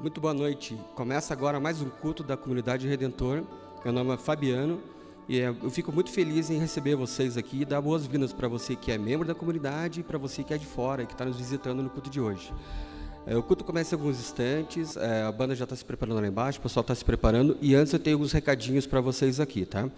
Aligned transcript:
Muito 0.00 0.20
boa 0.20 0.32
noite. 0.32 0.78
Começa 0.94 1.34
agora 1.34 1.58
mais 1.58 1.82
um 1.82 1.88
culto 1.88 2.22
da 2.22 2.36
comunidade 2.36 2.86
Redentor. 2.86 3.42
Meu 3.84 3.92
nome 3.92 4.14
é 4.14 4.16
Fabiano 4.16 4.80
e 5.28 5.40
é, 5.40 5.48
eu 5.48 5.68
fico 5.70 5.90
muito 5.90 6.12
feliz 6.12 6.50
em 6.50 6.58
receber 6.60 6.94
vocês 6.94 7.36
aqui 7.36 7.62
e 7.62 7.64
dar 7.64 7.80
boas-vindas 7.80 8.32
para 8.32 8.46
você 8.46 8.76
que 8.76 8.92
é 8.92 8.96
membro 8.96 9.26
da 9.26 9.34
comunidade 9.34 9.98
e 9.98 10.02
para 10.04 10.16
você 10.16 10.44
que 10.44 10.54
é 10.54 10.56
de 10.56 10.66
fora 10.66 11.02
e 11.02 11.06
que 11.06 11.14
está 11.14 11.24
nos 11.24 11.36
visitando 11.36 11.82
no 11.82 11.90
culto 11.90 12.08
de 12.08 12.20
hoje. 12.20 12.54
É, 13.26 13.36
o 13.36 13.42
culto 13.42 13.64
começa 13.64 13.92
em 13.92 13.98
alguns 13.98 14.20
instantes, 14.20 14.96
é, 14.96 15.22
a 15.22 15.32
banda 15.32 15.56
já 15.56 15.64
está 15.64 15.74
se 15.74 15.84
preparando 15.84 16.20
lá 16.20 16.28
embaixo, 16.28 16.60
o 16.60 16.62
pessoal 16.62 16.82
está 16.82 16.94
se 16.94 17.04
preparando 17.04 17.58
e 17.60 17.74
antes 17.74 17.92
eu 17.92 17.98
tenho 17.98 18.14
alguns 18.14 18.30
recadinhos 18.30 18.86
para 18.86 19.00
vocês 19.00 19.40
aqui, 19.40 19.66
tá? 19.66 19.90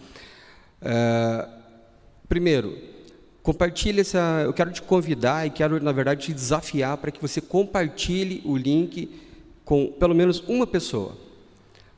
Primeiro, 2.26 2.74
compartilhe 3.42 4.00
essa. 4.00 4.44
Eu 4.46 4.54
quero 4.54 4.72
te 4.72 4.80
convidar 4.80 5.46
e 5.46 5.50
quero, 5.50 5.78
na 5.82 5.92
verdade, 5.92 6.24
te 6.24 6.32
desafiar 6.32 6.96
para 6.96 7.10
que 7.10 7.20
você 7.20 7.38
compartilhe 7.38 8.40
o 8.46 8.56
link 8.56 9.28
com 9.70 9.86
pelo 9.86 10.16
menos 10.16 10.42
uma 10.48 10.66
pessoa. 10.66 11.12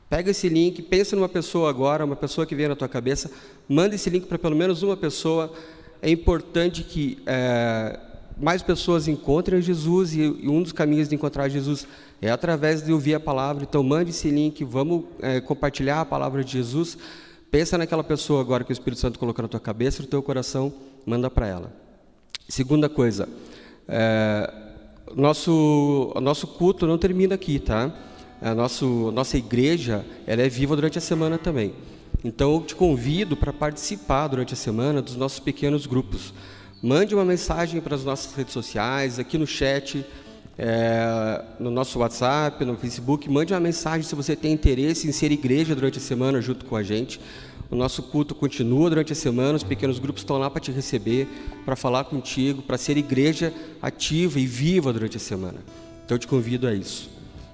Pega 0.07 0.29
esse 0.29 0.47
link, 0.47 0.79
pensa 0.83 1.15
numa 1.15 1.27
pessoa 1.27 1.71
agora, 1.71 2.05
uma 2.05 2.15
pessoa 2.15 2.45
que 2.45 2.53
vem 2.53 2.67
na 2.67 2.75
tua 2.75 2.87
cabeça, 2.87 3.31
manda 3.67 3.95
esse 3.95 4.11
link 4.11 4.27
para 4.27 4.37
pelo 4.37 4.55
menos 4.55 4.83
uma 4.83 4.95
pessoa. 4.95 5.51
É 5.99 6.07
importante 6.07 6.83
que 6.83 7.17
é, 7.25 7.99
mais 8.37 8.61
pessoas 8.61 9.07
encontrem 9.07 9.59
Jesus 9.59 10.13
e, 10.13 10.21
e, 10.21 10.47
um 10.47 10.61
dos 10.61 10.71
caminhos 10.71 11.09
de 11.09 11.15
encontrar 11.15 11.49
Jesus 11.49 11.87
é 12.21 12.29
através 12.29 12.83
de 12.83 12.93
ouvir 12.93 13.15
a 13.15 13.19
palavra. 13.19 13.63
Então, 13.63 13.81
mande 13.81 14.11
esse 14.11 14.29
link, 14.29 14.63
vamos 14.63 15.05
é, 15.19 15.41
compartilhar 15.41 16.01
a 16.01 16.05
palavra 16.05 16.43
de 16.43 16.51
Jesus. 16.51 16.95
Pensa 17.49 17.75
naquela 17.75 18.03
pessoa 18.03 18.39
agora 18.41 18.63
que 18.63 18.71
o 18.71 18.73
Espírito 18.73 18.99
Santo 18.99 19.17
colocou 19.17 19.41
na 19.41 19.49
tua 19.49 19.59
cabeça, 19.59 20.03
no 20.03 20.07
teu 20.07 20.21
coração, 20.21 20.71
manda 21.07 21.27
para 21.27 21.47
ela. 21.47 21.73
Segunda 22.47 22.87
coisa, 22.87 23.27
é, 23.87 24.62
nosso, 25.15 26.13
nosso 26.21 26.47
culto 26.47 26.87
não 26.87 26.97
termina 26.97 27.35
aqui, 27.35 27.59
tá? 27.59 27.93
A 28.41 28.53
nosso, 28.53 29.11
nossa 29.11 29.37
igreja 29.37 30.05
ela 30.27 30.41
é 30.41 30.49
viva 30.49 30.75
durante 30.75 30.97
a 30.97 31.01
semana 31.01 31.37
também. 31.37 31.73
Então 32.23 32.53
eu 32.53 32.61
te 32.61 32.75
convido 32.75 33.35
para 33.35 33.51
participar 33.51 34.27
durante 34.27 34.53
a 34.53 34.57
semana 34.57 35.01
dos 35.01 35.15
nossos 35.15 35.39
pequenos 35.39 35.85
grupos. 35.85 36.33
Mande 36.81 37.15
uma 37.15 37.25
mensagem 37.25 37.79
para 37.79 37.95
as 37.95 38.03
nossas 38.03 38.33
redes 38.33 38.53
sociais, 38.53 39.17
aqui 39.19 39.37
no 39.37 39.47
chat, 39.47 40.05
é, 40.57 41.41
no 41.59 41.71
nosso 41.71 41.99
WhatsApp, 41.99 42.63
no 42.65 42.75
Facebook. 42.75 43.29
Mande 43.29 43.53
uma 43.53 43.59
mensagem 43.59 44.03
se 44.03 44.15
você 44.15 44.35
tem 44.35 44.51
interesse 44.51 45.07
em 45.07 45.11
ser 45.11 45.31
igreja 45.31 45.75
durante 45.75 45.97
a 45.97 46.01
semana 46.01 46.41
junto 46.41 46.65
com 46.65 46.75
a 46.75 46.83
gente. 46.83 47.19
O 47.73 47.75
nosso 47.75 48.03
culto 48.03 48.35
continua 48.35 48.87
durante 48.87 49.13
a 49.13 49.15
semana, 49.15 49.55
os 49.55 49.63
pequenos 49.63 49.97
grupos 49.97 50.21
estão 50.21 50.37
lá 50.37 50.47
para 50.47 50.61
te 50.61 50.71
receber, 50.71 51.27
para 51.65 51.75
falar 51.75 52.03
contigo, 52.03 52.61
para 52.61 52.77
ser 52.77 52.97
igreja 52.97 53.51
ativa 53.81 54.39
e 54.39 54.45
viva 54.45 54.93
durante 54.93 55.17
a 55.17 55.19
semana. 55.19 55.57
Então 56.05 56.13
eu 56.13 56.19
te 56.19 56.27
convido 56.27 56.67
a 56.67 56.73
isso. 56.75 57.09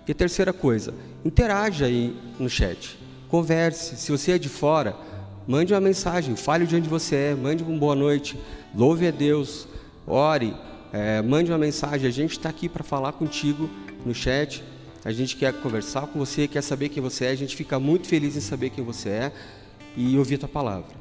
E 0.06 0.14
terceira 0.14 0.52
coisa, 0.52 0.94
interaja 1.24 1.86
aí 1.86 2.14
no 2.38 2.50
chat. 2.50 3.00
Converse. 3.30 3.96
Se 3.96 4.12
você 4.12 4.34
é 4.34 4.38
de 4.38 4.50
fora, 4.50 4.94
mande 5.48 5.74
uma 5.74 5.80
mensagem, 5.80 6.36
fale 6.36 6.68
de 6.68 6.76
onde 6.76 6.90
você 6.90 7.16
é, 7.16 7.34
mande 7.34 7.64
uma 7.64 7.78
boa 7.78 7.96
noite, 7.96 8.38
louve 8.76 9.08
a 9.08 9.12
Deus, 9.12 9.70
ore, 10.06 10.54
é, 10.92 11.22
mande 11.22 11.50
uma 11.50 11.58
mensagem. 11.58 12.06
A 12.06 12.12
gente 12.12 12.32
está 12.32 12.50
aqui 12.50 12.68
para 12.68 12.84
falar 12.84 13.14
contigo 13.14 13.70
no 14.06 14.14
chat. 14.14 14.62
A 15.06 15.14
gente 15.14 15.38
quer 15.38 15.54
conversar 15.54 16.08
com 16.08 16.20
você, 16.20 16.46
quer 16.46 16.62
saber 16.62 16.90
quem 16.90 17.02
você 17.02 17.24
é. 17.24 17.30
A 17.30 17.36
gente 17.36 17.56
fica 17.56 17.80
muito 17.80 18.06
feliz 18.06 18.36
em 18.36 18.42
saber 18.42 18.70
quem 18.70 18.84
você 18.84 19.08
é 19.08 19.32
e 19.96 20.18
ouvir 20.18 20.36
a 20.36 20.40
tua 20.40 20.50
palavra. 20.50 21.00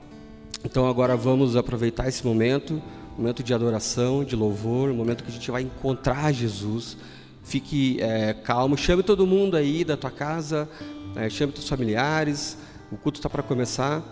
Então 0.64 0.88
agora 0.88 1.16
vamos 1.16 1.56
aproveitar 1.56 2.08
esse 2.08 2.26
momento, 2.26 2.82
momento 3.16 3.42
de 3.42 3.54
adoração, 3.54 4.24
de 4.24 4.34
louvor, 4.34 4.92
momento 4.92 5.22
que 5.22 5.30
a 5.30 5.32
gente 5.32 5.50
vai 5.50 5.62
encontrar 5.62 6.32
Jesus. 6.32 6.96
Fique 7.42 8.00
é, 8.00 8.34
calmo, 8.34 8.76
chame 8.76 9.02
todo 9.02 9.26
mundo 9.26 9.56
aí 9.56 9.84
da 9.84 9.96
tua 9.96 10.10
casa, 10.10 10.68
é, 11.16 11.30
chame 11.30 11.52
teus 11.52 11.68
familiares. 11.68 12.58
O 12.90 12.96
culto 12.96 13.18
está 13.18 13.28
para 13.28 13.42
começar 13.42 14.02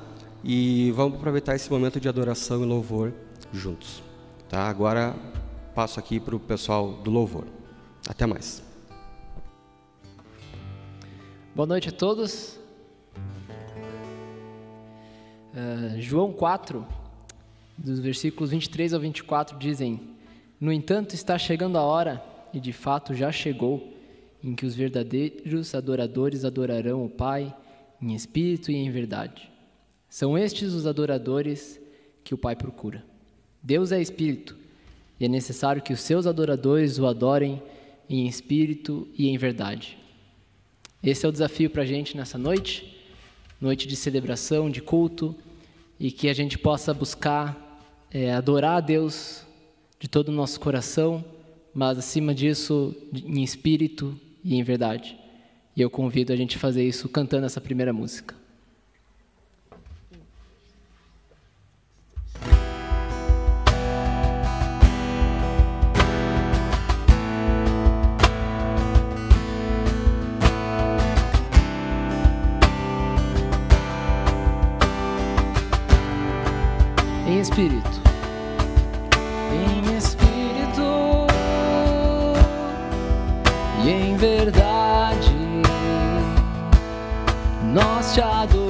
e 0.45 0.93
vamos 0.93 1.19
aproveitar 1.19 1.57
esse 1.57 1.71
momento 1.71 2.01
de 2.01 2.09
adoração 2.09 2.63
e 2.63 2.67
louvor 2.67 3.13
juntos. 3.53 4.03
Tá? 4.49 4.69
Agora 4.69 5.15
passo 5.75 5.99
aqui 5.99 6.21
para 6.21 6.35
o 6.35 6.41
pessoal 6.41 6.93
do 6.93 7.11
louvor. 7.11 7.45
Até 8.09 8.25
mais. 8.25 8.63
Boa 11.55 11.67
noite 11.67 11.89
a 11.89 11.93
todos. 11.93 12.59
Uh, 15.57 15.99
João 15.99 16.35
4, 16.35 16.87
dos 17.79 17.99
versículos 17.99 18.51
23 18.51 18.93
ao 18.93 19.01
24, 19.01 19.59
dizem: 19.59 19.99
No 20.61 20.71
entanto, 20.71 21.15
está 21.15 21.39
chegando 21.39 21.79
a 21.79 21.83
hora, 21.83 22.23
e 22.53 22.61
de 22.61 22.75
fato 22.75 23.15
já 23.15 23.33
chegou, 23.33 23.91
em 24.45 24.55
que 24.55 24.67
os 24.67 24.75
verdadeiros 24.75 25.75
adoradores 25.75 26.45
adorarão 26.45 27.07
o 27.07 27.09
Pai 27.09 27.57
em 28.03 28.15
espírito 28.15 28.71
e 28.71 28.75
em 28.75 28.91
verdade. 28.91 29.51
São 30.11 30.37
estes 30.37 30.75
os 30.75 30.87
adoradores 30.87 31.81
que 32.23 32.35
o 32.35 32.39
Pai 32.39 32.55
procura. 32.55 33.03
Deus 33.63 33.93
é 33.93 33.99
espírito, 33.99 34.55
e 35.19 35.25
é 35.25 35.29
necessário 35.29 35.81
que 35.81 35.95
os 35.95 36.01
seus 36.01 36.27
adoradores 36.27 36.99
o 36.99 37.07
adorem 37.07 37.63
em 38.11 38.27
espírito 38.27 39.09
e 39.17 39.31
em 39.31 39.39
verdade. 39.39 39.97
Esse 41.03 41.25
é 41.25 41.29
o 41.31 41.33
desafio 41.33 41.71
para 41.71 41.81
a 41.81 41.87
gente 41.87 42.15
nessa 42.15 42.37
noite, 42.37 42.95
noite 43.59 43.89
de 43.89 43.97
celebração, 43.97 44.69
de 44.69 44.83
culto 44.83 45.35
e 45.99 46.11
que 46.11 46.29
a 46.29 46.35
gente 46.35 46.59
possa 46.59 46.93
buscar 46.93 47.81
é, 48.11 48.33
adorar 48.33 48.77
a 48.77 48.81
Deus 48.81 49.45
de 49.99 50.09
todo 50.09 50.29
o 50.29 50.33
nosso 50.33 50.61
coração, 50.61 51.25
mas 51.75 51.99
acima 51.99 52.35
disso, 52.35 52.95
em 53.13 53.43
espírito 53.43 54.19
e 54.45 54.55
em 54.57 54.63
verdade. 54.63 55.19
E 55.77 55.81
eu 55.81 55.91
convido 55.91 56.33
a 56.33 56.37
gente 56.37 56.57
a 56.57 56.61
fazer 56.61 56.87
isso 56.87 57.09
cantando 57.09 57.47
essa 57.47 57.61
primeira 57.61 57.93
música. 57.93 58.35
Espírito. 77.47 78.01
Em 79.53 79.97
espírito 79.97 81.27
e 83.85 83.91
em 83.91 84.17
verdade, 84.17 85.63
nós 87.73 88.15
te 88.15 88.21
adoramos, 88.21 88.66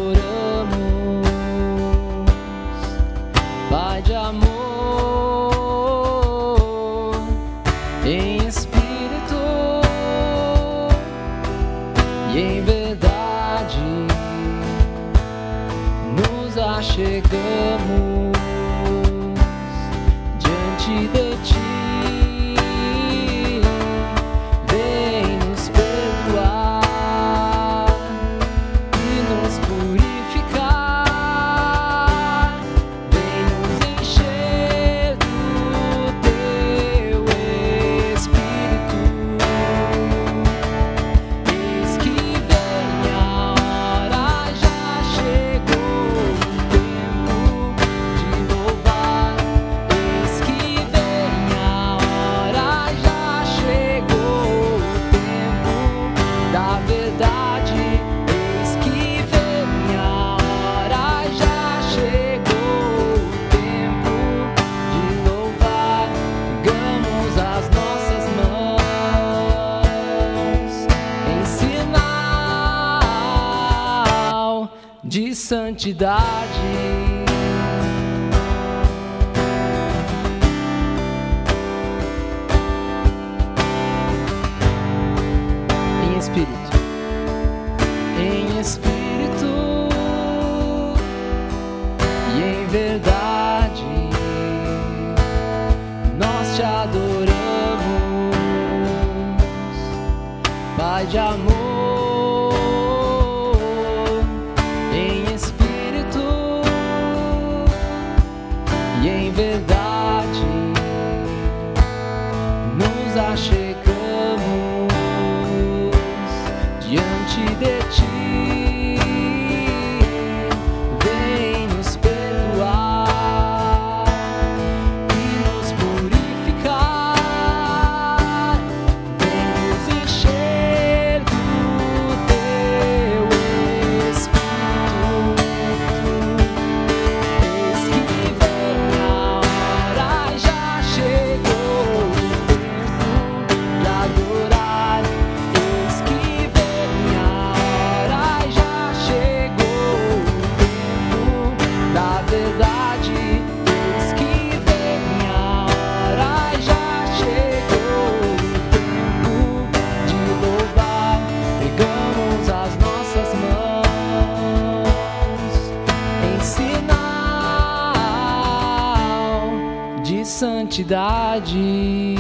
santidade. 170.87 172.15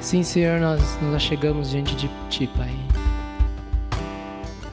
Sim, 0.00 0.22
Senhor, 0.22 0.60
nós 0.60 0.80
nos 1.02 1.14
achegamos 1.14 1.70
diante 1.70 1.94
de 1.96 2.08
Ti, 2.28 2.48
Pai. 2.56 2.74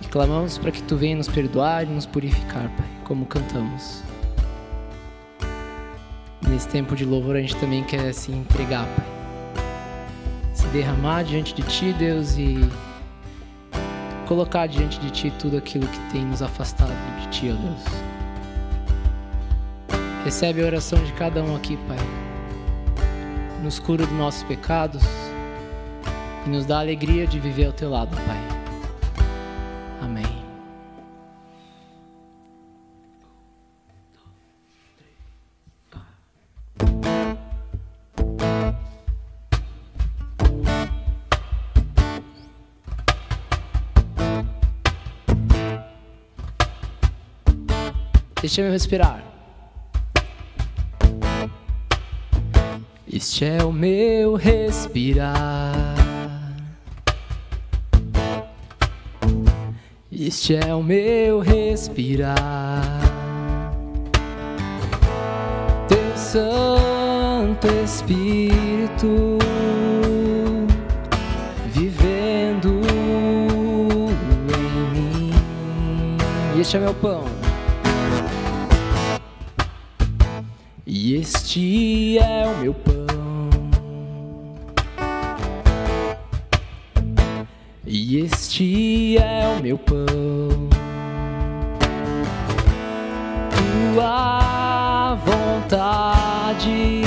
E 0.01 0.07
clamamos 0.07 0.57
para 0.57 0.71
que 0.71 0.81
Tu 0.83 0.95
venha 0.95 1.17
nos 1.17 1.27
perdoar 1.27 1.83
e 1.83 1.87
nos 1.87 2.05
purificar, 2.05 2.69
Pai, 2.77 2.87
como 3.03 3.25
cantamos. 3.25 4.03
Nesse 6.47 6.67
tempo 6.69 6.95
de 6.95 7.03
louvor, 7.03 7.35
a 7.35 7.41
gente 7.41 7.55
também 7.57 7.83
quer 7.83 8.13
se 8.13 8.31
entregar, 8.31 8.85
Pai. 8.85 9.05
Se 10.53 10.67
derramar 10.67 11.23
diante 11.23 11.53
de 11.53 11.63
Ti, 11.63 11.93
Deus, 11.93 12.37
e 12.37 12.69
colocar 14.27 14.67
diante 14.67 14.99
de 14.99 15.09
Ti 15.09 15.33
tudo 15.39 15.57
aquilo 15.57 15.87
que 15.87 15.99
tem 16.11 16.23
nos 16.23 16.41
afastado 16.41 16.93
de 17.21 17.27
Ti, 17.29 17.51
ó 17.51 17.61
Deus. 17.61 18.16
Recebe 20.27 20.61
a 20.61 20.65
oração 20.65 21.01
de 21.05 21.13
cada 21.13 21.41
um 21.41 21.55
aqui, 21.55 21.77
Pai. 21.87 21.97
Nos 23.63 23.79
cura 23.79 24.05
dos 24.05 24.17
nossos 24.17 24.43
pecados 24.43 25.01
e 26.45 26.49
nos 26.49 26.65
dá 26.65 26.75
a 26.75 26.81
alegria 26.81 27.25
de 27.25 27.39
viver 27.39 27.67
ao 27.67 27.71
Teu 27.71 27.89
lado, 27.89 28.13
Pai. 28.25 28.37
Amém. 30.01 30.25
Deixa-me 48.41 48.69
respirar. 48.71 49.36
Este 53.17 53.45
é 53.45 53.63
o 53.63 53.71
meu 53.71 54.35
respirar. 54.35 55.95
Este 60.11 60.55
é 60.55 60.71
o 60.71 60.83
meu 60.83 61.39
respirar. 61.39 62.35
Teu 65.87 66.15
Santo 66.15 67.65
Espírito 67.83 69.39
vivendo 71.73 72.81
em 74.53 74.91
mim. 74.93 75.31
E 76.55 76.61
este 76.61 76.77
é 76.77 76.79
meu 76.81 76.93
pão. 76.93 77.23
E 80.85 81.15
este 81.15 82.19
é 82.19 82.47
o 82.47 82.57
meu 82.59 82.75
pão. 82.75 83.06
E 87.89 88.19
este 88.19 89.17
é 89.17 89.47
o 89.57 89.63
meu 89.63 89.77
pão. 89.77 89.95
Tua 93.93 95.15
vontade 95.15 97.06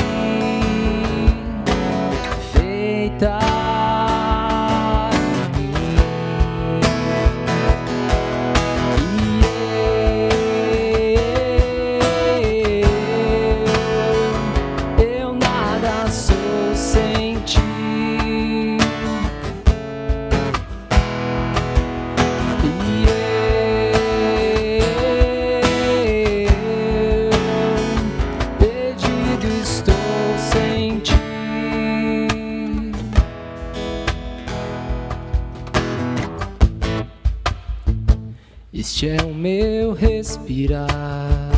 respirar. 40.70 41.50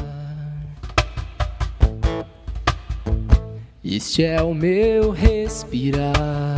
Este 3.84 4.24
é 4.24 4.42
o 4.42 4.54
meu 4.54 5.10
respirar. 5.10 6.51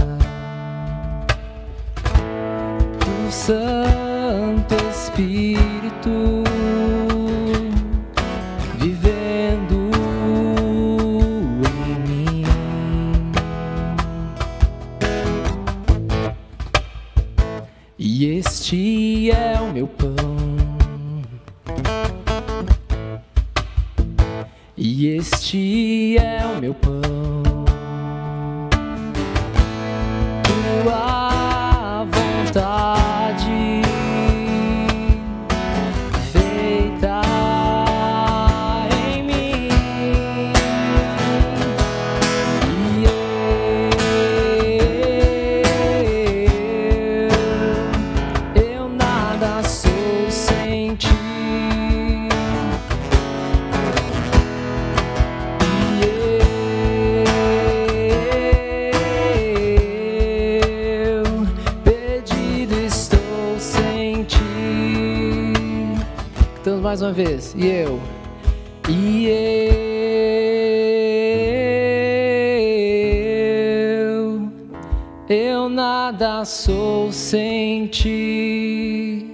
Nada 75.75 76.45
sou 76.45 77.11
sem 77.11 77.89
ti. 77.89 79.34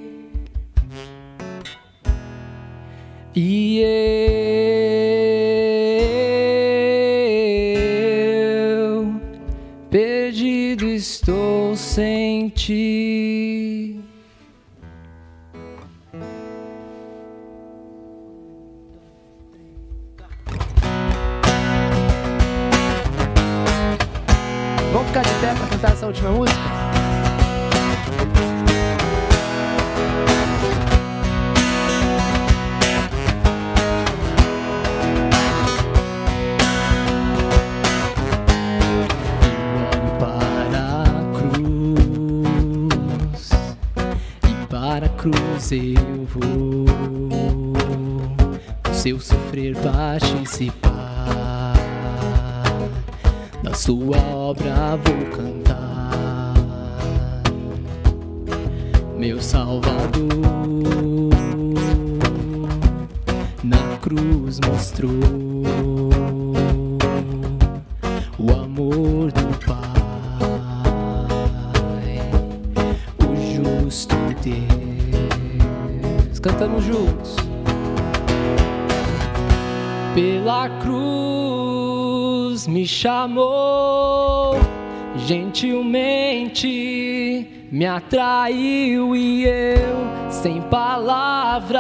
Atraiu 88.01 89.15
e 89.15 89.45
eu, 89.45 90.31
sem 90.31 90.63
palavras, 90.63 91.71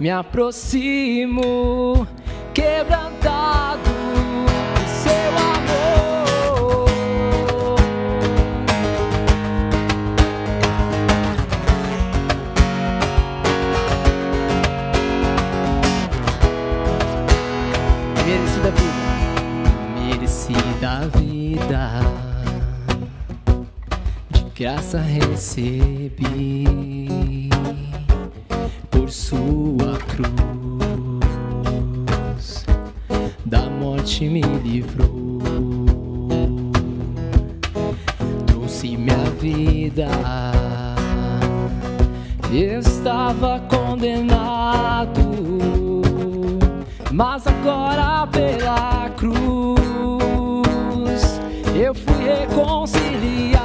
me 0.00 0.10
aproximo, 0.10 1.95
graça 24.58 24.98
recebi 24.98 26.64
por 28.90 29.10
sua 29.10 29.98
cruz, 30.08 30.32
da 33.44 33.68
morte 33.68 34.26
me 34.26 34.40
livrou, 34.40 35.42
trouxe 38.46 38.96
minha 38.96 39.24
vida. 39.38 40.08
Estava 42.50 43.60
condenado, 43.68 45.20
mas 47.12 47.46
agora 47.46 48.26
pela 48.28 49.10
cruz 49.10 49.76
eu 51.74 51.94
fui 51.94 52.24
reconciliado. 52.24 53.55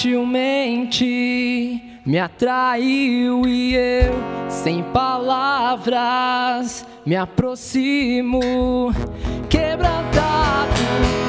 Gentilmente 0.00 1.04
me 2.06 2.18
atraiu 2.18 3.46
e 3.46 3.74
eu, 3.74 4.14
sem 4.48 4.82
palavras, 4.82 6.16
me 7.04 7.14
aproximo, 7.14 8.40
quebrantado 9.50 11.19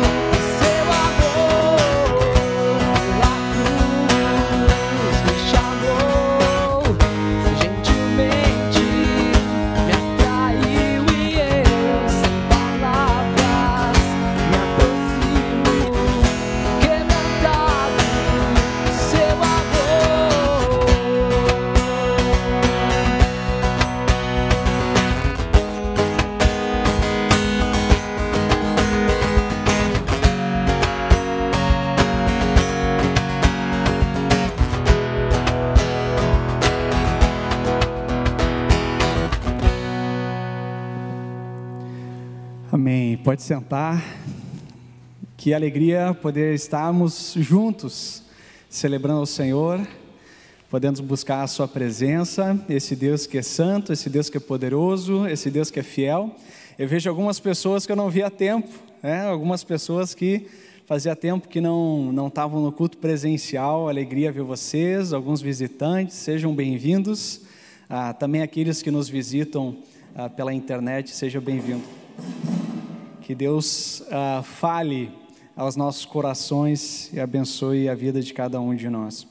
Pode 43.41 43.47
sentar. 43.47 44.03
Que 45.35 45.51
alegria 45.51 46.15
poder 46.21 46.53
estarmos 46.53 47.33
juntos, 47.35 48.21
celebrando 48.69 49.21
o 49.21 49.25
Senhor, 49.25 49.81
podendo 50.69 51.01
buscar 51.01 51.41
a 51.41 51.47
Sua 51.47 51.67
presença, 51.67 52.63
esse 52.69 52.95
Deus 52.95 53.25
que 53.25 53.39
é 53.39 53.41
santo, 53.41 53.91
esse 53.91 54.11
Deus 54.11 54.29
que 54.29 54.37
é 54.37 54.39
poderoso, 54.39 55.25
esse 55.25 55.49
Deus 55.49 55.71
que 55.71 55.79
é 55.79 55.83
fiel. 55.83 56.35
Eu 56.77 56.87
vejo 56.87 57.09
algumas 57.09 57.39
pessoas 57.39 57.83
que 57.83 57.91
eu 57.91 57.95
não 57.95 58.11
vi 58.11 58.21
há 58.21 58.29
tempo, 58.29 58.69
né? 59.01 59.25
algumas 59.25 59.63
pessoas 59.63 60.13
que 60.13 60.47
Fazia 60.85 61.15
tempo 61.15 61.47
que 61.47 61.61
não 61.61 62.11
não 62.11 62.27
estavam 62.27 62.61
no 62.61 62.71
culto 62.71 62.97
presencial. 62.97 63.87
Alegria 63.87 64.29
ver 64.29 64.43
vocês, 64.43 65.13
alguns 65.13 65.41
visitantes. 65.41 66.17
Sejam 66.17 66.53
bem-vindos. 66.53 67.41
Ah, 67.89 68.13
também 68.13 68.41
aqueles 68.41 68.81
que 68.81 68.91
nos 68.91 69.07
visitam 69.07 69.77
ah, 70.13 70.29
pela 70.29 70.53
internet, 70.53 71.11
seja 71.11 71.39
bem-vindo. 71.39 71.83
Que 73.31 73.35
Deus 73.35 74.03
ah, 74.11 74.43
fale 74.43 75.09
aos 75.55 75.77
nossos 75.77 76.03
corações 76.03 77.09
e 77.13 77.19
abençoe 77.21 77.87
a 77.87 77.95
vida 77.95 78.21
de 78.21 78.33
cada 78.33 78.59
um 78.59 78.75
de 78.75 78.89
nós. 78.89 79.25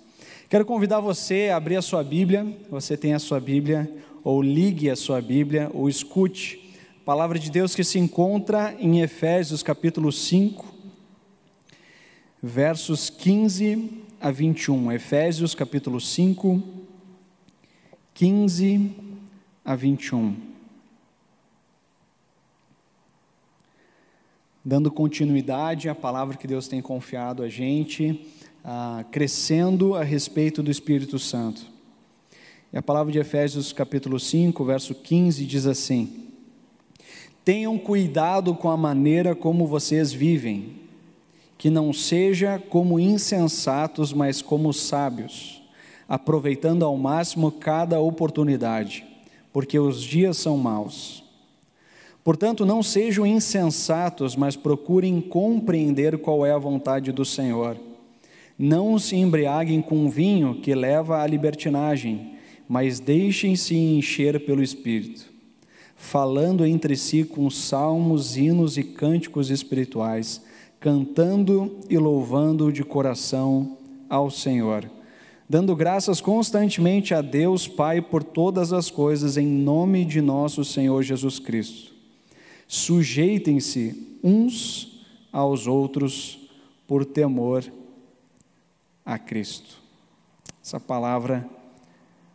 Quero 0.48 0.64
convidar 0.64 1.00
você 1.00 1.50
a 1.52 1.58
abrir 1.58 1.76
a 1.76 1.82
sua 1.82 2.02
Bíblia. 2.02 2.46
Você 2.70 2.96
tem 2.96 3.12
a 3.12 3.18
sua 3.18 3.38
Bíblia, 3.38 3.92
ou 4.24 4.40
ligue 4.40 4.88
a 4.88 4.96
sua 4.96 5.20
Bíblia, 5.20 5.70
ou 5.74 5.86
escute 5.86 6.72
Palavra 7.04 7.38
de 7.38 7.50
Deus 7.50 7.74
que 7.74 7.84
se 7.84 7.98
encontra 7.98 8.74
em 8.78 9.02
Efésios 9.02 9.62
capítulo 9.62 10.10
5, 10.10 10.64
versos 12.42 13.10
15 13.10 14.02
a 14.18 14.30
21. 14.30 14.92
Efésios 14.92 15.54
capítulo 15.54 16.00
5, 16.00 16.62
15 18.14 18.92
a 19.62 19.76
21. 19.76 20.49
Dando 24.62 24.90
continuidade 24.90 25.88
à 25.88 25.94
palavra 25.94 26.36
que 26.36 26.46
Deus 26.46 26.68
tem 26.68 26.82
confiado 26.82 27.42
a 27.42 27.48
gente, 27.48 28.26
ah, 28.62 29.04
crescendo 29.10 29.94
a 29.94 30.04
respeito 30.04 30.62
do 30.62 30.70
Espírito 30.70 31.18
Santo. 31.18 31.62
E 32.70 32.76
a 32.76 32.82
palavra 32.82 33.10
de 33.10 33.18
Efésios 33.18 33.72
capítulo 33.72 34.20
5, 34.20 34.62
verso 34.62 34.94
15 34.94 35.46
diz 35.46 35.66
assim: 35.66 36.28
Tenham 37.42 37.78
cuidado 37.78 38.54
com 38.54 38.68
a 38.68 38.76
maneira 38.76 39.34
como 39.34 39.66
vocês 39.66 40.12
vivem, 40.12 40.74
que 41.56 41.70
não 41.70 41.90
seja 41.90 42.58
como 42.58 43.00
insensatos, 43.00 44.12
mas 44.12 44.42
como 44.42 44.74
sábios, 44.74 45.62
aproveitando 46.06 46.84
ao 46.84 46.98
máximo 46.98 47.50
cada 47.50 47.98
oportunidade, 47.98 49.06
porque 49.54 49.78
os 49.78 50.02
dias 50.02 50.36
são 50.36 50.58
maus. 50.58 51.19
Portanto, 52.22 52.66
não 52.66 52.82
sejam 52.82 53.26
insensatos, 53.26 54.36
mas 54.36 54.56
procurem 54.56 55.20
compreender 55.20 56.18
qual 56.18 56.44
é 56.44 56.52
a 56.52 56.58
vontade 56.58 57.12
do 57.12 57.24
Senhor. 57.24 57.76
Não 58.58 58.98
se 58.98 59.16
embriaguem 59.16 59.80
com 59.80 60.10
vinho 60.10 60.60
que 60.60 60.74
leva 60.74 61.22
à 61.22 61.26
libertinagem, 61.26 62.32
mas 62.68 63.00
deixem-se 63.00 63.74
encher 63.74 64.44
pelo 64.44 64.62
Espírito 64.62 65.30
falando 66.00 66.64
entre 66.64 66.96
si 66.96 67.24
com 67.24 67.50
salmos, 67.50 68.34
hinos 68.34 68.78
e 68.78 68.82
cânticos 68.82 69.50
espirituais, 69.50 70.42
cantando 70.80 71.78
e 71.90 71.98
louvando 71.98 72.72
de 72.72 72.82
coração 72.82 73.76
ao 74.08 74.30
Senhor, 74.30 74.90
dando 75.46 75.76
graças 75.76 76.18
constantemente 76.18 77.12
a 77.12 77.20
Deus 77.20 77.68
Pai 77.68 78.00
por 78.00 78.24
todas 78.24 78.72
as 78.72 78.90
coisas, 78.90 79.36
em 79.36 79.46
nome 79.46 80.06
de 80.06 80.22
nosso 80.22 80.64
Senhor 80.64 81.02
Jesus 81.02 81.38
Cristo. 81.38 81.99
Sujeitem-se 82.72 84.20
uns 84.22 85.02
aos 85.32 85.66
outros 85.66 86.38
por 86.86 87.04
temor 87.04 87.64
a 89.04 89.18
Cristo. 89.18 89.82
Essa 90.64 90.78
palavra 90.78 91.44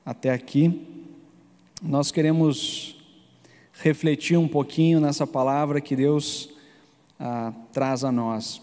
até 0.05 0.31
aqui, 0.31 0.85
nós 1.81 2.11
queremos 2.11 2.97
refletir 3.75 4.35
um 4.35 4.45
pouquinho 4.45 4.99
nessa 4.99 5.25
palavra 5.25 5.79
que 5.79 5.95
Deus 5.95 6.49
ah, 7.17 7.53
traz 7.71 8.03
a 8.03 8.11
nós. 8.11 8.61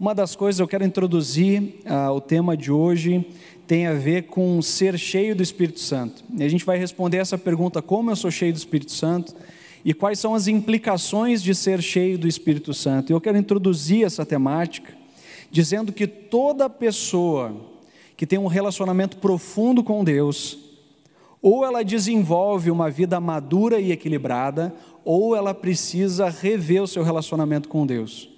Uma 0.00 0.16
das 0.16 0.34
coisas 0.34 0.58
eu 0.58 0.66
quero 0.66 0.84
introduzir, 0.84 1.76
ah, 1.86 2.10
o 2.10 2.20
tema 2.20 2.56
de 2.56 2.72
hoje 2.72 3.24
tem 3.68 3.86
a 3.86 3.94
ver 3.94 4.24
com 4.24 4.60
ser 4.60 4.98
cheio 4.98 5.36
do 5.36 5.44
Espírito 5.44 5.78
Santo. 5.78 6.24
E 6.36 6.42
a 6.42 6.48
gente 6.48 6.64
vai 6.64 6.76
responder 6.76 7.18
essa 7.18 7.38
pergunta: 7.38 7.80
como 7.80 8.10
eu 8.10 8.16
sou 8.16 8.32
cheio 8.32 8.52
do 8.52 8.56
Espírito 8.56 8.90
Santo? 8.90 9.32
E 9.88 9.94
quais 9.94 10.18
são 10.18 10.34
as 10.34 10.46
implicações 10.46 11.42
de 11.42 11.54
ser 11.54 11.80
cheio 11.80 12.18
do 12.18 12.28
Espírito 12.28 12.74
Santo? 12.74 13.10
Eu 13.10 13.18
quero 13.22 13.38
introduzir 13.38 14.04
essa 14.04 14.22
temática 14.22 14.92
dizendo 15.50 15.94
que 15.94 16.06
toda 16.06 16.68
pessoa 16.68 17.56
que 18.14 18.26
tem 18.26 18.38
um 18.38 18.48
relacionamento 18.48 19.16
profundo 19.16 19.82
com 19.82 20.04
Deus, 20.04 20.58
ou 21.40 21.64
ela 21.64 21.82
desenvolve 21.82 22.70
uma 22.70 22.90
vida 22.90 23.18
madura 23.18 23.80
e 23.80 23.90
equilibrada, 23.90 24.74
ou 25.06 25.34
ela 25.34 25.54
precisa 25.54 26.28
rever 26.28 26.82
o 26.82 26.86
seu 26.86 27.02
relacionamento 27.02 27.66
com 27.66 27.86
Deus. 27.86 28.28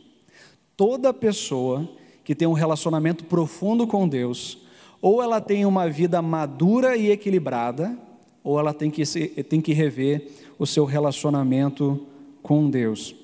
Toda 0.77 1.13
pessoa 1.13 1.91
que 2.23 2.33
tem 2.33 2.47
um 2.47 2.53
relacionamento 2.53 3.25
profundo 3.25 3.89
com 3.89 4.07
Deus, 4.07 4.59
ou 5.03 5.21
ela 5.21 5.41
tem 5.41 5.67
uma 5.67 5.91
vida 5.91 6.23
madura 6.23 6.97
e 6.97 7.11
equilibrada, 7.11 7.99
ou 8.45 8.57
ela 8.57 8.73
tem 8.73 8.89
que, 8.89 9.05
tem 9.43 9.61
que 9.61 9.73
rever 9.73 10.31
o 10.61 10.67
seu 10.67 10.85
relacionamento 10.85 12.07
com 12.43 12.69
Deus. 12.69 13.15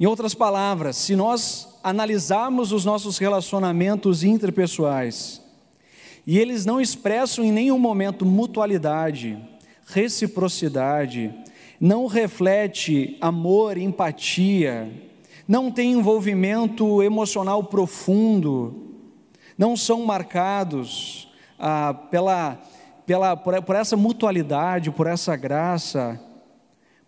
Em 0.00 0.06
outras 0.06 0.34
palavras, 0.34 0.96
se 0.96 1.14
nós 1.14 1.68
analisarmos 1.82 2.72
os 2.72 2.82
nossos 2.82 3.18
relacionamentos 3.18 4.24
interpessoais, 4.24 5.42
e 6.26 6.38
eles 6.38 6.64
não 6.64 6.80
expressam 6.80 7.44
em 7.44 7.52
nenhum 7.52 7.78
momento 7.78 8.24
mutualidade, 8.24 9.38
reciprocidade, 9.86 11.30
não 11.78 12.06
reflete 12.06 13.18
amor, 13.20 13.76
empatia, 13.76 14.90
não 15.46 15.70
tem 15.70 15.92
envolvimento 15.92 17.02
emocional 17.02 17.64
profundo, 17.64 18.94
não 19.58 19.76
são 19.76 20.06
marcados 20.06 21.28
ah, 21.58 21.92
pela, 22.10 22.58
pela, 23.06 23.36
por, 23.36 23.60
por 23.62 23.76
essa 23.76 23.96
mutualidade, 23.96 24.90
por 24.90 25.06
essa 25.06 25.36
graça, 25.36 26.20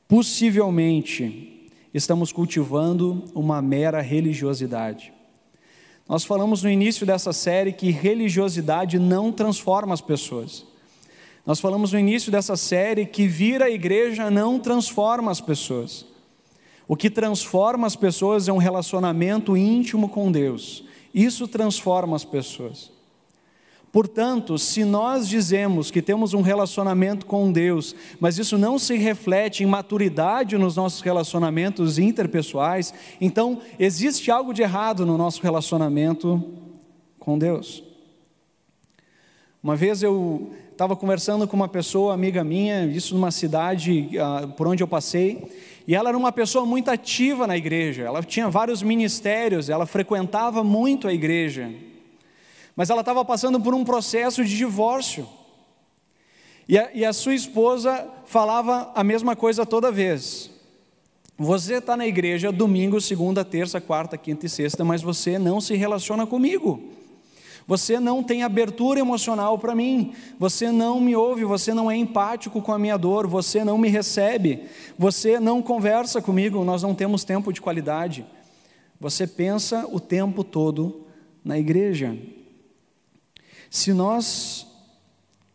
possivelmente 0.07 1.71
estamos 1.93 2.33
cultivando 2.33 3.25
uma 3.35 3.63
mera 3.63 4.01
religiosidade. 4.01 5.13
Nós 6.09 6.25
falamos 6.25 6.63
no 6.63 6.71
início 6.71 7.05
dessa 7.05 7.33
série 7.33 7.73
que 7.73 7.91
religiosidade 7.91 8.99
não 8.99 9.33
transforma 9.33 9.93
as 9.93 10.01
pessoas. 10.01 10.65
Nós 11.45 11.59
falamos 11.59 11.93
no 11.93 11.99
início 11.99 12.31
dessa 12.31 12.57
série 12.57 13.07
que 13.07 13.27
vir 13.27 13.63
à 13.63 13.71
igreja 13.71 14.31
não 14.31 14.59
transforma 14.59 15.31
as 15.31 15.41
pessoas. 15.41 16.07
O 16.87 16.97
que 16.97 17.11
transforma 17.11 17.87
as 17.87 17.97
pessoas 17.97 18.47
é 18.47 18.53
um 18.53 18.59
relacionamento 18.59 19.57
íntimo 19.57 20.09
com 20.09 20.31
Deus. 20.31 20.85
Isso 21.13 21.49
transforma 21.49 22.15
as 22.15 22.25
pessoas. 22.25 22.93
Portanto, 23.97 24.59
se 24.59 24.85
nós 24.85 25.27
dizemos 25.27 25.91
que 25.91 26.03
temos 26.03 26.35
um 26.35 26.43
relacionamento 26.43 27.25
com 27.25 27.51
Deus, 27.51 27.97
mas 28.21 28.37
isso 28.37 28.59
não 28.59 28.79
se 28.79 28.95
reflete 28.95 29.63
em 29.63 29.67
maturidade 29.67 30.59
nos 30.59 30.77
nossos 30.77 31.01
relacionamentos 31.01 31.99
interpessoais, 31.99 32.93
então 33.19 33.59
existe 33.79 34.31
algo 34.31 34.53
de 34.53 34.61
errado 34.61 35.07
no 35.07 35.17
nosso 35.17 35.43
relacionamento 35.43 36.45
com 37.19 37.39
Deus. 37.39 37.83
Uma 39.63 39.75
vez 39.75 40.03
eu 40.03 40.51
estava 40.71 40.95
conversando 40.95 41.49
com 41.49 41.57
uma 41.57 41.67
pessoa, 41.67 42.13
amiga 42.13 42.45
minha, 42.45 42.85
isso 42.85 43.15
numa 43.15 43.31
cidade 43.31 44.11
uh, 44.13 44.49
por 44.49 44.69
onde 44.69 44.83
eu 44.83 44.87
passei, 44.87 45.43
e 45.89 45.95
ela 45.95 46.11
era 46.11 46.19
uma 46.19 46.33
pessoa 46.33 46.67
muito 46.67 46.91
ativa 46.91 47.47
na 47.47 47.57
igreja, 47.57 48.03
ela 48.03 48.23
tinha 48.23 48.51
vários 48.51 48.83
ministérios, 48.83 49.71
ela 49.71 49.87
frequentava 49.87 50.63
muito 50.63 51.09
a 51.09 51.15
igreja 51.15 51.73
mas 52.77 52.91
ela 52.91 53.01
estava 53.01 53.25
passando 53.25 53.59
por 53.59 53.75
um 53.75 53.83
processo 53.83 54.45
de 54.45 54.55
divórcio. 54.55 55.27
E 56.69 56.79
a, 56.79 56.91
e 56.93 57.05
a 57.05 57.13
sua 57.13 57.35
esposa 57.35 58.07
falava 58.27 58.93
a 58.95 59.03
mesma 59.03 59.35
coisa 59.35 59.65
toda 59.65 59.91
vez. 59.91 60.51
Você 61.39 61.75
está 61.75 61.97
na 61.97 62.07
igreja 62.07 62.53
domingo, 62.53 63.01
segunda, 63.01 63.45
terça, 63.45 63.81
quarta, 63.81 64.19
quinta 64.19 64.47
e 64.47 64.49
sexta, 64.49 64.85
mas 64.85 65.01
você 65.01 65.39
não 65.39 65.61
se 65.61 65.75
relaciona 65.75 66.27
comigo. 66.27 66.93
Você 67.67 67.99
não 67.99 68.23
tem 68.23 68.43
abertura 68.43 69.01
emocional 69.01 69.59
para 69.59 69.75
mim, 69.75 70.15
você 70.39 70.71
não 70.71 71.01
me 71.01 71.17
ouve, 71.17 71.45
você 71.45 71.75
não 71.75 71.91
é 71.91 71.97
empático 71.97 72.63
com 72.63 72.73
a 72.73 72.79
minha 72.79 72.97
dor, 72.97 73.27
você 73.27 73.65
não 73.65 73.77
me 73.77 73.89
recebe, 73.89 74.67
você 74.97 75.41
não 75.41 75.61
conversa 75.61 76.23
comigo, 76.23 76.65
nós 76.65 76.83
não 76.83 76.95
temos 76.95 77.25
tempo 77.25 77.53
de 77.53 77.61
qualidade. 77.61 78.25
Você 79.01 79.27
pensa 79.27 79.87
o 79.91 79.99
tempo 79.99 80.45
todo 80.45 81.07
na 81.45 81.59
igreja. 81.59 82.17
Se 83.71 83.93
nós 83.93 84.67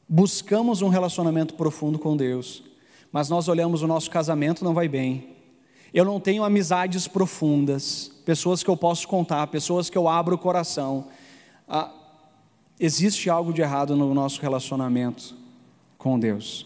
buscamos 0.07 0.81
um 0.81 0.89
relacionamento 0.89 1.53
profundo 1.53 1.97
com 1.97 2.17
Deus, 2.17 2.63
mas 3.11 3.29
nós 3.29 3.47
olhamos 3.47 3.81
o 3.81 3.87
nosso 3.87 4.09
casamento 4.11 4.63
não 4.63 4.73
vai 4.73 4.87
bem, 4.87 5.29
eu 5.93 6.05
não 6.05 6.19
tenho 6.19 6.43
amizades 6.43 7.07
profundas, 7.07 8.11
pessoas 8.25 8.63
que 8.63 8.69
eu 8.69 8.77
posso 8.77 9.07
contar, 9.07 9.47
pessoas 9.47 9.89
que 9.89 9.97
eu 9.97 10.07
abro 10.07 10.35
o 10.35 10.39
coração, 10.39 11.07
ah, 11.67 11.91
existe 12.79 13.29
algo 13.29 13.53
de 13.53 13.61
errado 13.61 13.95
no 13.95 14.13
nosso 14.13 14.41
relacionamento 14.41 15.35
com 15.97 16.17
Deus. 16.19 16.65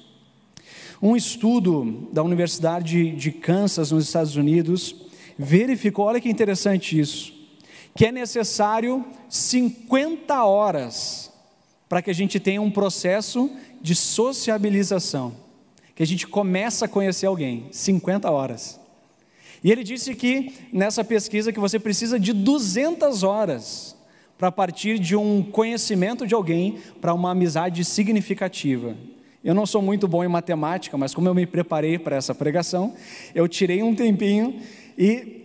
Um 1.02 1.16
estudo 1.16 2.08
da 2.12 2.24
Universidade 2.24 3.12
de 3.12 3.32
Kansas, 3.32 3.92
nos 3.92 4.06
Estados 4.06 4.36
Unidos, 4.36 4.96
verificou, 5.38 6.06
olha 6.06 6.22
que 6.22 6.30
interessante 6.30 7.00
isso, 7.00 7.34
que 7.94 8.06
é 8.06 8.12
necessário 8.12 9.06
50 9.30 10.44
horas 10.44 11.35
para 11.88 12.02
que 12.02 12.10
a 12.10 12.14
gente 12.14 12.40
tenha 12.40 12.62
um 12.62 12.72
processo 12.72 13.50
de 13.82 13.96
sociabilização, 13.96 15.36
que 15.96 16.04
a 16.04 16.08
gente 16.08 16.28
começa 16.28 16.86
a 16.86 16.88
conhecer 16.88 17.26
alguém, 17.26 17.68
50 17.72 18.30
horas. 18.30 18.80
E 19.64 19.72
ele 19.72 19.84
disse 19.84 20.14
que 20.14 20.54
nessa 20.72 21.04
pesquisa 21.04 21.52
que 21.52 21.60
você 21.60 21.80
precisa 21.80 22.20
de 22.20 22.34
200 22.34 23.24
horas 23.24 23.96
para 24.38 24.52
partir 24.52 25.00
de 25.00 25.16
um 25.16 25.42
conhecimento 25.42 26.28
de 26.28 26.34
alguém 26.34 26.78
para 27.00 27.14
uma 27.14 27.32
amizade 27.32 27.86
significativa. 27.86 28.96
Eu 29.44 29.54
não 29.54 29.66
sou 29.66 29.82
muito 29.82 30.08
bom 30.08 30.24
em 30.24 30.28
matemática, 30.28 30.98
mas 30.98 31.14
como 31.14 31.30
eu 31.30 31.36
me 31.36 31.46
preparei 31.46 31.98
para 31.98 32.16
essa 32.16 32.36
pregação, 32.36 32.96
eu 33.34 33.48
tirei 33.48 33.82
um 33.82 33.96
tempinho 33.96 34.60
e 34.98 35.44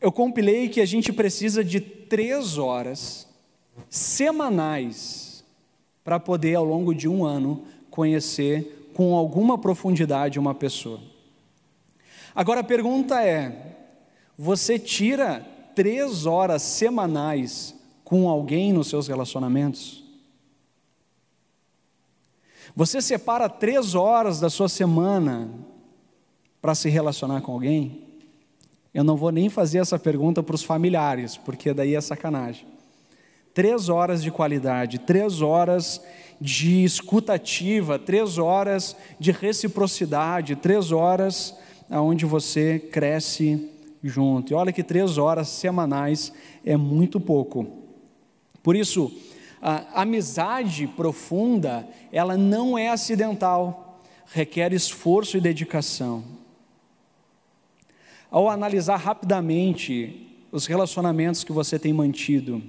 eu 0.00 0.12
compilei 0.12 0.68
que 0.68 0.80
a 0.80 0.86
gente 0.86 1.12
precisa 1.12 1.64
de 1.64 1.80
três 1.80 2.58
horas 2.58 3.26
semanais 3.88 5.25
para 6.06 6.20
poder, 6.20 6.54
ao 6.54 6.64
longo 6.64 6.94
de 6.94 7.08
um 7.08 7.24
ano, 7.24 7.64
conhecer 7.90 8.90
com 8.94 9.16
alguma 9.16 9.58
profundidade 9.58 10.38
uma 10.38 10.54
pessoa. 10.54 11.00
Agora 12.32 12.60
a 12.60 12.64
pergunta 12.64 13.20
é: 13.20 13.74
você 14.38 14.78
tira 14.78 15.44
três 15.74 16.24
horas 16.24 16.62
semanais 16.62 17.74
com 18.04 18.28
alguém 18.28 18.72
nos 18.72 18.86
seus 18.86 19.08
relacionamentos? 19.08 20.04
Você 22.76 23.02
separa 23.02 23.48
três 23.48 23.96
horas 23.96 24.38
da 24.38 24.48
sua 24.48 24.68
semana 24.68 25.50
para 26.62 26.76
se 26.76 26.88
relacionar 26.88 27.40
com 27.40 27.50
alguém? 27.50 28.04
Eu 28.94 29.02
não 29.02 29.16
vou 29.16 29.32
nem 29.32 29.48
fazer 29.50 29.78
essa 29.78 29.98
pergunta 29.98 30.40
para 30.40 30.54
os 30.54 30.62
familiares, 30.62 31.36
porque 31.36 31.74
daí 31.74 31.96
é 31.96 32.00
sacanagem. 32.00 32.75
Três 33.56 33.88
horas 33.88 34.22
de 34.22 34.30
qualidade, 34.30 34.98
três 34.98 35.40
horas 35.40 35.98
de 36.38 36.84
escutativa, 36.84 37.98
três 37.98 38.36
horas 38.36 38.94
de 39.18 39.32
reciprocidade, 39.32 40.54
três 40.56 40.92
horas 40.92 41.56
onde 41.88 42.26
você 42.26 42.78
cresce 42.78 43.70
junto. 44.02 44.52
E 44.52 44.54
olha 44.54 44.74
que 44.74 44.82
três 44.82 45.16
horas 45.16 45.48
semanais 45.48 46.34
é 46.66 46.76
muito 46.76 47.18
pouco. 47.18 47.66
Por 48.62 48.76
isso, 48.76 49.10
a 49.62 50.02
amizade 50.02 50.86
profunda, 50.86 51.88
ela 52.12 52.36
não 52.36 52.76
é 52.76 52.90
acidental, 52.90 54.02
requer 54.26 54.74
esforço 54.74 55.38
e 55.38 55.40
dedicação. 55.40 56.22
Ao 58.30 58.50
analisar 58.50 58.96
rapidamente 58.96 60.28
os 60.52 60.66
relacionamentos 60.66 61.42
que 61.42 61.52
você 61.52 61.78
tem 61.78 61.94
mantido, 61.94 62.62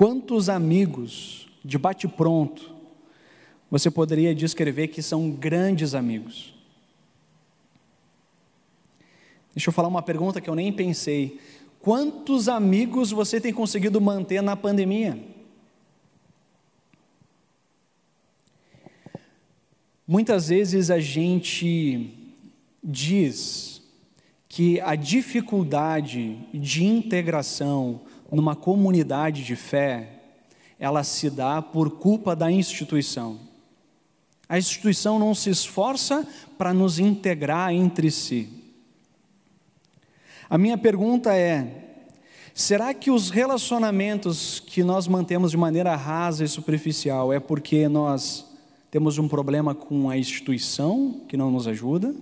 quantos 0.00 0.48
amigos 0.48 1.46
de 1.62 1.76
bate-pronto 1.76 2.74
você 3.70 3.90
poderia 3.90 4.34
descrever 4.34 4.88
que 4.88 5.02
são 5.02 5.30
grandes 5.30 5.94
amigos? 5.94 6.54
Deixa 9.54 9.68
eu 9.68 9.74
falar 9.74 9.88
uma 9.88 10.00
pergunta 10.00 10.40
que 10.40 10.48
eu 10.48 10.54
nem 10.54 10.72
pensei. 10.72 11.38
Quantos 11.80 12.48
amigos 12.48 13.10
você 13.10 13.38
tem 13.38 13.52
conseguido 13.52 14.00
manter 14.00 14.42
na 14.42 14.56
pandemia? 14.56 15.22
Muitas 20.08 20.48
vezes 20.48 20.90
a 20.90 20.98
gente 20.98 22.10
diz 22.82 23.82
que 24.48 24.80
a 24.80 24.94
dificuldade 24.94 26.38
de 26.54 26.86
integração 26.86 28.00
numa 28.30 28.54
comunidade 28.54 29.44
de 29.44 29.56
fé, 29.56 30.20
ela 30.78 31.04
se 31.04 31.28
dá 31.28 31.60
por 31.60 31.90
culpa 31.98 32.34
da 32.34 32.50
instituição. 32.50 33.38
A 34.48 34.58
instituição 34.58 35.18
não 35.18 35.34
se 35.34 35.50
esforça 35.50 36.26
para 36.58 36.72
nos 36.72 36.98
integrar 36.98 37.72
entre 37.72 38.10
si. 38.10 38.48
A 40.48 40.58
minha 40.58 40.76
pergunta 40.76 41.36
é: 41.36 42.00
será 42.52 42.92
que 42.92 43.10
os 43.10 43.30
relacionamentos 43.30 44.58
que 44.58 44.82
nós 44.82 45.06
mantemos 45.06 45.52
de 45.52 45.56
maneira 45.56 45.94
rasa 45.94 46.44
e 46.44 46.48
superficial 46.48 47.32
é 47.32 47.38
porque 47.38 47.88
nós 47.88 48.44
temos 48.90 49.18
um 49.18 49.28
problema 49.28 49.72
com 49.74 50.10
a 50.10 50.18
instituição 50.18 51.20
que 51.28 51.36
não 51.36 51.50
nos 51.50 51.68
ajuda? 51.68 52.12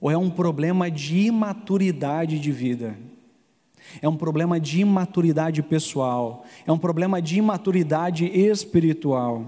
Ou 0.00 0.10
é 0.10 0.16
um 0.16 0.28
problema 0.28 0.90
de 0.90 1.26
imaturidade 1.26 2.38
de 2.40 2.50
vida? 2.50 2.98
É 4.00 4.08
um 4.08 4.16
problema 4.16 4.60
de 4.60 4.80
imaturidade 4.80 5.62
pessoal, 5.62 6.44
é 6.66 6.72
um 6.72 6.78
problema 6.78 7.20
de 7.20 7.38
imaturidade 7.38 8.26
espiritual. 8.26 9.44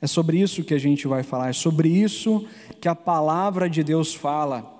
É 0.00 0.06
sobre 0.06 0.38
isso 0.38 0.64
que 0.64 0.72
a 0.72 0.78
gente 0.78 1.06
vai 1.06 1.22
falar, 1.22 1.50
é 1.50 1.52
sobre 1.52 1.88
isso 1.88 2.46
que 2.80 2.88
a 2.88 2.94
palavra 2.94 3.68
de 3.68 3.84
Deus 3.84 4.14
fala. 4.14 4.78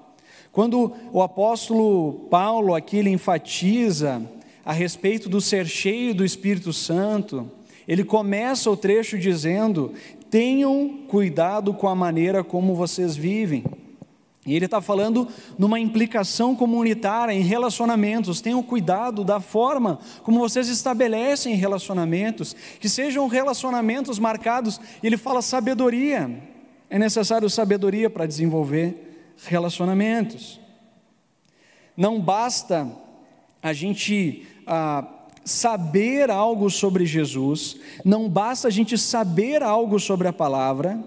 Quando 0.51 0.93
o 1.13 1.23
apóstolo 1.23 2.27
Paulo 2.31 2.75
aqui 2.75 2.97
ele 2.97 3.11
enfatiza 3.11 4.23
a 4.65 4.73
respeito 4.73 5.29
do 5.29 5.41
ser 5.41 5.67
cheio 5.67 6.15
do 6.15 6.25
Espírito 6.25 6.73
Santo, 6.73 7.51
ele 7.87 8.03
começa 8.03 8.71
o 8.71 8.77
trecho 8.77 9.19
dizendo: 9.19 9.93
tenham 10.31 11.01
cuidado 11.07 11.75
com 11.75 11.89
a 11.89 11.95
maneira 11.95 12.43
como 12.43 12.75
vocês 12.75 13.17
vivem. 13.17 13.65
E 14.47 14.57
ele 14.57 14.65
está 14.65 14.81
falando 14.81 15.29
numa 15.59 15.79
implicação 15.79 16.57
comunitária 16.57 17.33
em 17.33 17.43
relacionamentos. 17.43 18.41
Tenham 18.41 18.63
cuidado 18.63 19.23
da 19.23 19.39
forma 19.39 19.99
como 20.23 20.39
vocês 20.39 20.69
estabelecem 20.69 21.55
relacionamentos, 21.55 22.57
que 22.79 22.89
sejam 22.89 23.29
relacionamentos 23.29 24.19
marcados. 24.19 24.81
Ele 25.03 25.19
fala 25.19 25.43
sabedoria. 25.43 26.43
É 26.89 26.99
necessário 26.99 27.51
sabedoria 27.51 28.09
para 28.09 28.27
desenvolver 28.27 29.35
relacionamentos. 29.47 30.59
Não 31.97 32.19
basta 32.19 32.91
a 33.63 33.75
gente 33.75 34.47
ah, 34.67 35.07
saber 35.45 36.31
algo 36.31 36.71
sobre 36.71 37.05
Jesus, 37.05 37.77
não 38.05 38.29
basta 38.29 38.69
a 38.69 38.71
gente 38.71 38.97
saber 38.97 39.63
algo 39.63 39.99
sobre 39.99 40.29
a 40.29 40.33
palavra, 40.33 40.99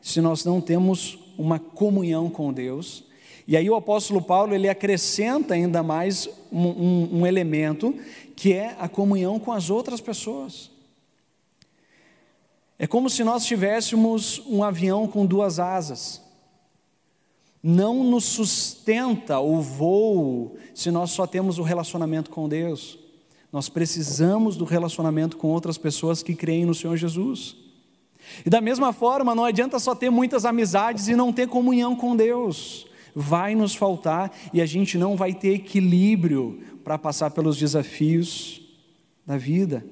se 0.00 0.20
nós 0.20 0.44
não 0.44 0.60
temos 0.60 1.18
uma 1.38 1.58
comunhão 1.58 2.28
com 2.28 2.52
Deus. 2.52 3.04
E 3.46 3.56
aí 3.56 3.70
o 3.70 3.76
apóstolo 3.76 4.20
Paulo 4.20 4.54
ele 4.54 4.68
acrescenta 4.68 5.54
ainda 5.54 5.82
mais 5.82 6.28
um, 6.52 6.66
um, 6.66 7.08
um 7.20 7.26
elemento 7.26 7.94
que 8.36 8.52
é 8.52 8.76
a 8.78 8.88
comunhão 8.88 9.38
com 9.38 9.52
as 9.52 9.70
outras 9.70 10.00
pessoas. 10.00 10.70
É 12.78 12.86
como 12.86 13.08
se 13.08 13.24
nós 13.24 13.46
tivéssemos 13.46 14.42
um 14.46 14.62
avião 14.62 15.08
com 15.08 15.24
duas 15.24 15.58
asas 15.58 16.28
não 17.62 18.04
nos 18.04 18.24
sustenta 18.24 19.40
o 19.40 19.60
voo 19.60 20.56
se 20.74 20.90
nós 20.90 21.10
só 21.10 21.26
temos 21.26 21.58
o 21.58 21.62
relacionamento 21.62 22.30
com 22.30 22.48
Deus. 22.48 22.98
Nós 23.52 23.68
precisamos 23.68 24.56
do 24.56 24.64
relacionamento 24.64 25.36
com 25.36 25.48
outras 25.48 25.76
pessoas 25.76 26.22
que 26.22 26.34
creem 26.34 26.64
no 26.64 26.74
Senhor 26.74 26.96
Jesus. 26.96 27.56
E 28.44 28.50
da 28.50 28.60
mesma 28.60 28.92
forma, 28.92 29.34
não 29.34 29.44
adianta 29.44 29.78
só 29.78 29.94
ter 29.94 30.10
muitas 30.10 30.44
amizades 30.44 31.08
e 31.08 31.16
não 31.16 31.32
ter 31.32 31.48
comunhão 31.48 31.94
com 31.94 32.16
Deus. 32.16 32.86
Vai 33.14 33.54
nos 33.54 33.74
faltar 33.74 34.30
e 34.52 34.60
a 34.60 34.66
gente 34.66 34.96
não 34.96 35.16
vai 35.16 35.32
ter 35.32 35.54
equilíbrio 35.54 36.60
para 36.84 36.98
passar 36.98 37.30
pelos 37.30 37.56
desafios 37.56 38.60
da 39.26 39.36
vida. 39.36 39.84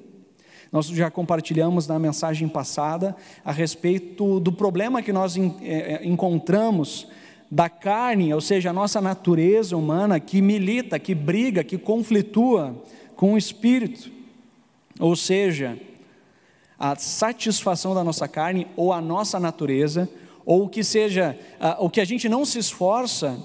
Nós 0.71 0.87
já 0.87 1.09
compartilhamos 1.09 1.87
na 1.87 1.97
mensagem 1.97 2.47
passada 2.47 3.15
a 3.43 3.51
respeito 3.51 4.39
do 4.39 4.51
problema 4.51 5.01
que 5.01 5.13
nós 5.13 5.37
eh, 5.37 5.51
eh, 5.61 6.01
encontramos 6.03 7.07
da 7.49 7.69
carne, 7.69 8.33
ou 8.33 8.41
seja, 8.41 8.71
a 8.71 8.73
nossa 8.73 8.99
natureza 8.99 9.77
humana 9.77 10.19
que 10.19 10.41
milita, 10.41 10.99
que 10.99 11.15
briga, 11.15 11.63
que 11.63 11.77
conflitua 11.77 12.83
com 13.15 13.33
o 13.33 13.37
espírito. 13.37 14.11
Ou 14.99 15.15
seja, 15.15 15.77
a 16.79 16.95
satisfação 16.95 17.95
da 17.95 18.03
nossa 18.03 18.27
carne 18.27 18.67
ou 18.75 18.93
a 18.93 19.01
nossa 19.01 19.39
natureza, 19.39 20.09
ou 20.45 20.65
o 20.65 20.69
que 20.69 20.83
seja, 20.83 21.37
o 21.79 21.89
que 21.89 21.99
a 21.99 22.05
gente 22.05 22.29
não 22.29 22.45
se 22.45 22.59
esforça, 22.59 23.37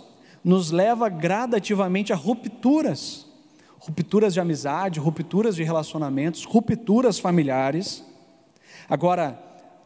nos 0.44 0.70
leva 0.70 1.08
gradativamente 1.08 2.12
a 2.12 2.16
rupturas. 2.16 3.26
Rupturas 3.78 4.34
de 4.34 4.40
amizade, 4.40 5.00
rupturas 5.00 5.56
de 5.56 5.64
relacionamentos, 5.64 6.44
rupturas 6.44 7.18
familiares. 7.18 8.04
Agora, 8.88 9.40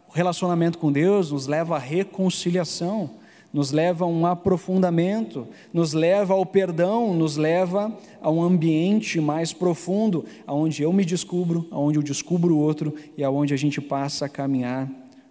o 0.08 0.12
relacionamento 0.12 0.78
com 0.78 0.92
Deus 0.92 1.30
nos 1.30 1.46
leva 1.46 1.76
à 1.76 1.78
reconciliação 1.78 3.10
nos 3.52 3.70
leva 3.70 4.04
a 4.04 4.08
um 4.08 4.26
aprofundamento, 4.26 5.46
nos 5.72 5.92
leva 5.92 6.34
ao 6.34 6.44
perdão, 6.44 7.14
nos 7.14 7.36
leva 7.36 7.96
a 8.20 8.30
um 8.30 8.42
ambiente 8.42 9.20
mais 9.20 9.52
profundo, 9.52 10.24
aonde 10.46 10.82
eu 10.82 10.92
me 10.92 11.04
descubro, 11.04 11.66
aonde 11.70 11.98
eu 11.98 12.02
descubro 12.02 12.54
o 12.54 12.58
outro 12.58 12.94
e 13.16 13.24
aonde 13.24 13.54
a 13.54 13.56
gente 13.56 13.80
passa 13.80 14.26
a 14.26 14.28
caminhar 14.28 14.90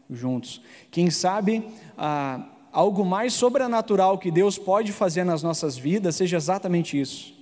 juntos. 0.10 0.62
Quem 0.92 1.10
sabe 1.10 1.64
ah, 1.98 2.48
algo 2.72 3.06
mais 3.06 3.34
sobrenatural 3.34 4.18
que 4.18 4.30
Deus 4.32 4.58
pode 4.58 4.92
fazer 4.92 5.24
nas 5.24 5.42
nossas 5.42 5.78
vidas 5.78 6.16
seja 6.16 6.38
exatamente 6.38 7.00
isso. 7.00 7.34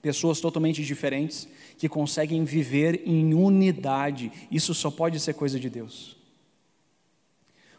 pessoas 0.00 0.40
totalmente 0.40 0.84
diferentes 0.84 1.48
que 1.78 1.88
conseguem 1.88 2.44
viver 2.44 3.02
em 3.06 3.34
unidade. 3.34 4.32
Isso 4.50 4.74
só 4.74 4.90
pode 4.90 5.18
ser 5.20 5.34
coisa 5.34 5.58
de 5.60 5.70
Deus. 5.70 6.21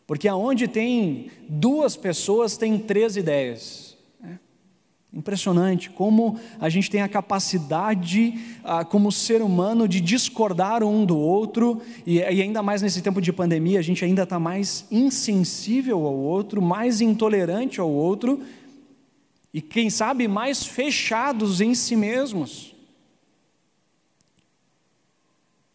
Porque 0.05 0.27
aonde 0.27 0.67
tem 0.67 1.27
duas 1.47 1.95
pessoas, 1.95 2.57
tem 2.57 2.77
três 2.77 3.15
ideias. 3.15 3.95
É 4.23 4.37
impressionante 5.17 5.89
como 5.89 6.39
a 6.59 6.67
gente 6.69 6.89
tem 6.89 7.01
a 7.01 7.07
capacidade, 7.07 8.33
ah, 8.63 8.83
como 8.83 9.11
ser 9.11 9.41
humano, 9.41 9.87
de 9.87 10.01
discordar 10.01 10.83
um 10.83 11.05
do 11.05 11.17
outro, 11.17 11.81
e, 12.05 12.17
e 12.17 12.41
ainda 12.41 12.61
mais 12.61 12.81
nesse 12.81 13.01
tempo 13.01 13.21
de 13.21 13.31
pandemia, 13.31 13.79
a 13.79 13.83
gente 13.83 14.03
ainda 14.03 14.23
está 14.23 14.39
mais 14.39 14.85
insensível 14.91 16.05
ao 16.05 16.15
outro, 16.15 16.61
mais 16.61 16.99
intolerante 16.99 17.79
ao 17.79 17.89
outro, 17.89 18.41
e 19.53 19.61
quem 19.61 19.89
sabe 19.89 20.27
mais 20.27 20.65
fechados 20.65 21.61
em 21.61 21.75
si 21.75 21.95
mesmos. 21.95 22.72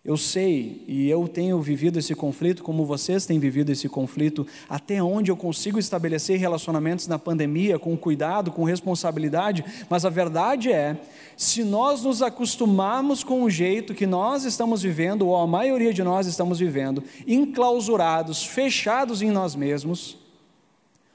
Eu 0.08 0.16
sei 0.16 0.82
e 0.88 1.10
eu 1.10 1.28
tenho 1.28 1.60
vivido 1.60 1.98
esse 1.98 2.14
conflito, 2.14 2.62
como 2.62 2.86
vocês 2.86 3.26
têm 3.26 3.38
vivido 3.38 3.70
esse 3.70 3.90
conflito, 3.90 4.46
até 4.66 5.02
onde 5.02 5.30
eu 5.30 5.36
consigo 5.36 5.78
estabelecer 5.78 6.38
relacionamentos 6.38 7.06
na 7.06 7.18
pandemia 7.18 7.78
com 7.78 7.94
cuidado, 7.94 8.50
com 8.50 8.64
responsabilidade, 8.64 9.62
mas 9.86 10.06
a 10.06 10.08
verdade 10.08 10.72
é, 10.72 10.98
se 11.36 11.62
nós 11.62 12.04
nos 12.04 12.22
acostumarmos 12.22 13.22
com 13.22 13.42
o 13.42 13.50
jeito 13.50 13.92
que 13.92 14.06
nós 14.06 14.44
estamos 14.44 14.80
vivendo, 14.80 15.28
ou 15.28 15.36
a 15.36 15.46
maioria 15.46 15.92
de 15.92 16.02
nós 16.02 16.26
estamos 16.26 16.58
vivendo, 16.58 17.04
enclausurados, 17.26 18.46
fechados 18.46 19.20
em 19.20 19.30
nós 19.30 19.54
mesmos, 19.54 20.16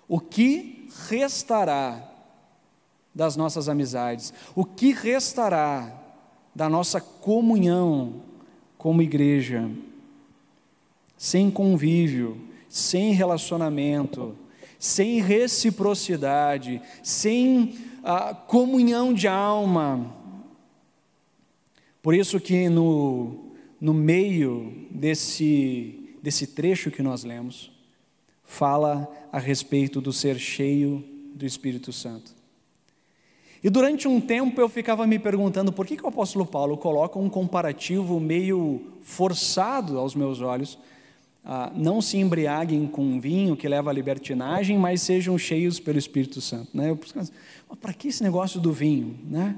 o 0.08 0.20
que 0.20 0.88
restará 1.10 2.12
das 3.12 3.36
nossas 3.36 3.68
amizades? 3.68 4.32
O 4.56 4.64
que 4.64 4.94
restará 4.94 5.92
da 6.54 6.70
nossa 6.70 7.02
comunhão? 7.02 8.32
Como 8.84 9.02
igreja, 9.02 9.72
sem 11.16 11.50
convívio, 11.50 12.38
sem 12.68 13.14
relacionamento, 13.14 14.36
sem 14.78 15.22
reciprocidade, 15.22 16.82
sem 17.02 17.78
ah, 18.04 18.36
comunhão 18.36 19.14
de 19.14 19.26
alma. 19.26 20.14
Por 22.02 22.14
isso 22.14 22.42
que 22.42 22.68
no, 22.68 23.54
no 23.80 23.94
meio 23.94 24.86
desse, 24.92 26.18
desse 26.22 26.48
trecho 26.48 26.92
que 26.92 27.02
nós 27.02 27.24
lemos, 27.24 27.72
fala 28.44 29.10
a 29.32 29.40
respeito 29.40 30.02
do 30.02 30.12
ser 30.12 30.38
cheio 30.38 31.02
do 31.34 31.46
Espírito 31.46 31.94
Santo. 31.94 32.36
E 33.64 33.70
durante 33.70 34.10
um 34.10 34.20
tempo 34.20 34.60
eu 34.60 34.68
ficava 34.68 35.08
me 35.08 35.18
perguntando 35.18 35.72
por 35.72 35.88
que, 35.88 35.96
que 35.96 36.04
o 36.04 36.10
apóstolo 36.10 36.46
Paulo 36.46 36.76
coloca 36.76 37.18
um 37.18 37.30
comparativo 37.30 38.20
meio 38.20 38.82
forçado 39.02 39.98
aos 39.98 40.14
meus 40.14 40.42
olhos. 40.42 40.78
Ah, 41.46 41.72
não 41.74 42.02
se 42.02 42.18
embriaguem 42.18 42.86
com 42.86 43.20
vinho 43.22 43.56
que 43.56 43.68
leva 43.68 43.90
à 43.90 43.94
libertinagem, 43.94 44.78
mas 44.78 45.02
sejam 45.02 45.38
cheios 45.38 45.80
pelo 45.80 45.98
Espírito 45.98 46.42
Santo. 46.42 46.70
Né? 46.74 46.90
Eu 46.90 47.00
para 47.78 47.94
que 47.94 48.10
esse 48.10 48.22
negócio 48.22 48.60
do 48.60 48.74
vinho? 48.74 49.18
Né? 49.24 49.58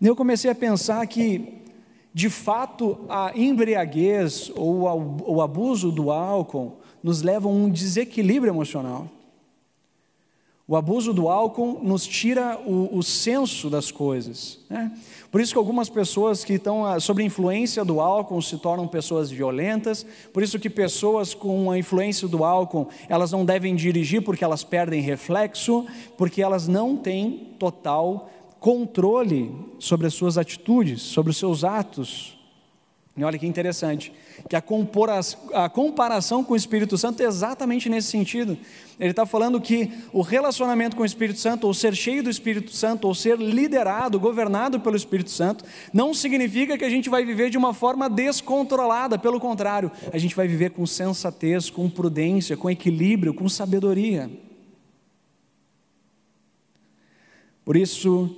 E 0.00 0.06
eu 0.06 0.16
comecei 0.16 0.50
a 0.50 0.54
pensar 0.54 1.06
que, 1.06 1.62
de 2.12 2.28
fato, 2.28 3.04
a 3.08 3.32
embriaguez 3.36 4.50
ou 4.56 4.82
o 5.26 5.40
abuso 5.40 5.92
do 5.92 6.10
álcool 6.10 6.80
nos 7.02 7.22
leva 7.22 7.48
a 7.48 7.52
um 7.52 7.70
desequilíbrio 7.70 8.50
emocional. 8.50 9.08
O 10.66 10.76
abuso 10.76 11.12
do 11.12 11.28
álcool 11.28 11.80
nos 11.82 12.06
tira 12.06 12.58
o, 12.58 12.96
o 12.96 13.02
senso 13.02 13.68
das 13.68 13.90
coisas. 13.90 14.60
Né? 14.70 14.90
Por 15.30 15.42
isso 15.42 15.52
que 15.52 15.58
algumas 15.58 15.90
pessoas 15.90 16.42
que 16.42 16.54
estão 16.54 16.86
ah, 16.86 16.98
sob 16.98 17.22
influência 17.22 17.84
do 17.84 18.00
álcool 18.00 18.40
se 18.40 18.56
tornam 18.56 18.88
pessoas 18.88 19.30
violentas. 19.30 20.06
Por 20.32 20.42
isso 20.42 20.58
que 20.58 20.70
pessoas 20.70 21.34
com 21.34 21.70
a 21.70 21.78
influência 21.78 22.26
do 22.26 22.42
álcool, 22.42 22.88
elas 23.10 23.30
não 23.30 23.44
devem 23.44 23.76
dirigir 23.76 24.22
porque 24.22 24.42
elas 24.42 24.64
perdem 24.64 25.02
reflexo, 25.02 25.84
porque 26.16 26.40
elas 26.40 26.66
não 26.66 26.96
têm 26.96 27.54
total 27.58 28.30
controle 28.58 29.54
sobre 29.78 30.06
as 30.06 30.14
suas 30.14 30.38
atitudes, 30.38 31.02
sobre 31.02 31.30
os 31.30 31.36
seus 31.36 31.62
atos. 31.62 32.38
E 33.16 33.22
olha 33.22 33.38
que 33.38 33.46
interessante, 33.46 34.12
que 34.48 34.56
a 34.56 35.68
comparação 35.70 36.42
com 36.42 36.52
o 36.52 36.56
Espírito 36.56 36.98
Santo 36.98 37.22
é 37.22 37.26
exatamente 37.26 37.88
nesse 37.88 38.08
sentido. 38.08 38.58
Ele 38.98 39.10
está 39.10 39.24
falando 39.24 39.60
que 39.60 39.88
o 40.12 40.20
relacionamento 40.20 40.96
com 40.96 41.02
o 41.02 41.06
Espírito 41.06 41.38
Santo, 41.38 41.64
ou 41.64 41.72
ser 41.72 41.94
cheio 41.94 42.24
do 42.24 42.30
Espírito 42.30 42.72
Santo, 42.72 43.06
ou 43.06 43.14
ser 43.14 43.38
liderado, 43.38 44.18
governado 44.18 44.80
pelo 44.80 44.96
Espírito 44.96 45.30
Santo, 45.30 45.64
não 45.92 46.12
significa 46.12 46.76
que 46.76 46.84
a 46.84 46.90
gente 46.90 47.08
vai 47.08 47.24
viver 47.24 47.50
de 47.50 47.56
uma 47.56 47.72
forma 47.72 48.10
descontrolada, 48.10 49.16
pelo 49.16 49.38
contrário, 49.38 49.92
a 50.12 50.18
gente 50.18 50.34
vai 50.34 50.48
viver 50.48 50.70
com 50.70 50.84
sensatez, 50.84 51.70
com 51.70 51.88
prudência, 51.88 52.56
com 52.56 52.68
equilíbrio, 52.68 53.32
com 53.32 53.48
sabedoria. 53.48 54.28
Por 57.64 57.76
isso 57.76 58.36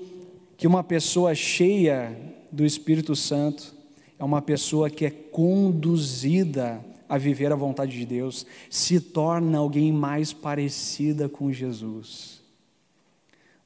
que 0.58 0.66
uma 0.66 0.84
pessoa 0.84 1.34
cheia 1.34 2.14
do 2.52 2.64
Espírito 2.64 3.16
Santo, 3.16 3.74
é 4.18 4.24
uma 4.24 4.40
pessoa 4.40 4.88
que 4.88 5.04
é 5.04 5.10
conduzida 5.10 6.84
a 7.08 7.18
viver 7.18 7.52
a 7.52 7.56
vontade 7.56 7.96
de 7.96 8.04
Deus, 8.04 8.46
se 8.68 9.00
torna 9.00 9.58
alguém 9.58 9.92
mais 9.92 10.32
parecida 10.32 11.28
com 11.28 11.52
Jesus. 11.52 12.42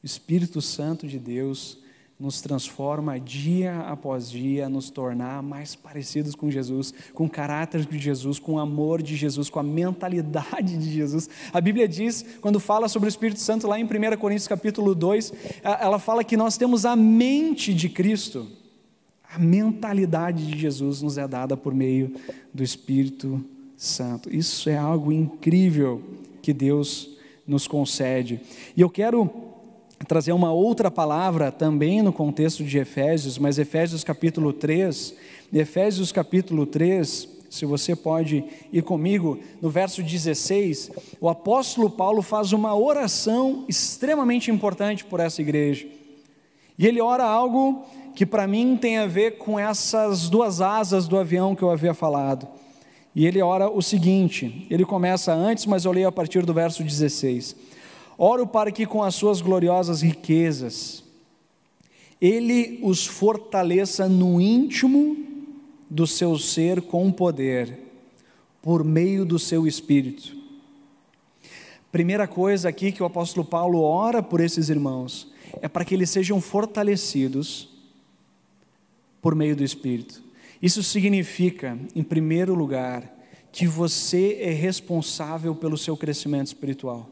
O 0.02 0.06
Espírito 0.06 0.60
Santo 0.60 1.06
de 1.06 1.18
Deus 1.18 1.78
nos 2.18 2.42
transforma 2.42 3.18
dia 3.18 3.80
após 3.80 4.30
dia, 4.30 4.68
nos 4.68 4.90
tornar 4.90 5.42
mais 5.42 5.74
parecidos 5.74 6.34
com 6.34 6.50
Jesus, 6.50 6.92
com 7.14 7.24
o 7.24 7.30
caráter 7.30 7.86
de 7.86 7.98
Jesus, 7.98 8.38
com 8.38 8.52
o 8.52 8.58
amor 8.58 9.02
de 9.02 9.16
Jesus, 9.16 9.48
com 9.48 9.58
a 9.58 9.62
mentalidade 9.62 10.76
de 10.76 10.92
Jesus. 10.92 11.30
A 11.50 11.62
Bíblia 11.62 11.88
diz, 11.88 12.22
quando 12.42 12.60
fala 12.60 12.88
sobre 12.88 13.08
o 13.08 13.08
Espírito 13.08 13.40
Santo, 13.40 13.66
lá 13.66 13.80
em 13.80 13.84
1 13.84 13.88
Coríntios 14.18 14.46
capítulo 14.46 14.94
2, 14.94 15.32
ela 15.62 15.98
fala 15.98 16.22
que 16.22 16.36
nós 16.36 16.58
temos 16.58 16.84
a 16.84 16.94
mente 16.94 17.72
de 17.72 17.88
Cristo. 17.88 18.46
A 19.32 19.38
mentalidade 19.38 20.44
de 20.44 20.58
Jesus 20.58 21.00
nos 21.02 21.16
é 21.16 21.28
dada 21.28 21.56
por 21.56 21.72
meio 21.72 22.12
do 22.52 22.64
Espírito 22.64 23.44
Santo. 23.76 24.28
Isso 24.34 24.68
é 24.68 24.76
algo 24.76 25.12
incrível 25.12 26.02
que 26.42 26.52
Deus 26.52 27.10
nos 27.46 27.68
concede. 27.68 28.40
E 28.76 28.80
eu 28.80 28.90
quero 28.90 29.30
trazer 30.08 30.32
uma 30.32 30.52
outra 30.52 30.90
palavra 30.90 31.52
também 31.52 32.02
no 32.02 32.12
contexto 32.12 32.64
de 32.64 32.78
Efésios, 32.78 33.38
mas 33.38 33.56
Efésios 33.56 34.02
capítulo 34.02 34.52
3, 34.52 35.14
Efésios 35.52 36.10
capítulo 36.10 36.66
3, 36.66 37.28
se 37.48 37.64
você 37.64 37.94
pode 37.94 38.44
ir 38.72 38.82
comigo, 38.82 39.38
no 39.62 39.70
verso 39.70 40.02
16, 40.02 40.90
o 41.20 41.28
apóstolo 41.28 41.88
Paulo 41.88 42.20
faz 42.20 42.52
uma 42.52 42.76
oração 42.76 43.64
extremamente 43.68 44.50
importante 44.50 45.04
por 45.04 45.20
essa 45.20 45.40
igreja. 45.40 45.86
E 46.76 46.86
ele 46.86 47.00
ora 47.00 47.24
algo 47.24 47.84
que 48.14 48.26
para 48.26 48.46
mim 48.46 48.76
tem 48.76 48.98
a 48.98 49.06
ver 49.06 49.38
com 49.38 49.58
essas 49.58 50.28
duas 50.28 50.60
asas 50.60 51.06
do 51.06 51.18
avião 51.18 51.54
que 51.54 51.62
eu 51.62 51.70
havia 51.70 51.94
falado. 51.94 52.48
E 53.14 53.26
ele 53.26 53.40
ora 53.42 53.68
o 53.70 53.82
seguinte: 53.82 54.66
ele 54.70 54.84
começa 54.84 55.32
antes, 55.32 55.66
mas 55.66 55.84
eu 55.84 55.92
leio 55.92 56.08
a 56.08 56.12
partir 56.12 56.44
do 56.44 56.54
verso 56.54 56.82
16. 56.82 57.56
Oro 58.16 58.46
para 58.46 58.70
que 58.70 58.84
com 58.84 59.02
as 59.02 59.14
suas 59.14 59.40
gloriosas 59.40 60.02
riquezas, 60.02 61.02
ele 62.20 62.78
os 62.82 63.06
fortaleça 63.06 64.08
no 64.08 64.40
íntimo 64.40 65.16
do 65.88 66.06
seu 66.06 66.38
ser 66.38 66.82
com 66.82 67.10
poder, 67.10 67.78
por 68.60 68.84
meio 68.84 69.24
do 69.24 69.38
seu 69.38 69.66
espírito. 69.66 70.36
Primeira 71.90 72.28
coisa 72.28 72.68
aqui 72.68 72.92
que 72.92 73.02
o 73.02 73.06
apóstolo 73.06 73.44
Paulo 73.44 73.80
ora 73.80 74.22
por 74.22 74.40
esses 74.40 74.68
irmãos 74.68 75.32
é 75.60 75.66
para 75.66 75.84
que 75.84 75.94
eles 75.94 76.10
sejam 76.10 76.40
fortalecidos 76.40 77.69
por 79.20 79.34
meio 79.34 79.54
do 79.56 79.64
Espírito. 79.64 80.22
Isso 80.60 80.82
significa, 80.82 81.78
em 81.94 82.02
primeiro 82.02 82.54
lugar, 82.54 83.18
que 83.52 83.66
você 83.66 84.38
é 84.40 84.50
responsável 84.50 85.54
pelo 85.54 85.76
seu 85.76 85.96
crescimento 85.96 86.48
espiritual. 86.48 87.08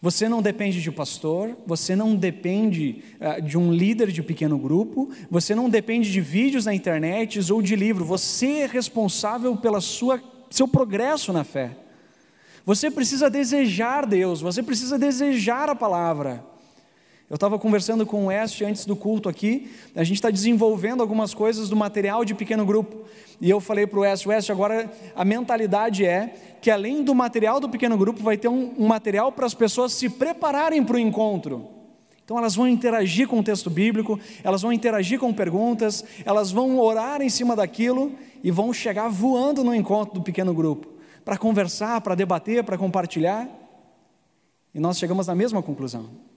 Você 0.00 0.28
não 0.28 0.42
depende 0.42 0.82
de 0.82 0.90
um 0.90 0.92
pastor, 0.92 1.56
você 1.66 1.94
não 1.94 2.16
depende 2.16 3.02
uh, 3.20 3.40
de 3.40 3.56
um 3.56 3.72
líder 3.72 4.10
de 4.10 4.22
pequeno 4.22 4.58
grupo, 4.58 5.10
você 5.30 5.54
não 5.54 5.70
depende 5.70 6.10
de 6.10 6.20
vídeos 6.20 6.64
na 6.64 6.74
internet 6.74 7.40
ou 7.52 7.62
de 7.62 7.76
livro, 7.76 8.04
você 8.04 8.60
é 8.60 8.66
responsável 8.66 9.56
pelo 9.56 9.80
seu 9.80 10.68
progresso 10.68 11.32
na 11.32 11.44
fé. 11.44 11.76
Você 12.66 12.90
precisa 12.90 13.30
desejar 13.30 14.06
Deus, 14.06 14.40
você 14.40 14.62
precisa 14.62 14.98
desejar 14.98 15.68
a 15.68 15.74
palavra. 15.74 16.44
Eu 17.28 17.36
estava 17.36 17.58
conversando 17.58 18.04
com 18.04 18.24
o 18.24 18.26
West 18.26 18.60
antes 18.60 18.84
do 18.84 18.94
culto 18.94 19.30
aqui, 19.30 19.70
a 19.94 20.04
gente 20.04 20.16
está 20.16 20.30
desenvolvendo 20.30 21.00
algumas 21.00 21.32
coisas 21.32 21.70
do 21.70 21.76
material 21.76 22.22
de 22.22 22.34
pequeno 22.34 22.66
grupo. 22.66 23.06
E 23.40 23.48
eu 23.48 23.60
falei 23.60 23.86
para 23.86 23.98
o 23.98 24.02
West, 24.02 24.26
West, 24.26 24.50
agora 24.50 24.92
a 25.16 25.24
mentalidade 25.24 26.04
é 26.04 26.34
que 26.60 26.70
além 26.70 27.02
do 27.02 27.14
material 27.14 27.60
do 27.60 27.68
pequeno 27.68 27.96
grupo, 27.96 28.22
vai 28.22 28.36
ter 28.36 28.48
um, 28.48 28.74
um 28.78 28.86
material 28.86 29.32
para 29.32 29.46
as 29.46 29.54
pessoas 29.54 29.94
se 29.94 30.08
prepararem 30.08 30.84
para 30.84 30.96
o 30.96 30.98
encontro. 30.98 31.68
Então 32.24 32.38
elas 32.38 32.54
vão 32.54 32.68
interagir 32.68 33.26
com 33.26 33.38
o 33.38 33.42
texto 33.42 33.70
bíblico, 33.70 34.18
elas 34.42 34.62
vão 34.62 34.72
interagir 34.72 35.18
com 35.18 35.32
perguntas, 35.32 36.04
elas 36.24 36.50
vão 36.50 36.78
orar 36.78 37.22
em 37.22 37.28
cima 37.28 37.56
daquilo 37.56 38.12
e 38.42 38.50
vão 38.50 38.72
chegar 38.72 39.08
voando 39.08 39.64
no 39.64 39.74
encontro 39.74 40.14
do 40.14 40.22
pequeno 40.22 40.52
grupo, 40.52 40.88
para 41.24 41.38
conversar, 41.38 42.00
para 42.02 42.14
debater, 42.14 42.62
para 42.64 42.76
compartilhar. 42.76 43.48
E 44.74 44.80
nós 44.80 44.98
chegamos 44.98 45.26
na 45.26 45.34
mesma 45.34 45.62
conclusão. 45.62 46.33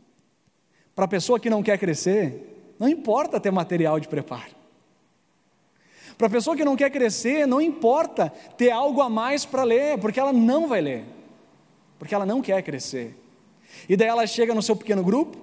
Para 0.98 1.06
a 1.06 1.08
pessoa 1.08 1.40
que 1.40 1.48
não 1.48 1.62
quer 1.62 1.78
crescer, 1.78 2.74
não 2.80 2.90
importa 2.90 3.40
ter 3.40 3.52
material 3.52 4.00
de 4.00 4.08
preparo. 4.08 4.56
Para 6.18 6.26
a 6.26 6.30
pessoa 6.32 6.58
que 6.58 6.66
não 6.66 6.76
quer 6.76 6.90
crescer, 6.90 7.46
não 7.46 7.62
importa 7.62 8.34
ter 8.58 8.72
algo 8.72 9.00
a 9.04 9.08
mais 9.08 9.46
para 9.46 9.62
ler, 9.62 10.00
porque 10.00 10.20
ela 10.20 10.34
não 10.34 10.68
vai 10.68 10.82
ler, 10.82 11.04
porque 12.00 12.16
ela 12.16 12.26
não 12.26 12.42
quer 12.42 12.64
crescer. 12.64 13.16
E 13.88 13.96
daí 13.96 14.08
ela 14.08 14.26
chega 14.26 14.56
no 14.56 14.62
seu 14.64 14.76
pequeno 14.76 15.04
grupo, 15.04 15.38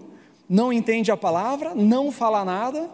não 0.48 0.72
entende 0.72 1.12
a 1.12 1.16
palavra, 1.16 1.72
não 1.72 2.10
fala 2.10 2.44
nada, 2.44 2.90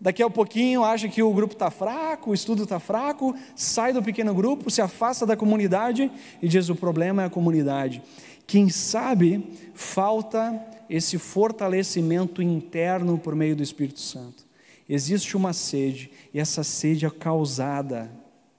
daqui 0.00 0.22
a 0.22 0.30
pouquinho 0.30 0.82
acha 0.82 1.06
que 1.06 1.22
o 1.22 1.34
grupo 1.34 1.52
está 1.52 1.70
fraco, 1.70 2.30
o 2.30 2.34
estudo 2.34 2.62
está 2.62 2.80
fraco, 2.80 3.36
sai 3.54 3.92
do 3.92 4.02
pequeno 4.02 4.34
grupo, 4.34 4.70
se 4.70 4.80
afasta 4.80 5.26
da 5.26 5.36
comunidade 5.36 6.10
e 6.40 6.48
diz: 6.48 6.70
o 6.70 6.74
problema 6.74 7.24
é 7.24 7.26
a 7.26 7.30
comunidade. 7.30 8.02
Quem 8.46 8.68
sabe 8.68 9.44
falta 9.74 10.72
esse 10.92 11.16
fortalecimento 11.16 12.42
interno 12.42 13.16
por 13.16 13.34
meio 13.34 13.56
do 13.56 13.62
Espírito 13.62 14.00
Santo. 14.00 14.44
Existe 14.86 15.38
uma 15.38 15.54
sede, 15.54 16.10
e 16.34 16.38
essa 16.38 16.62
sede 16.62 17.06
é 17.06 17.10
causada 17.10 18.10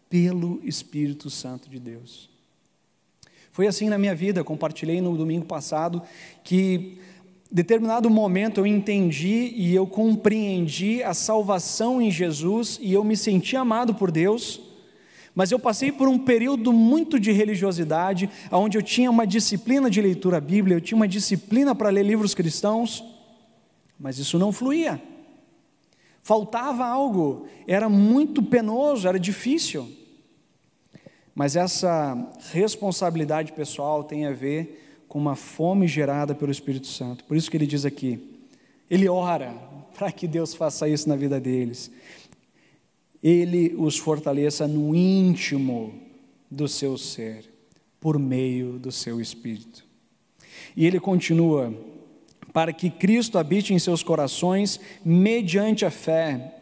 pelo 0.09 0.59
Espírito 0.63 1.29
Santo 1.29 1.69
de 1.69 1.79
Deus. 1.79 2.27
Foi 3.51 3.67
assim 3.67 3.87
na 3.87 3.99
minha 3.99 4.15
vida, 4.15 4.43
compartilhei 4.43 4.99
no 4.99 5.15
domingo 5.15 5.45
passado 5.45 6.01
que 6.43 6.97
determinado 7.51 8.09
momento 8.09 8.59
eu 8.59 8.65
entendi 8.65 9.53
e 9.55 9.75
eu 9.75 9.85
compreendi 9.85 11.03
a 11.03 11.13
salvação 11.13 12.01
em 12.01 12.09
Jesus 12.09 12.79
e 12.81 12.91
eu 12.91 13.03
me 13.03 13.15
senti 13.15 13.55
amado 13.55 13.93
por 13.93 14.09
Deus, 14.09 14.59
mas 15.35 15.51
eu 15.51 15.57
passei 15.57 15.91
por 15.91 16.07
um 16.07 16.19
período 16.19 16.71
muito 16.71 17.19
de 17.19 17.31
religiosidade, 17.31 18.29
onde 18.51 18.77
eu 18.77 18.81
tinha 18.83 19.09
uma 19.09 19.25
disciplina 19.25 19.89
de 19.89 20.01
leitura 20.01 20.39
bíblica, 20.39 20.77
eu 20.77 20.81
tinha 20.81 20.95
uma 20.95 21.07
disciplina 21.07 21.73
para 21.73 21.89
ler 21.89 22.03
livros 22.03 22.35
cristãos, 22.35 23.03
mas 23.99 24.19
isso 24.19 24.37
não 24.37 24.51
fluía. 24.51 25.01
Faltava 26.21 26.85
algo, 26.85 27.47
era 27.67 27.89
muito 27.89 28.41
penoso, 28.41 29.07
era 29.07 29.19
difícil. 29.19 29.91
Mas 31.35 31.55
essa 31.55 32.15
responsabilidade 32.51 33.51
pessoal 33.53 34.03
tem 34.03 34.25
a 34.25 34.31
ver 34.31 35.03
com 35.07 35.17
uma 35.17 35.35
fome 35.35 35.87
gerada 35.87 36.35
pelo 36.35 36.51
Espírito 36.51 36.87
Santo. 36.87 37.23
Por 37.23 37.35
isso 37.35 37.49
que 37.49 37.57
ele 37.57 37.67
diz 37.67 37.85
aqui: 37.85 38.19
ele 38.89 39.09
ora 39.09 39.53
para 39.97 40.11
que 40.11 40.27
Deus 40.27 40.53
faça 40.53 40.87
isso 40.87 41.09
na 41.09 41.15
vida 41.15 41.39
deles. 41.39 41.91
Ele 43.23 43.73
os 43.77 43.97
fortaleça 43.97 44.67
no 44.67 44.93
íntimo 44.93 45.93
do 46.51 46.67
seu 46.67 46.97
ser, 46.97 47.49
por 47.99 48.19
meio 48.19 48.73
do 48.73 48.91
seu 48.91 49.21
Espírito. 49.21 49.85
E 50.75 50.85
ele 50.85 50.99
continua: 50.99 51.73
para 52.51 52.73
que 52.73 52.89
Cristo 52.89 53.37
habite 53.39 53.73
em 53.73 53.79
seus 53.79 54.03
corações 54.03 54.79
mediante 55.03 55.85
a 55.85 55.89
fé 55.89 56.59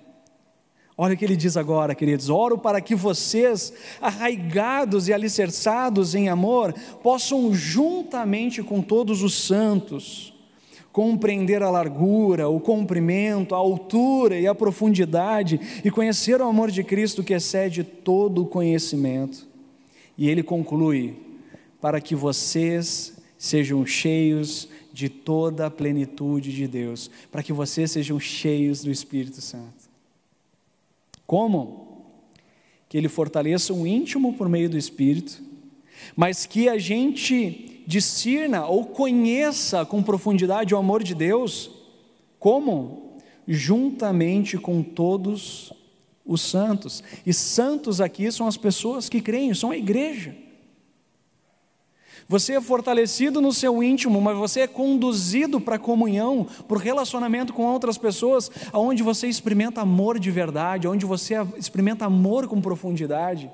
Olha 1.04 1.16
o 1.16 1.18
que 1.18 1.26
ele 1.26 1.36
diz 1.36 1.58
agora, 1.58 1.96
queridos: 1.96 2.30
oro 2.30 2.60
para 2.60 2.80
que 2.80 2.94
vocês, 2.94 3.74
arraigados 4.00 5.08
e 5.08 5.14
alicerçados 5.14 6.14
em 6.14 6.30
amor, 6.30 6.74
possam, 7.02 7.52
juntamente 7.56 8.62
com 8.62 8.84
todos 8.84 9.24
os 9.24 9.34
santos, 9.34 10.31
compreender 10.92 11.64
a 11.64 11.70
largura, 11.70 12.50
o 12.50 12.60
comprimento, 12.60 13.56
a 13.56 13.58
altura 13.58 14.40
e 14.40 14.48
a 14.48 14.56
profundidade, 14.56 15.60
e 15.84 15.90
conhecer 15.90 16.42
o 16.42 16.48
amor 16.48 16.70
de 16.70 16.84
Cristo 16.84 17.24
que 17.24 17.34
excede 17.34 17.84
todo 17.84 18.44
o 18.44 18.48
conhecimento. 18.48 19.48
E 20.18 20.30
ele 20.30 20.44
conclui: 20.44 21.16
para 21.80 22.00
que 22.00 22.16
vocês 22.16 23.18
sejam 23.38 23.86
cheios 23.86 24.68
de 24.94 25.10
toda 25.10 25.66
a 25.66 25.72
plenitude 25.72 26.54
de 26.54 26.68
Deus, 26.68 27.10
para 27.32 27.42
que 27.42 27.54
vocês 27.54 27.90
sejam 27.90 28.20
cheios 28.20 28.84
do 28.84 28.92
Espírito 28.92 29.42
Santo. 29.42 29.90
Como? 31.26 32.06
Que 32.90 32.98
ele 32.98 33.08
fortaleça 33.08 33.74
o 33.74 33.88
íntimo 33.88 34.34
por 34.34 34.50
meio 34.50 34.70
do 34.70 34.78
Espírito, 34.78 35.42
mas 36.16 36.46
que 36.46 36.68
a 36.68 36.78
gente 36.78 37.81
discirna 37.86 38.66
ou 38.66 38.86
conheça 38.86 39.86
com 39.86 40.04
profundidade 40.04 40.74
o 40.74 40.78
amor 40.78 41.04
de 41.04 41.16
Deus. 41.16 41.70
Como? 42.40 43.18
Juntamente 43.48 44.58
com 44.58 44.82
todos 44.82 45.74
os 46.26 46.42
santos. 46.42 47.04
E 47.26 47.34
santos 47.34 48.00
aqui 48.00 48.32
são 48.32 48.48
as 48.48 48.58
pessoas 48.58 49.10
que 49.10 49.22
creem, 49.22 49.54
são 49.54 49.72
a 49.72 49.78
igreja. 49.78 50.36
Você 52.28 52.54
é 52.54 52.62
fortalecido 52.62 53.42
no 53.42 53.52
seu 53.52 53.84
íntimo, 53.84 54.22
mas 54.22 54.38
você 54.38 54.62
é 54.62 54.68
conduzido 54.68 55.60
para 55.60 55.76
a 55.76 55.80
comunhão, 55.80 56.48
para 56.66 56.78
o 56.78 56.80
relacionamento 56.80 57.52
com 57.52 57.66
outras 57.66 57.98
pessoas, 57.98 58.50
aonde 58.72 59.04
você 59.04 59.28
experimenta 59.28 59.82
amor 59.82 60.18
de 60.18 60.32
verdade, 60.32 60.88
onde 60.88 61.06
você 61.06 61.36
experimenta 61.58 62.06
amor 62.06 62.48
com 62.48 62.62
profundidade. 62.62 63.52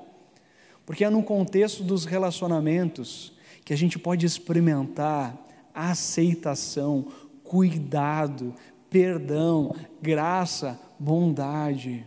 Porque 0.86 1.04
é 1.04 1.10
no 1.10 1.24
contexto 1.24 1.82
dos 1.82 2.04
relacionamentos 2.04 3.32
que 3.68 3.74
a 3.74 3.76
gente 3.76 3.98
pode 3.98 4.24
experimentar 4.24 5.36
aceitação, 5.74 7.04
cuidado, 7.44 8.54
perdão, 8.88 9.76
graça, 10.00 10.80
bondade. 10.98 12.02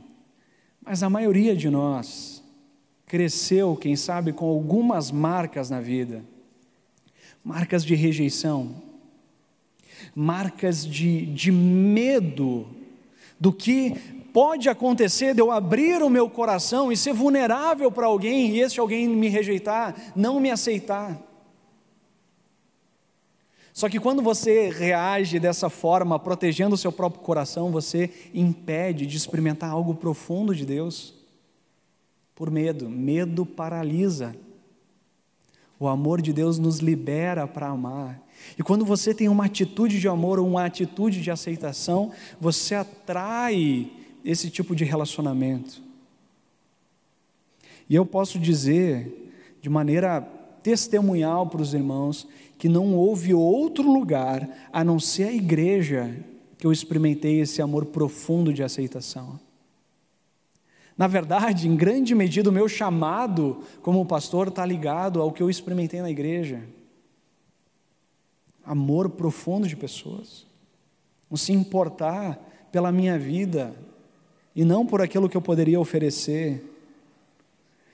Mas 0.84 1.04
a 1.04 1.10
maioria 1.10 1.56
de 1.56 1.69
nós 1.69 2.43
cresceu, 3.06 3.76
quem 3.76 3.95
sabe, 3.95 4.34
com 4.34 4.50
algumas 4.50 5.12
marcas 5.12 5.69
na 5.69 5.80
vida 5.80 6.24
marcas 7.43 7.86
de 7.86 7.93
rejeição, 7.93 8.82
marcas 10.15 10.84
de, 10.84 11.28
de 11.28 11.52
medo 11.52 12.65
do 13.39 13.54
que 13.54 13.93
pode 14.34 14.67
acontecer 14.67 15.36
de 15.36 15.41
eu 15.41 15.52
abrir 15.52 16.02
o 16.02 16.10
meu 16.10 16.28
coração 16.28 16.91
e 16.91 16.97
ser 16.97 17.13
vulnerável 17.13 17.91
para 17.91 18.08
alguém 18.08 18.50
e 18.50 18.62
esse 18.62 18.80
alguém 18.80 19.08
me 19.08 19.28
rejeitar, 19.28 19.95
não 20.15 20.39
me 20.39 20.50
aceitar. 20.50 21.30
Só 23.73 23.88
que 23.88 23.99
quando 23.99 24.21
você 24.21 24.69
reage 24.69 25.39
dessa 25.39 25.69
forma, 25.69 26.19
protegendo 26.19 26.75
o 26.75 26.77
seu 26.77 26.91
próprio 26.91 27.21
coração, 27.21 27.71
você 27.71 28.10
impede 28.34 29.05
de 29.05 29.15
experimentar 29.15 29.69
algo 29.69 29.95
profundo 29.95 30.53
de 30.53 30.65
Deus. 30.65 31.13
Por 32.36 32.51
medo, 32.51 32.89
medo 32.89 33.45
paralisa. 33.45 34.36
O 35.79 35.88
amor 35.88 36.21
de 36.21 36.34
Deus 36.34 36.60
nos 36.60 36.79
libera 36.79 37.47
para 37.47 37.67
amar. 37.67 38.21
E 38.57 38.63
quando 38.63 38.86
você 38.86 39.13
tem 39.13 39.29
uma 39.29 39.45
atitude 39.45 39.99
de 39.99 40.07
amor 40.07 40.39
uma 40.39 40.65
atitude 40.65 41.21
de 41.21 41.31
aceitação, 41.31 42.12
você 42.39 42.75
atrai 42.75 43.91
esse 44.23 44.49
tipo 44.49 44.75
de 44.75 44.84
relacionamento. 44.84 45.81
E 47.89 47.95
eu 47.95 48.05
posso 48.05 48.38
dizer, 48.38 49.34
de 49.62 49.69
maneira 49.69 50.21
testemunhal 50.62 51.47
para 51.47 51.62
os 51.62 51.73
irmãos, 51.73 52.27
que 52.62 52.69
não 52.69 52.93
houve 52.93 53.34
outro 53.34 53.91
lugar 53.91 54.47
a 54.71 54.84
não 54.84 55.00
ser 55.00 55.24
a 55.24 55.34
igreja 55.34 56.15
que 56.60 56.67
eu 56.67 56.71
experimentei 56.71 57.39
esse 57.39 57.60
amor 57.60 57.86
profundo 57.86 58.54
de 58.54 58.62
aceitação. 58.62 59.39
Na 60.96 61.08
verdade, 61.08 61.67
em 61.67 61.75
grande 61.75 62.13
medida, 62.13 62.52
o 62.52 62.54
meu 62.54 62.69
chamado 62.69 63.63
como 63.81 64.06
pastor 64.06 64.50
está 64.50 64.63
ligado 64.63 65.19
ao 65.19 65.31
que 65.31 65.42
eu 65.42 65.50
experimentei 65.50 66.04
na 66.04 66.12
igreja. 66.12 66.62
Amor 68.63 69.10
profundo 69.10 69.67
de 69.67 69.75
pessoas. 69.75 70.46
Se 71.33 71.52
importar 71.52 72.40
pela 72.71 72.92
minha 72.92 73.17
vida 73.17 73.73
e 74.56 74.63
não 74.63 74.85
por 74.85 75.02
aquilo 75.02 75.27
que 75.27 75.35
eu 75.35 75.42
poderia 75.42 75.79
oferecer. 75.79 76.63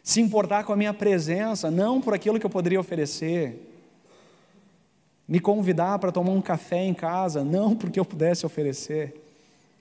Se 0.03 0.19
importar 0.19 0.65
com 0.65 0.73
a 0.73 0.77
minha 0.77 0.93
presença, 0.93 1.71
não 1.71 2.01
por 2.01 2.13
aquilo 2.13 2.37
que 2.37 2.45
eu 2.45 2.49
poderia 2.49 2.81
oferecer. 2.81 3.66
Me 5.27 5.39
convidar 5.39 5.99
para 5.99 6.11
tomar 6.11 6.31
um 6.31 6.41
café 6.41 6.83
em 6.83 6.93
casa, 6.93 7.43
não 7.43 7.75
porque 7.75 7.99
eu 7.99 8.05
pudesse 8.05 8.45
oferecer 8.45 9.27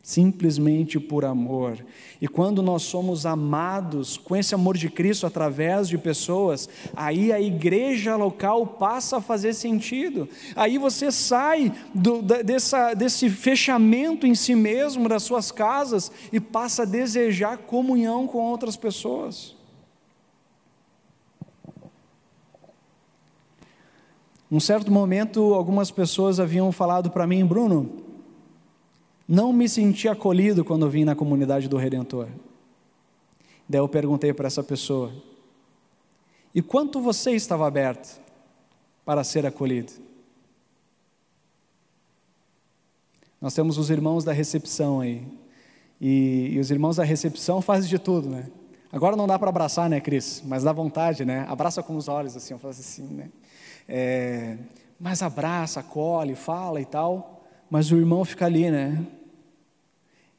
simplesmente 0.06 1.00
por 1.00 1.24
amor. 1.24 1.84
E 2.22 2.28
quando 2.28 2.62
nós 2.62 2.84
somos 2.84 3.26
amados 3.26 4.16
com 4.16 4.36
esse 4.36 4.54
amor 4.54 4.76
de 4.76 4.88
Cristo 4.88 5.26
através 5.26 5.88
de 5.88 5.98
pessoas, 5.98 6.68
aí 6.94 7.32
a 7.32 7.40
igreja 7.40 8.14
local 8.14 8.64
passa 8.68 9.16
a 9.16 9.20
fazer 9.20 9.52
sentido. 9.52 10.28
Aí 10.54 10.78
você 10.78 11.10
sai 11.10 11.72
do, 11.92 12.22
dessa, 12.22 12.94
desse 12.94 13.28
fechamento 13.28 14.28
em 14.28 14.34
si 14.36 14.54
mesmo 14.54 15.08
das 15.08 15.24
suas 15.24 15.50
casas 15.50 16.12
e 16.32 16.38
passa 16.38 16.82
a 16.82 16.86
desejar 16.86 17.58
comunhão 17.58 18.28
com 18.28 18.38
outras 18.38 18.76
pessoas. 18.76 19.55
Num 24.50 24.60
certo 24.60 24.90
momento, 24.92 25.54
algumas 25.54 25.90
pessoas 25.90 26.38
haviam 26.38 26.70
falado 26.70 27.10
para 27.10 27.26
mim, 27.26 27.44
Bruno, 27.44 28.04
não 29.28 29.52
me 29.52 29.68
senti 29.68 30.08
acolhido 30.08 30.64
quando 30.64 30.88
vim 30.88 31.04
na 31.04 31.16
comunidade 31.16 31.68
do 31.68 31.76
Redentor. 31.76 32.28
Daí 33.68 33.80
eu 33.80 33.88
perguntei 33.88 34.32
para 34.32 34.46
essa 34.46 34.62
pessoa: 34.62 35.12
e 36.54 36.62
quanto 36.62 37.00
você 37.00 37.32
estava 37.32 37.66
aberto 37.66 38.20
para 39.04 39.24
ser 39.24 39.44
acolhido? 39.44 39.92
Nós 43.40 43.52
temos 43.52 43.78
os 43.78 43.90
irmãos 43.90 44.24
da 44.24 44.32
recepção 44.32 45.00
aí. 45.00 45.26
E, 46.00 46.50
e 46.52 46.58
os 46.58 46.70
irmãos 46.70 46.96
da 46.96 47.04
recepção 47.04 47.60
fazem 47.60 47.88
de 47.88 47.98
tudo, 47.98 48.28
né? 48.28 48.48
Agora 48.92 49.16
não 49.16 49.26
dá 49.26 49.38
para 49.38 49.48
abraçar, 49.48 49.90
né, 49.90 50.00
Cris? 50.00 50.42
Mas 50.44 50.62
dá 50.62 50.72
vontade, 50.72 51.24
né? 51.24 51.44
Abraça 51.48 51.82
com 51.82 51.96
os 51.96 52.08
olhos, 52.08 52.36
assim, 52.36 52.54
eu 52.54 52.58
faço 52.58 52.80
assim, 52.80 53.02
né? 53.02 53.28
É, 53.88 54.56
mas 54.98 55.22
abraça, 55.22 55.80
acolhe, 55.80 56.34
fala 56.34 56.80
e 56.80 56.84
tal. 56.84 57.44
Mas 57.70 57.90
o 57.90 57.96
irmão 57.96 58.24
fica 58.24 58.46
ali, 58.46 58.70
né? 58.70 59.04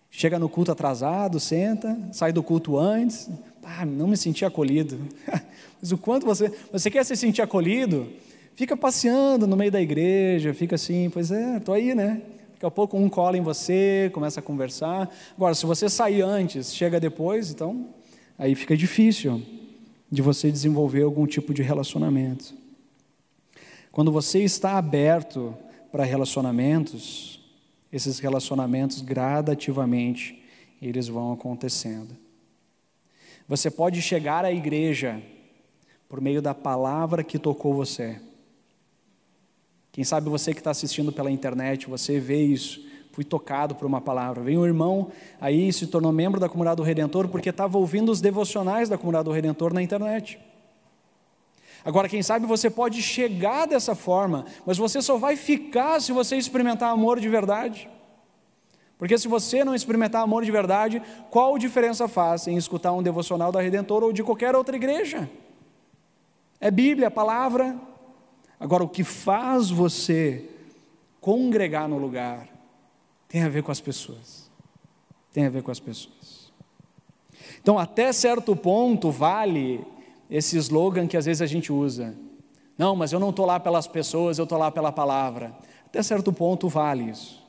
Chega 0.10 0.40
no 0.40 0.50
culto 0.50 0.72
atrasado, 0.72 1.40
senta, 1.40 1.98
sai 2.12 2.32
do 2.32 2.42
culto 2.42 2.78
antes. 2.78 3.30
Ah, 3.64 3.86
não 3.86 4.08
me 4.08 4.18
senti 4.18 4.46
acolhido. 4.46 4.98
Mas 5.82 5.92
o 5.92 5.98
quanto 5.98 6.26
você. 6.26 6.52
Você 6.72 6.90
quer 6.90 7.04
se 7.04 7.16
sentir 7.16 7.42
acolhido? 7.42 8.08
Fica 8.56 8.76
passeando 8.76 9.46
no 9.46 9.56
meio 9.56 9.72
da 9.72 9.80
igreja, 9.80 10.54
fica 10.54 10.76
assim, 10.76 11.10
pois 11.12 11.30
é, 11.30 11.58
estou 11.58 11.76
aí, 11.76 11.94
né? 11.94 12.22
Daqui 12.54 12.66
a 12.66 12.72
pouco 12.72 12.98
um 12.98 13.08
cola 13.08 13.38
em 13.38 13.42
você, 13.42 14.10
começa 14.14 14.40
a 14.40 14.44
conversar. 14.44 15.08
Agora, 15.36 15.54
se 15.54 15.64
você 15.64 15.88
sair 15.88 16.24
antes, 16.24 16.74
chega 16.74 17.00
depois, 17.00 17.52
então 17.52 17.86
aí 18.36 18.56
fica 18.56 18.76
difícil 18.76 19.44
de 20.12 20.24
você 20.24 20.50
desenvolver 20.50 21.04
algum 21.04 21.28
tipo 21.28 21.54
de 21.54 21.62
relacionamento. 21.62 22.56
Quando 23.98 24.12
você 24.12 24.44
está 24.44 24.78
aberto 24.78 25.58
para 25.92 26.04
relacionamentos, 26.04 27.40
esses 27.92 28.20
relacionamentos 28.20 29.02
gradativamente 29.02 30.40
eles 30.80 31.08
vão 31.08 31.34
acontecendo. 31.34 32.16
Você 33.48 33.72
pode 33.72 34.00
chegar 34.04 34.46
à 34.46 34.52
igreja 34.52 35.20
por 36.08 36.22
meio 36.22 36.44
da 36.44 36.54
palavra 36.54 37.24
que 37.24 37.40
tocou 37.40 37.74
você. 37.74 38.22
Quem 39.92 40.04
sabe 40.04 40.30
você 40.30 40.54
que 40.54 40.60
está 40.60 40.70
assistindo 40.70 41.12
pela 41.12 41.32
internet, 41.32 41.88
você 41.88 42.20
vê 42.20 42.44
isso, 42.44 42.88
fui 43.12 43.24
tocado 43.24 43.74
por 43.74 43.88
uma 43.88 44.00
palavra. 44.00 44.44
Veio 44.44 44.60
um 44.60 44.66
irmão 44.68 45.12
aí, 45.42 45.74
se 45.74 45.88
tornou 45.88 46.12
membro 46.12 46.40
da 46.40 46.48
comunidade 46.48 46.78
do 46.78 46.84
Redentor 46.84 47.30
porque 47.30 47.50
estava 47.50 47.80
ouvindo 47.80 48.12
os 48.12 48.22
devocionais 48.22 48.90
da 48.90 48.96
comunidade 48.96 49.26
do 49.26 49.32
Redentor 49.32 49.74
na 49.74 49.82
internet. 49.82 50.38
Agora, 51.86 52.10
quem 52.10 52.22
sabe 52.22 52.46
você 52.46 52.70
pode 52.70 53.02
chegar 53.02 53.66
dessa 53.66 53.96
forma, 53.96 54.46
mas 54.66 54.78
você 54.78 55.02
só 55.02 55.18
vai 55.18 55.36
ficar 55.36 56.02
se 56.02 56.12
você 56.12 56.36
experimentar 56.36 56.92
amor 56.92 57.20
de 57.20 57.30
verdade. 57.30 57.90
Porque 58.98 59.18
se 59.18 59.28
você 59.28 59.64
não 59.64 59.76
experimentar 59.76 60.24
amor 60.24 60.44
de 60.44 60.52
verdade, 60.52 61.02
qual 61.30 61.58
diferença 61.58 62.08
faz 62.08 62.48
em 62.48 62.58
escutar 62.58 62.92
um 62.94 63.04
devocional 63.04 63.52
da 63.52 63.62
Redentor 63.62 64.04
ou 64.04 64.12
de 64.12 64.24
qualquer 64.24 64.56
outra 64.56 64.76
igreja? 64.76 65.30
É 66.60 66.72
Bíblia, 66.72 67.12
palavra. 67.12 67.80
Agora, 68.60 68.84
o 68.84 68.90
que 68.90 69.04
faz 69.04 69.70
você 69.70 70.50
congregar 71.22 71.88
no 71.88 71.98
lugar 71.98 72.48
tem 73.28 73.44
a 73.44 73.50
ver 73.50 73.62
com 73.62 73.72
as 73.72 73.80
pessoas. 73.80 74.50
Tem 75.32 75.46
a 75.46 75.50
ver 75.50 75.62
com 75.62 75.70
as 75.70 75.80
pessoas. 75.80 76.52
Então, 77.62 77.78
até 77.78 78.12
certo 78.12 78.56
ponto, 78.56 79.12
vale 79.12 79.86
esse 80.30 80.58
slogan 80.58 81.08
que 81.08 81.18
às 81.18 81.26
vezes 81.26 81.42
a 81.42 81.46
gente 81.46 81.72
usa. 81.72 82.16
Não, 82.78 82.96
mas 82.96 83.12
eu 83.12 83.20
não 83.20 83.32
estou 83.32 83.46
lá 83.46 83.60
pelas 83.60 83.88
pessoas, 83.88 84.38
eu 84.38 84.44
estou 84.44 84.58
lá 84.58 84.72
pela 84.72 84.92
palavra. 84.92 85.56
Até 85.86 86.04
certo 86.04 86.32
ponto, 86.32 86.68
vale 86.68 87.10
isso. 87.10 87.44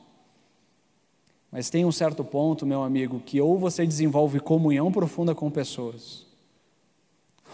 Mas 1.51 1.71
tem 1.71 1.85
um 1.85 1.93
certo 1.93 2.25
ponto, 2.25 2.67
meu 2.67 2.83
amigo, 2.83 3.21
que 3.21 3.41
ou 3.41 3.59
você 3.59 3.87
desenvolve 3.87 4.39
comunhão 4.39 4.93
profunda 4.93 5.35
com 5.35 5.51
pessoas, 5.51 6.27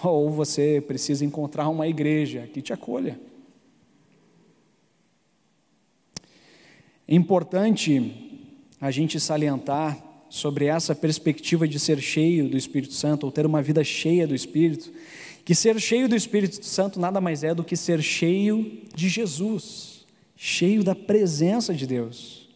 ou 0.03 0.31
você 0.31 0.83
precisa 0.85 1.25
encontrar 1.25 1.68
uma 1.68 1.87
igreja 1.87 2.49
que 2.53 2.61
te 2.61 2.72
acolha. 2.72 3.18
É 7.07 7.14
importante 7.14 8.51
a 8.81 8.91
gente 8.91 9.20
salientar 9.20 9.97
sobre 10.35 10.64
essa 10.64 10.97
perspectiva 10.97 11.68
de 11.68 11.78
ser 11.78 12.01
cheio 12.01 12.49
do 12.49 12.57
Espírito 12.57 12.93
Santo, 12.93 13.22
ou 13.22 13.30
ter 13.30 13.47
uma 13.47 13.62
vida 13.62 13.85
cheia 13.85 14.26
do 14.26 14.35
Espírito, 14.35 14.93
que 15.45 15.55
ser 15.55 15.80
cheio 15.80 16.09
do 16.09 16.16
Espírito 16.16 16.66
Santo 16.66 16.99
nada 16.99 17.20
mais 17.20 17.45
é 17.45 17.55
do 17.55 17.62
que 17.62 17.76
ser 17.76 18.03
cheio 18.03 18.82
de 18.93 19.09
Jesus, 19.09 20.05
cheio 20.35 20.82
da 20.82 20.93
presença 20.93 21.72
de 21.72 21.87
Deus. 21.87 22.49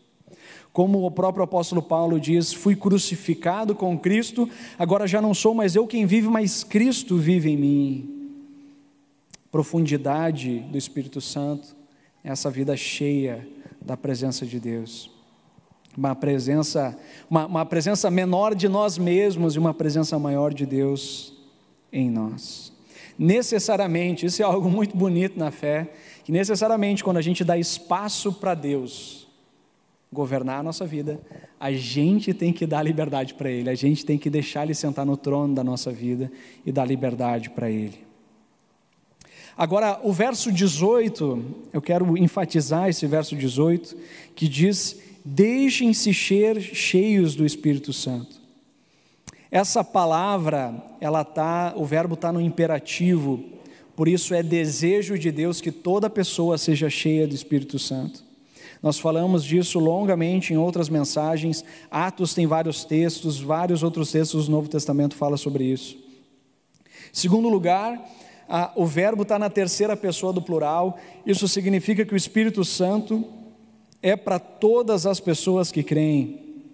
Como 0.73 1.07
o 1.07 1.11
próprio 1.11 1.45
apóstolo 1.45 1.81
Paulo 1.81 2.19
diz: 2.19 2.53
Fui 2.53 2.75
crucificado 2.75 3.77
com 3.77 3.97
Cristo, 3.97 4.51
agora 4.77 5.07
já 5.07 5.23
não 5.23 5.33
sou 5.33 5.55
mais 5.55 5.77
eu 5.77 5.87
quem 5.87 6.05
vive, 6.05 6.27
mas 6.27 6.65
Cristo 6.65 7.17
vive 7.17 7.51
em 7.51 7.57
mim. 7.57 8.33
Profundidade 9.53 10.59
do 10.63 10.77
Espírito 10.77 11.21
Santo, 11.21 11.77
essa 12.25 12.51
vida 12.51 12.77
cheia 12.77 13.47
da 13.81 13.97
presença 13.97 14.45
de 14.45 14.59
Deus. 14.59 15.17
Uma 15.99 16.15
presença, 16.15 16.97
uma, 17.29 17.47
uma 17.47 17.67
presença 17.67 18.09
menor 18.09 18.55
de 18.55 18.69
nós 18.69 18.97
mesmos 18.97 19.57
e 19.57 19.59
uma 19.59 19.75
presença 19.75 20.17
maior 20.17 20.55
de 20.55 20.65
Deus 20.65 21.33
em 21.93 22.09
nós. 22.09 22.73
Necessariamente, 23.19 24.25
isso 24.25 24.41
é 24.41 24.45
algo 24.45 24.71
muito 24.71 24.97
bonito 24.97 25.37
na 25.37 25.51
fé, 25.51 25.91
que 26.25 26.31
necessariamente 26.31 27.03
quando 27.03 27.17
a 27.17 27.23
gente 27.23 27.43
dá 27.43 27.59
espaço 27.59 28.33
para 28.33 28.55
Deus, 28.55 29.27
governar 30.13 30.61
a 30.61 30.63
nossa 30.63 30.87
vida, 30.87 31.21
a 31.59 31.73
gente 31.73 32.33
tem 32.33 32.53
que 32.53 32.65
dar 32.65 32.81
liberdade 32.85 33.35
para 33.35 33.51
Ele, 33.51 33.69
a 33.69 33.75
gente 33.75 34.07
tem 34.07 34.17
que 34.17 34.31
deixar 34.31 34.63
Ele 34.63 34.75
sentar 34.75 35.05
no 35.05 35.17
trono 35.17 35.53
da 35.53 35.65
nossa 35.65 35.91
vida 35.91 36.31
e 36.65 36.71
dar 36.71 36.85
liberdade 36.85 37.51
para 37.51 37.69
Ele. 37.69 38.07
Agora, 39.57 39.99
o 40.05 40.13
verso 40.13 40.53
18, 40.53 41.45
eu 41.73 41.83
quero 41.83 42.17
enfatizar 42.17 42.89
esse 42.89 43.05
verso 43.09 43.35
18, 43.35 43.97
que 44.37 44.47
diz: 44.47 45.08
Deixem-se 45.31 46.15
cheios 46.15 47.35
do 47.35 47.45
Espírito 47.45 47.93
Santo. 47.93 48.41
Essa 49.51 49.85
palavra, 49.85 50.83
ela 51.03 51.23
tá, 51.23 51.75
o 51.77 51.85
verbo 51.85 52.15
está 52.15 52.33
no 52.33 52.41
imperativo, 52.41 53.45
por 53.95 54.09
isso 54.09 54.33
é 54.33 54.43
desejo 54.43 55.19
de 55.19 55.31
Deus 55.31 55.61
que 55.61 55.71
toda 55.71 56.09
pessoa 56.09 56.57
seja 56.57 56.89
cheia 56.89 57.29
do 57.29 57.35
Espírito 57.35 57.79
Santo. 57.79 58.25
Nós 58.83 58.99
falamos 58.99 59.45
disso 59.45 59.79
longamente 59.79 60.55
em 60.55 60.57
outras 60.57 60.89
mensagens. 60.89 61.63
Atos 61.91 62.33
tem 62.33 62.47
vários 62.47 62.87
textos, 62.87 63.39
vários 63.39 63.83
outros 63.83 64.11
textos 64.11 64.47
do 64.47 64.53
Novo 64.53 64.69
Testamento 64.71 65.15
falam 65.15 65.37
sobre 65.37 65.65
isso. 65.65 65.99
Segundo 67.13 67.51
lugar, 67.51 68.03
a, 68.49 68.73
o 68.77 68.87
verbo 68.87 69.25
está 69.25 69.39
na 69.39 69.51
terceira 69.51 69.95
pessoa 69.95 70.33
do 70.33 70.41
plural. 70.41 70.99
Isso 71.27 71.47
significa 71.47 72.07
que 72.07 72.15
o 72.15 72.17
Espírito 72.17 72.65
Santo 72.65 73.37
é 74.03 74.17
para 74.17 74.39
todas 74.39 75.07
as 75.07 75.21
pessoas 75.21 75.73
que 75.73 75.83
creem. 75.83 76.65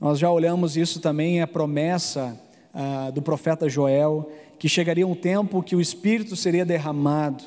Nós 0.00 0.18
já 0.18 0.30
olhamos 0.30 0.76
isso 0.76 1.00
também, 1.00 1.42
a 1.42 1.46
promessa 1.46 2.40
ah, 2.72 3.10
do 3.10 3.20
profeta 3.20 3.68
Joel, 3.68 4.30
que 4.58 4.68
chegaria 4.68 5.06
um 5.06 5.14
tempo 5.14 5.62
que 5.62 5.74
o 5.74 5.80
Espírito 5.80 6.36
seria 6.36 6.64
derramado 6.64 7.42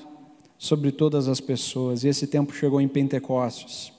sobre 0.57 0.91
todas 0.91 1.27
as 1.27 1.39
pessoas, 1.39 2.03
e 2.03 2.07
esse 2.07 2.27
tempo 2.27 2.53
chegou 2.53 2.79
em 2.79 2.87
Pentecostes. 2.87 3.91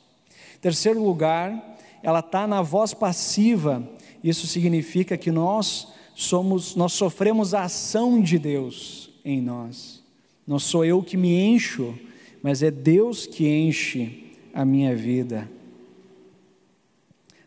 Terceiro 0.61 1.03
lugar, 1.03 1.76
ela 2.03 2.20
está 2.20 2.47
na 2.47 2.62
voz 2.62 2.95
passiva, 2.95 3.82
isso 4.22 4.47
significa 4.47 5.16
que 5.16 5.32
nós 5.32 5.88
somos, 6.14 6.76
nós 6.76 6.93
sofremos 6.93 7.55
a 7.55 7.64
ação 7.64 8.20
de 8.20 8.38
Deus 8.38 9.11
em 9.24 9.40
nós. 9.40 10.03
Não 10.47 10.59
sou 10.59 10.84
eu 10.84 11.03
que 11.03 11.16
me 11.16 11.34
encho, 11.34 11.99
mas 12.43 12.62
é 12.62 12.70
Deus 12.70 13.26
que 13.26 13.49
enche 13.49 14.31
a 14.53 14.64
minha 14.64 14.94
vida. 14.94 15.50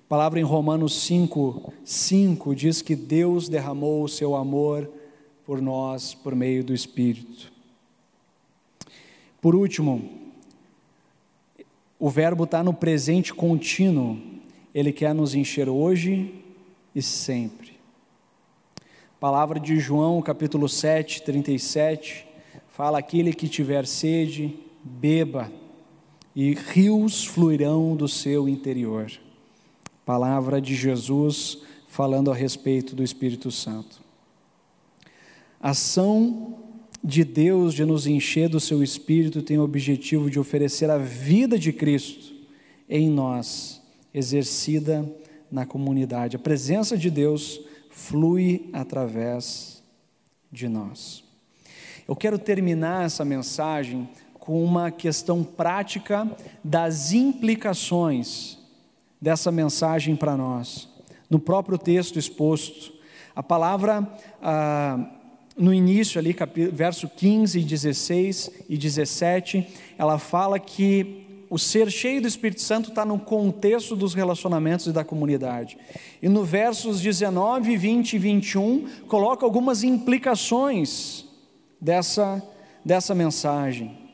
A 0.06 0.08
palavra 0.08 0.39
em 0.39 0.43
Romanos 0.43 1.01
5, 1.01 1.74
5 1.84 2.56
diz 2.56 2.82
que 2.82 2.95
Deus 2.95 3.49
derramou 3.49 4.03
o 4.03 4.10
seu 4.10 4.36
amor 4.36 4.89
por 5.45 5.62
nós 5.62 6.14
por 6.14 6.36
meio 6.36 6.64
do 6.64 6.74
Espírito. 6.74 7.51
Por 9.41 9.56
último, 9.56 10.10
o 11.99 12.10
verbo 12.10 12.43
está 12.45 12.64
no 12.64 12.74
presente 12.74 13.34
contínuo, 13.34 14.20
ele 14.74 14.91
quer 14.91 15.14
nos 15.14 15.36
encher 15.36 15.70
hoje 15.70 16.34
e 16.93 17.01
sempre. 17.01 17.76
Palavra 19.20 19.60
de 19.60 19.80
João, 19.80 20.22
capítulo 20.22 20.68
7, 20.68 21.22
37, 21.24 22.28
fala: 22.70 22.99
aquele 22.99 23.34
que 23.34 23.47
tiver 23.47 23.88
sede, 23.88 24.56
beba, 24.84 25.51
e 26.36 26.53
rios 26.53 27.25
fluirão 27.25 27.95
do 27.95 28.07
seu 28.07 28.49
interior. 28.49 29.11
Palavra 30.05 30.59
de 30.59 30.75
Jesus 30.75 31.59
falando 31.88 32.29
a 32.29 32.36
respeito 32.36 32.95
do 32.95 33.03
Espírito 33.03 33.49
Santo. 33.49 34.01
Ação 35.61 36.59
de 37.01 37.23
Deus 37.23 37.73
de 37.73 37.86
nos 37.86 38.05
encher 38.05 38.49
do 38.49 38.59
seu 38.59 38.83
espírito 38.83 39.41
tem 39.41 39.57
o 39.57 39.63
objetivo 39.63 40.29
de 40.29 40.39
oferecer 40.39 40.89
a 40.89 40.97
vida 40.97 41.57
de 41.57 41.71
Cristo 41.71 42.33
em 42.89 43.09
nós, 43.09 43.81
exercida 44.13 45.09
na 45.51 45.65
comunidade. 45.65 46.36
A 46.36 46.39
presença 46.39 46.97
de 46.97 47.09
Deus 47.09 47.61
flui 47.89 48.69
através 48.73 49.81
de 50.51 50.67
nós. 50.67 51.23
Eu 52.07 52.15
quero 52.15 52.38
terminar 52.38 53.05
essa 53.05 53.23
mensagem 53.23 54.09
com 54.46 54.64
uma 54.64 54.91
questão 54.91 55.43
prática 55.43 56.30
das 56.64 57.12
implicações 57.12 58.60
dessa 59.20 59.52
mensagem 59.52 60.16
para 60.16 60.38
nós. 60.38 60.88
No 61.28 61.39
próprio 61.39 61.80
texto 61.80 62.20
exposto, 62.20 62.93
a 63.36 63.41
palavra 63.41 64.08
ah, 64.41 65.04
no 65.58 65.74
início 65.74 66.20
ali, 66.20 66.36
verso 66.72 67.10
15, 67.10 67.60
16 67.60 68.52
e 68.70 68.78
17, 68.78 69.68
ela 69.98 70.20
fala 70.20 70.60
que 70.60 71.26
o 71.50 71.58
ser 71.58 71.89
cheio 71.89 72.22
do 72.22 72.28
Espírito 72.28 72.62
Santo 72.62 72.89
está 72.89 73.04
no 73.04 73.18
contexto 73.18 73.96
dos 73.96 74.14
relacionamentos 74.14 74.86
e 74.86 74.91
da 74.91 75.04
comunidade. 75.04 75.76
E 76.22 76.30
no 76.30 76.43
versos 76.43 77.02
19, 77.02 77.78
20 77.78 78.14
e 78.14 78.20
21, 78.20 78.88
coloca 79.08 79.43
algumas 79.43 79.84
implicações 79.84 81.26
dessa, 81.82 82.43
dessa 82.84 83.16
mensagem. 83.16 84.05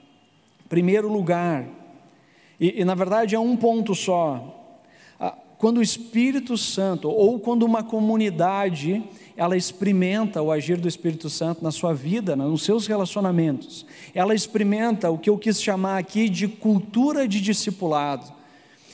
Primeiro 0.71 1.11
lugar, 1.11 1.67
e, 2.57 2.79
e 2.79 2.85
na 2.85 2.95
verdade 2.95 3.35
é 3.35 3.39
um 3.39 3.57
ponto 3.57 3.93
só, 3.93 4.79
quando 5.57 5.79
o 5.79 5.81
Espírito 5.81 6.57
Santo, 6.57 7.09
ou 7.09 7.41
quando 7.41 7.63
uma 7.63 7.83
comunidade, 7.83 9.03
ela 9.35 9.57
experimenta 9.57 10.41
o 10.41 10.49
agir 10.49 10.77
do 10.77 10.87
Espírito 10.87 11.29
Santo 11.29 11.61
na 11.61 11.71
sua 11.71 11.93
vida, 11.93 12.37
nos 12.37 12.63
seus 12.63 12.87
relacionamentos, 12.87 13.85
ela 14.15 14.33
experimenta 14.33 15.11
o 15.11 15.17
que 15.17 15.29
eu 15.29 15.37
quis 15.37 15.61
chamar 15.61 15.97
aqui 15.97 16.29
de 16.29 16.47
cultura 16.47 17.27
de 17.27 17.41
discipulado. 17.41 18.31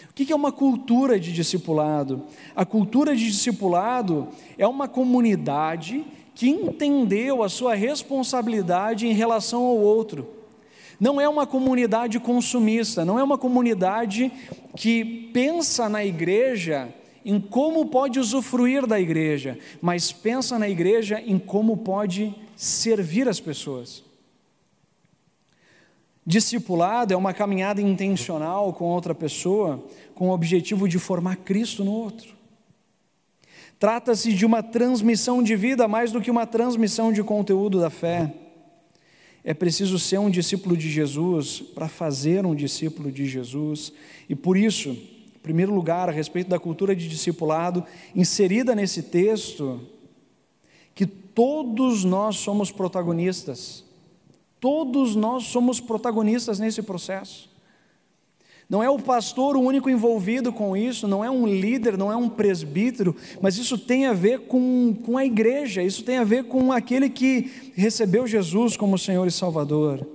O 0.10 0.14
que 0.16 0.34
é 0.34 0.36
uma 0.36 0.52
cultura 0.52 1.20
de 1.20 1.32
discipulado? 1.32 2.24
A 2.56 2.66
cultura 2.66 3.16
de 3.16 3.24
discipulado 3.24 4.30
é 4.58 4.66
uma 4.66 4.88
comunidade 4.88 6.04
que 6.34 6.50
entendeu 6.50 7.44
a 7.44 7.50
sua 7.50 7.76
responsabilidade 7.76 9.06
em 9.06 9.14
relação 9.14 9.64
ao 9.64 9.78
outro. 9.78 10.37
Não 11.00 11.22
é 11.22 11.30
uma 11.30 11.46
comunidade 11.46 12.20
consumista, 12.20 13.06
não 13.06 13.20
é 13.20 13.24
uma 13.24 13.38
comunidade 13.38 14.32
que 14.76 15.30
pensa 15.32 15.88
na 15.88 16.04
igreja 16.04 16.94
em 17.24 17.40
como 17.40 17.86
pode 17.88 18.20
usufruir 18.20 18.88
da 18.88 19.00
igreja, 19.00 19.60
mas 19.82 20.12
pensa 20.12 20.58
na 20.58 20.70
igreja 20.70 21.22
em 21.22 21.38
como 21.38 21.78
pode 21.78 22.34
servir 22.56 23.28
as 23.28 23.40
pessoas. 23.40 24.04
Discipulado 26.26 27.14
é 27.14 27.18
uma 27.18 27.34
caminhada 27.34 27.82
intencional 27.82 28.74
com 28.74 28.86
outra 28.86 29.14
pessoa, 29.14 29.84
com 30.16 30.30
o 30.30 30.34
objetivo 30.34 30.88
de 30.88 30.98
formar 30.98 31.38
Cristo 31.38 31.84
no 31.84 31.92
outro. 31.92 32.36
Trata-se 33.80 34.34
de 34.34 34.46
uma 34.46 34.64
transmissão 34.64 35.44
de 35.44 35.56
vida 35.56 35.88
mais 35.88 36.12
do 36.12 36.20
que 36.20 36.32
uma 36.32 36.48
transmissão 36.48 37.14
de 37.14 37.24
conteúdo 37.24 37.80
da 37.80 37.90
fé. 37.90 38.34
É 39.48 39.54
preciso 39.54 39.98
ser 39.98 40.18
um 40.18 40.30
discípulo 40.30 40.76
de 40.76 40.90
Jesus 40.90 41.62
para 41.62 41.88
fazer 41.88 42.46
um 42.46 42.54
discípulo 42.54 43.10
de 43.10 43.26
Jesus. 43.26 43.94
E 44.28 44.36
por 44.36 44.58
isso, 44.58 44.90
em 44.90 45.40
primeiro 45.42 45.74
lugar, 45.74 46.10
a 46.10 46.12
respeito 46.12 46.50
da 46.50 46.60
cultura 46.60 46.94
de 46.94 47.08
discipulado, 47.08 47.82
inserida 48.14 48.76
nesse 48.76 49.04
texto, 49.04 49.80
que 50.94 51.06
todos 51.06 52.04
nós 52.04 52.36
somos 52.36 52.74
protagonistas. 52.74 53.86
Todos 54.60 55.16
nós 55.16 55.46
somos 55.46 55.80
protagonistas 55.80 56.60
nesse 56.60 56.82
processo. 56.82 57.50
Não 58.70 58.84
é 58.84 58.90
o 58.90 59.00
pastor 59.00 59.56
o 59.56 59.62
único 59.62 59.90
envolvido 59.90 60.52
com 60.52 60.76
isso, 60.76 61.08
não 61.08 61.24
é 61.24 61.32
um 61.32 61.48
líder, 61.48 61.98
não 61.98 62.12
é 62.12 62.16
um 62.18 62.28
presbítero, 62.28 63.16
mas 63.42 63.58
isso 63.58 63.78
tem 63.78 64.08
a 64.08 64.14
ver 64.14 64.42
com, 64.42 64.94
com 65.06 65.18
a 65.18 65.26
igreja, 65.26 65.82
isso 65.82 66.04
tem 66.04 66.18
a 66.18 66.26
ver 66.26 66.44
com 66.46 66.72
aquele 66.74 67.10
que 67.10 67.72
recebeu 67.76 68.28
Jesus 68.28 68.76
como 68.76 68.98
Senhor 68.98 69.26
e 69.26 69.32
Salvador. 69.32 70.06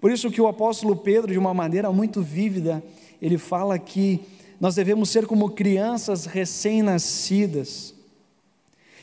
Por 0.00 0.10
isso 0.10 0.30
que 0.30 0.40
o 0.40 0.48
apóstolo 0.48 0.96
Pedro, 0.96 1.30
de 1.30 1.38
uma 1.38 1.54
maneira 1.54 1.92
muito 1.92 2.20
vívida, 2.22 2.82
ele 3.22 3.38
fala 3.38 3.78
que 3.78 4.20
nós 4.58 4.74
devemos 4.74 5.08
ser 5.08 5.26
como 5.26 5.50
crianças 5.50 6.26
recém-nascidas, 6.26 7.94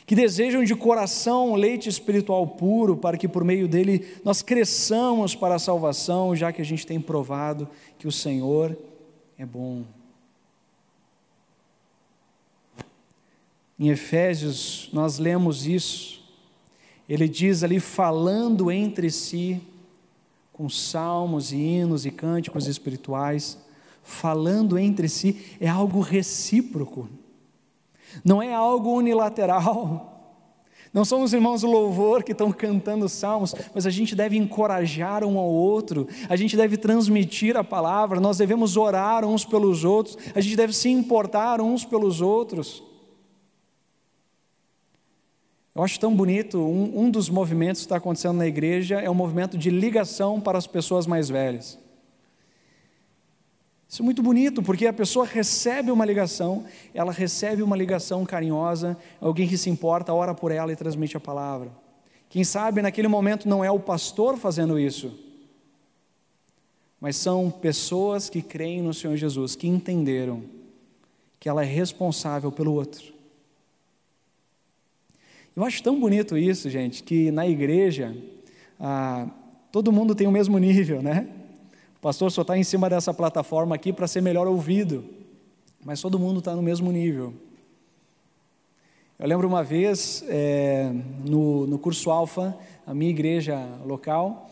que 0.08 0.14
desejam 0.14 0.64
de 0.64 0.74
coração 0.74 1.54
leite 1.54 1.86
espiritual 1.86 2.46
puro, 2.46 2.96
para 2.96 3.18
que 3.18 3.28
por 3.28 3.44
meio 3.44 3.68
dele 3.68 4.16
nós 4.24 4.40
cresçamos 4.40 5.34
para 5.34 5.56
a 5.56 5.58
salvação, 5.58 6.34
já 6.34 6.50
que 6.50 6.62
a 6.62 6.64
gente 6.64 6.86
tem 6.86 6.98
provado 6.98 7.68
que 7.98 8.08
o 8.08 8.10
Senhor 8.10 8.74
é 9.36 9.44
bom. 9.44 9.84
Em 13.78 13.90
Efésios, 13.90 14.88
nós 14.94 15.18
lemos 15.18 15.66
isso. 15.66 16.24
Ele 17.06 17.28
diz 17.28 17.62
ali, 17.62 17.78
falando 17.78 18.70
entre 18.70 19.10
si, 19.10 19.60
com 20.54 20.70
salmos 20.70 21.52
e 21.52 21.58
hinos 21.58 22.06
e 22.06 22.10
cânticos 22.10 22.66
espirituais, 22.66 23.58
falando 24.02 24.78
entre 24.78 25.06
si, 25.06 25.54
é 25.60 25.68
algo 25.68 26.00
recíproco. 26.00 27.10
Não 28.24 28.42
é 28.42 28.52
algo 28.52 28.90
unilateral. 28.92 30.18
Não 30.92 31.04
são 31.04 31.22
os 31.22 31.32
irmãos 31.32 31.60
do 31.60 31.66
louvor 31.66 32.22
que 32.22 32.32
estão 32.32 32.50
cantando 32.50 33.08
salmos, 33.08 33.54
mas 33.74 33.86
a 33.86 33.90
gente 33.90 34.16
deve 34.16 34.36
encorajar 34.36 35.22
um 35.22 35.38
ao 35.38 35.48
outro, 35.48 36.08
a 36.28 36.36
gente 36.36 36.56
deve 36.56 36.76
transmitir 36.76 37.56
a 37.56 37.64
palavra, 37.64 38.20
nós 38.20 38.38
devemos 38.38 38.76
orar 38.76 39.24
uns 39.24 39.44
pelos 39.44 39.84
outros, 39.84 40.16
a 40.34 40.40
gente 40.40 40.56
deve 40.56 40.72
se 40.72 40.88
importar 40.88 41.60
uns 41.60 41.84
pelos 41.84 42.20
outros. 42.20 42.82
Eu 45.74 45.84
acho 45.84 46.00
tão 46.00 46.14
bonito, 46.14 46.58
um, 46.58 47.04
um 47.04 47.10
dos 47.10 47.28
movimentos 47.28 47.82
que 47.82 47.86
está 47.86 47.96
acontecendo 47.96 48.38
na 48.38 48.46
igreja 48.46 49.00
é 49.00 49.08
o 49.08 49.12
um 49.12 49.14
movimento 49.14 49.56
de 49.56 49.70
ligação 49.70 50.40
para 50.40 50.58
as 50.58 50.66
pessoas 50.66 51.06
mais 51.06 51.28
velhas. 51.28 51.78
Isso 53.88 54.02
é 54.02 54.04
muito 54.04 54.22
bonito, 54.22 54.62
porque 54.62 54.86
a 54.86 54.92
pessoa 54.92 55.24
recebe 55.24 55.90
uma 55.90 56.04
ligação, 56.04 56.66
ela 56.92 57.10
recebe 57.10 57.62
uma 57.62 57.74
ligação 57.74 58.26
carinhosa, 58.26 58.98
alguém 59.18 59.48
que 59.48 59.56
se 59.56 59.70
importa, 59.70 60.12
ora 60.12 60.34
por 60.34 60.52
ela 60.52 60.70
e 60.70 60.76
transmite 60.76 61.16
a 61.16 61.20
palavra. 61.20 61.70
Quem 62.28 62.44
sabe 62.44 62.82
naquele 62.82 63.08
momento 63.08 63.48
não 63.48 63.64
é 63.64 63.70
o 63.70 63.80
pastor 63.80 64.36
fazendo 64.36 64.78
isso, 64.78 65.18
mas 67.00 67.16
são 67.16 67.50
pessoas 67.50 68.28
que 68.28 68.42
creem 68.42 68.82
no 68.82 68.92
Senhor 68.92 69.16
Jesus, 69.16 69.56
que 69.56 69.66
entenderam 69.66 70.42
que 71.40 71.48
ela 71.48 71.62
é 71.62 71.66
responsável 71.66 72.52
pelo 72.52 72.74
outro. 72.74 73.14
Eu 75.56 75.64
acho 75.64 75.82
tão 75.82 75.98
bonito 75.98 76.36
isso, 76.36 76.68
gente, 76.68 77.02
que 77.02 77.30
na 77.30 77.48
igreja 77.48 78.14
ah, 78.78 79.26
todo 79.72 79.90
mundo 79.90 80.14
tem 80.14 80.26
o 80.26 80.32
mesmo 80.32 80.58
nível, 80.58 81.00
né? 81.00 81.26
O 81.98 82.00
pastor 82.00 82.30
só 82.30 82.42
está 82.42 82.56
em 82.56 82.62
cima 82.62 82.88
dessa 82.88 83.12
plataforma 83.12 83.74
aqui 83.74 83.92
para 83.92 84.06
ser 84.06 84.20
melhor 84.20 84.46
ouvido, 84.46 85.04
mas 85.84 86.00
todo 86.00 86.16
mundo 86.16 86.38
está 86.38 86.54
no 86.54 86.62
mesmo 86.62 86.92
nível. 86.92 87.34
Eu 89.18 89.26
lembro 89.26 89.48
uma 89.48 89.64
vez, 89.64 90.24
é, 90.28 90.92
no, 91.24 91.66
no 91.66 91.76
curso 91.76 92.08
Alfa, 92.08 92.56
a 92.86 92.94
minha 92.94 93.10
igreja 93.10 93.66
local, 93.84 94.48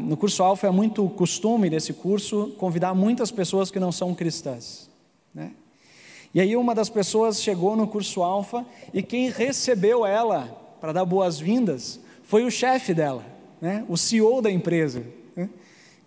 no 0.00 0.16
curso 0.16 0.42
Alfa 0.42 0.66
é 0.66 0.70
muito 0.70 1.08
costume 1.10 1.70
desse 1.70 1.92
curso 1.92 2.52
convidar 2.58 2.94
muitas 2.94 3.30
pessoas 3.30 3.70
que 3.70 3.78
não 3.78 3.92
são 3.92 4.12
cristãs. 4.12 4.90
Né? 5.32 5.52
E 6.34 6.40
aí 6.40 6.56
uma 6.56 6.74
das 6.74 6.90
pessoas 6.90 7.40
chegou 7.40 7.76
no 7.76 7.86
curso 7.86 8.24
Alfa 8.24 8.66
e 8.92 9.04
quem 9.04 9.30
recebeu 9.30 10.04
ela 10.04 10.48
para 10.80 10.92
dar 10.92 11.04
boas-vindas 11.04 12.00
foi 12.24 12.44
o 12.44 12.50
chefe 12.50 12.92
dela, 12.92 13.24
né? 13.60 13.84
o 13.88 13.96
CEO 13.96 14.42
da 14.42 14.50
empresa. 14.50 15.04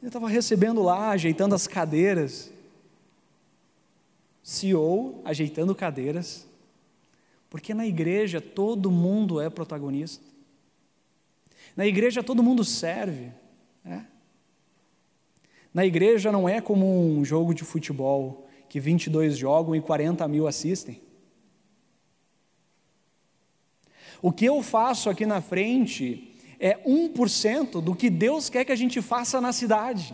Eu 0.02 0.08
estava 0.08 0.30
recebendo 0.30 0.82
lá, 0.82 1.10
ajeitando 1.10 1.54
as 1.54 1.68
cadeiras. 1.68 2.52
CEO 4.42 5.22
ajeitando 5.26 5.76
cadeiras. 5.76 6.48
Porque 7.50 7.74
na 7.74 7.86
igreja 7.86 8.40
todo 8.40 8.90
mundo 8.90 9.42
é 9.42 9.50
protagonista. 9.50 10.24
Na 11.76 11.86
igreja 11.86 12.24
todo 12.24 12.44
mundo 12.44 12.64
serve. 12.64 13.32
É. 13.86 14.02
Na 15.74 15.86
igreja 15.86 16.32
não 16.32 16.48
é 16.48 16.62
como 16.62 16.86
um 16.86 17.24
jogo 17.26 17.54
de 17.54 17.64
futebol 17.64 18.48
que 18.70 18.80
22 18.80 19.38
jogam 19.38 19.76
e 19.76 19.82
40 19.82 20.28
mil 20.28 20.48
assistem. 20.48 21.02
O 24.22 24.32
que 24.32 24.46
eu 24.46 24.62
faço 24.62 25.10
aqui 25.10 25.26
na 25.26 25.42
frente 25.42 26.29
é 26.60 26.78
1% 26.86 27.82
do 27.82 27.96
que 27.96 28.10
Deus 28.10 28.50
quer 28.50 28.66
que 28.66 28.72
a 28.72 28.76
gente 28.76 29.02
faça 29.02 29.40
na 29.40 29.54
cidade. 29.54 30.14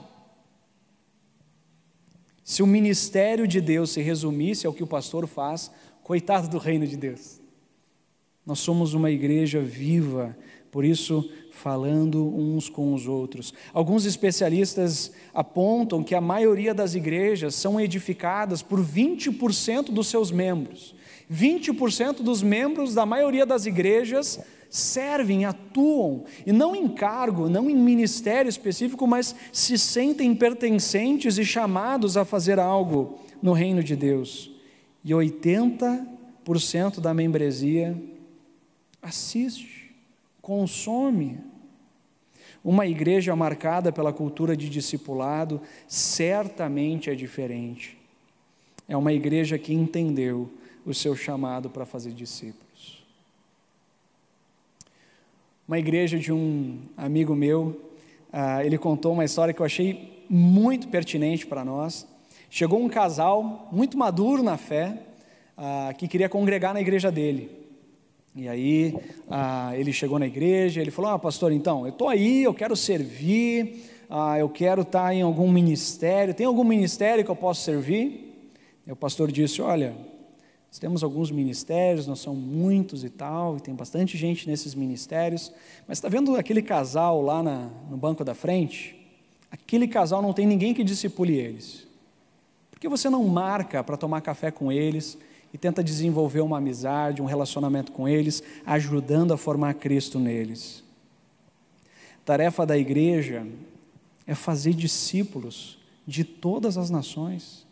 Se 2.43 2.61
o 2.61 2.67
ministério 2.67 3.47
de 3.47 3.59
Deus 3.59 3.89
se 3.89 4.01
resumisse 4.01 4.67
ao 4.67 4.73
que 4.73 4.83
o 4.83 4.87
pastor 4.87 5.25
faz, 5.25 5.71
coitado 6.03 6.47
do 6.47 6.59
reino 6.59 6.85
de 6.85 6.95
Deus. 6.95 7.41
Nós 8.45 8.59
somos 8.59 8.93
uma 8.93 9.09
igreja 9.09 9.59
viva, 9.59 10.37
por 10.69 10.85
isso 10.85 11.27
falando 11.49 12.23
uns 12.27 12.69
com 12.69 12.93
os 12.93 13.07
outros. 13.07 13.51
Alguns 13.73 14.05
especialistas 14.05 15.11
apontam 15.33 16.03
que 16.03 16.13
a 16.13 16.21
maioria 16.21 16.75
das 16.75 16.93
igrejas 16.93 17.55
são 17.55 17.79
edificadas 17.79 18.61
por 18.61 18.79
20% 18.79 19.85
dos 19.85 20.07
seus 20.07 20.29
membros. 20.29 20.93
20% 21.31 22.21
dos 22.21 22.43
membros 22.43 22.93
da 22.93 23.03
maioria 23.03 23.47
das 23.47 23.65
igrejas 23.65 24.39
servem, 24.69 25.45
atuam, 25.45 26.25
e 26.45 26.51
não 26.51 26.75
em 26.75 26.87
cargo, 26.87 27.49
não 27.49 27.69
em 27.69 27.75
ministério 27.75 28.49
específico, 28.49 29.07
mas 29.07 29.35
se 29.51 29.77
sentem 29.77 30.33
pertencentes 30.35 31.37
e 31.37 31.45
chamados 31.45 32.17
a 32.17 32.25
fazer 32.25 32.59
algo 32.59 33.19
no 33.41 33.53
reino 33.53 33.83
de 33.83 33.95
Deus. 33.95 34.51
E 35.03 35.11
80% 35.11 36.99
da 36.99 37.13
membresia 37.13 37.95
assiste, 39.01 39.95
consome. 40.41 41.39
Uma 42.63 42.87
igreja 42.87 43.35
marcada 43.35 43.91
pela 43.91 44.11
cultura 44.11 44.57
de 44.57 44.67
discipulado 44.67 45.61
certamente 45.87 47.11
é 47.11 47.15
diferente. 47.15 47.95
É 48.87 48.97
uma 48.97 49.13
igreja 49.13 49.57
que 49.57 49.73
entendeu 49.73 50.51
o 50.85 50.93
seu 50.93 51.15
chamado 51.15 51.69
para 51.69 51.85
fazer 51.85 52.11
discípulos. 52.11 52.64
Uma 55.67 55.79
igreja 55.79 56.19
de 56.19 56.31
um 56.31 56.77
amigo 56.95 57.35
meu, 57.35 57.81
ah, 58.31 58.63
ele 58.63 58.77
contou 58.77 59.13
uma 59.13 59.25
história 59.25 59.51
que 59.51 59.59
eu 59.59 59.65
achei 59.65 60.23
muito 60.29 60.87
pertinente 60.89 61.47
para 61.47 61.65
nós. 61.65 62.07
Chegou 62.51 62.79
um 62.79 62.87
casal 62.87 63.67
muito 63.71 63.97
maduro 63.97 64.43
na 64.43 64.57
fé, 64.57 64.95
ah, 65.57 65.91
que 65.97 66.07
queria 66.07 66.29
congregar 66.29 66.71
na 66.71 66.81
igreja 66.81 67.11
dele. 67.11 67.49
E 68.35 68.47
aí 68.47 68.95
ah, 69.27 69.71
ele 69.75 69.91
chegou 69.91 70.19
na 70.19 70.27
igreja, 70.27 70.81
ele 70.81 70.91
falou: 70.91 71.09
Ah, 71.09 71.17
pastor, 71.17 71.51
então, 71.51 71.83
eu 71.87 71.89
estou 71.89 72.09
aí, 72.09 72.43
eu 72.43 72.53
quero 72.53 72.75
servir, 72.75 73.89
eu 74.39 74.49
quero 74.49 74.83
estar 74.83 75.05
tá 75.05 75.15
em 75.15 75.23
algum 75.23 75.51
ministério, 75.51 76.35
tem 76.35 76.45
algum 76.45 76.63
ministério 76.63 77.25
que 77.25 77.31
eu 77.31 77.35
posso 77.35 77.63
servir? 77.63 78.47
E 78.85 78.91
o 78.91 78.95
pastor 78.95 79.31
disse: 79.31 79.63
Olha, 79.63 79.95
nós 80.75 80.79
temos 80.79 81.03
alguns 81.05 81.31
ministérios, 81.31 82.05
não 82.05 82.17
são 82.17 82.35
muitos 82.35 83.05
e 83.05 83.09
tal, 83.09 83.55
e 83.55 83.61
tem 83.61 83.73
bastante 83.73 84.17
gente 84.17 84.45
nesses 84.45 84.75
ministérios, 84.75 85.49
mas 85.87 85.99
está 85.99 86.09
vendo 86.09 86.35
aquele 86.35 86.61
casal 86.61 87.21
lá 87.21 87.41
na, 87.41 87.69
no 87.89 87.95
banco 87.95 88.25
da 88.25 88.35
frente? 88.35 88.93
Aquele 89.49 89.87
casal 89.87 90.21
não 90.21 90.33
tem 90.33 90.45
ninguém 90.45 90.73
que 90.73 90.83
discipule 90.83 91.33
eles. 91.33 91.87
Por 92.69 92.77
que 92.77 92.89
você 92.89 93.09
não 93.09 93.23
marca 93.23 93.81
para 93.85 93.95
tomar 93.95 94.19
café 94.19 94.51
com 94.51 94.69
eles? 94.69 95.17
e 95.53 95.57
tenta 95.57 95.81
desenvolver 95.81 96.41
uma 96.41 96.57
amizade, 96.57 97.21
um 97.21 97.25
relacionamento 97.25 97.93
com 97.93 98.09
eles, 98.09 98.43
ajudando 98.65 99.33
a 99.33 99.37
formar 99.37 99.75
Cristo 99.75 100.19
neles. 100.19 100.83
Tarefa 102.25 102.65
da 102.65 102.77
igreja 102.77 103.47
é 104.27 104.35
fazer 104.35 104.73
discípulos 104.73 105.77
de 106.05 106.25
todas 106.25 106.77
as 106.77 106.89
nações. 106.89 107.64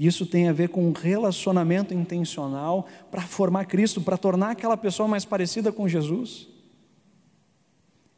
Isso 0.00 0.24
tem 0.24 0.48
a 0.48 0.52
ver 0.54 0.70
com 0.70 0.88
um 0.88 0.92
relacionamento 0.92 1.92
intencional 1.92 2.86
para 3.10 3.20
formar 3.20 3.66
Cristo, 3.66 4.00
para 4.00 4.16
tornar 4.16 4.52
aquela 4.52 4.74
pessoa 4.74 5.06
mais 5.06 5.26
parecida 5.26 5.70
com 5.70 5.86
Jesus. 5.86 6.48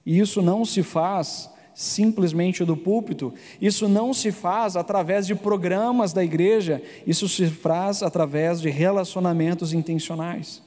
E 0.07 0.17
isso 0.17 0.41
não 0.41 0.65
se 0.65 0.85
faz 0.85 1.51
simplesmente 1.75 2.65
do 2.65 2.77
púlpito. 2.77 3.35
Isso 3.61 3.89
não 3.89 4.15
se 4.15 4.31
faz 4.31 4.77
através 4.77 5.27
de 5.27 5.35
programas 5.35 6.13
da 6.13 6.23
igreja, 6.23 6.81
isso 7.05 7.29
se 7.29 7.47
faz 7.47 8.01
através 8.01 8.61
de 8.61 8.71
relacionamentos 8.71 9.73
intencionais. 9.73 10.63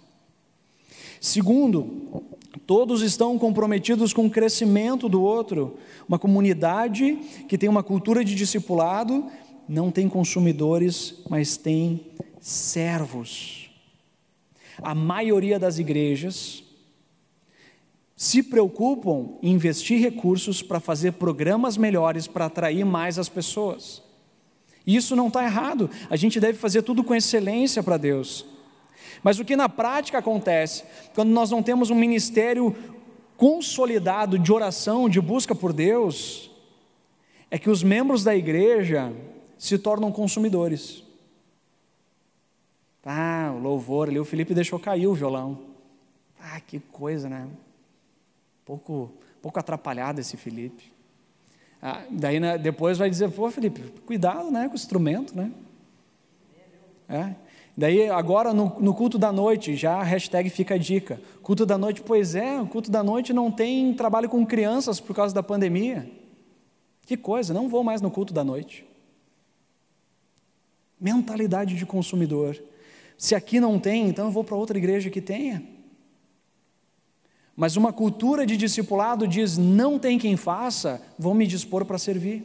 Segundo, 1.22 2.26
todos 2.68 3.02
estão 3.02 3.40
comprometidos 3.40 4.12
com 4.12 4.26
o 4.26 4.30
crescimento 4.30 5.08
do 5.08 5.22
outro. 5.22 5.78
Uma 6.10 6.20
comunidade 6.20 7.16
que 7.48 7.58
tem 7.58 7.70
uma 7.70 7.84
cultura 7.84 8.22
de 8.24 8.36
discipulado 8.36 9.26
não 9.68 9.92
tem 9.92 10.08
consumidores, 10.08 11.16
mas 11.30 11.58
tem 11.58 12.08
servos. 12.40 13.70
A 14.82 14.94
maioria 14.94 15.58
das 15.58 15.80
igrejas 15.80 16.64
se 18.16 18.42
preocupam 18.42 19.38
em 19.42 19.52
investir 19.52 20.00
recursos 20.00 20.62
para 20.62 20.80
fazer 20.80 21.14
programas 21.14 21.76
melhores 21.76 22.28
para 22.28 22.46
atrair 22.46 22.86
mais 22.86 23.20
as 23.20 23.28
pessoas. 23.28 24.02
E 24.86 24.96
isso 24.96 25.16
não 25.16 25.28
está 25.28 25.44
errado, 25.44 25.90
a 26.10 26.16
gente 26.16 26.40
deve 26.40 26.58
fazer 26.58 26.84
tudo 26.84 27.04
com 27.04 27.16
excelência 27.16 27.82
para 27.82 27.98
Deus. 27.98 28.46
Mas 29.24 29.40
o 29.40 29.46
que 29.46 29.56
na 29.56 29.68
prática 29.68 30.20
acontece, 30.20 30.84
quando 31.14 31.30
nós 31.30 31.50
não 31.50 31.64
temos 31.64 31.90
um 31.90 31.96
ministério 31.96 32.76
consolidado 33.36 34.38
de 34.38 34.54
oração, 34.54 35.10
de 35.10 35.20
busca 35.20 35.56
por 35.56 35.74
Deus, 35.74 36.52
é 37.50 37.58
que 37.58 37.70
os 37.70 37.84
membros 37.84 38.24
da 38.24 38.36
igreja 38.36 39.12
se 39.58 39.78
tornam 39.78 40.12
consumidores. 40.12 41.04
Ah, 43.04 43.54
o 43.56 43.60
louvor 43.60 44.10
ali, 44.10 44.20
o 44.20 44.26
Felipe 44.26 44.54
deixou 44.54 44.80
cair 44.80 45.08
o 45.08 45.14
violão. 45.14 45.60
Ah, 46.40 46.60
que 46.60 46.80
coisa, 46.80 47.30
né? 47.30 47.48
pouco, 48.66 49.12
pouco 49.42 49.60
atrapalhado 49.60 50.20
esse 50.20 50.36
Felipe. 50.36 50.92
Ah, 51.82 52.04
daí 52.10 52.40
né, 52.40 52.58
depois 52.58 52.98
vai 52.98 53.10
dizer, 53.10 53.30
pô 53.30 53.50
Felipe, 53.52 53.82
cuidado 54.06 54.50
né, 54.50 54.66
com 54.68 54.74
o 54.74 54.76
instrumento, 54.76 55.38
né? 55.38 55.52
É. 57.08 57.36
Daí 57.78 58.10
agora 58.10 58.54
no, 58.54 58.80
no, 58.80 58.94
culto 58.96 59.18
da 59.18 59.32
noite, 59.32 59.76
já 59.76 59.96
a 59.98 60.04
hashtag 60.04 60.50
fica 60.50 60.76
a 60.76 60.78
dica. 60.78 61.22
Culto 61.44 61.66
da 61.66 61.78
noite, 61.78 62.02
pois 62.02 62.34
é, 62.34 62.60
o 62.60 62.66
culto 62.66 62.90
da 62.90 63.04
noite 63.04 63.34
não 63.34 63.52
tem 63.52 63.94
trabalho 63.94 64.30
com 64.30 64.46
crianças 64.46 65.00
por 65.00 65.16
causa 65.16 65.36
da 65.36 65.44
pandemia. 65.44 66.10
Que 67.06 67.16
coisa, 67.16 67.54
não 67.54 67.70
vou 67.70 67.84
mais 67.84 68.02
no 68.02 68.10
culto 68.10 68.34
da 68.34 68.44
noite. 68.44 68.88
Mentalidade 71.06 71.76
de 71.76 71.86
consumidor. 71.86 72.60
Se 73.16 73.36
aqui 73.36 73.60
não 73.60 73.80
tem, 73.80 74.08
então 74.10 74.26
eu 74.26 74.32
vou 74.32 74.44
para 74.44 74.56
outra 74.56 74.76
igreja 74.76 75.12
que 75.12 75.22
tenha. 75.22 75.64
Mas 77.56 77.78
uma 77.78 77.94
cultura 77.94 78.44
de 78.44 78.58
discipulado 78.58 79.28
diz: 79.28 79.56
não 79.56 80.00
tem 80.00 80.18
quem 80.18 80.36
faça, 80.36 81.00
vou 81.16 81.36
me 81.36 81.46
dispor 81.46 81.86
para 81.86 82.00
servir. 82.00 82.44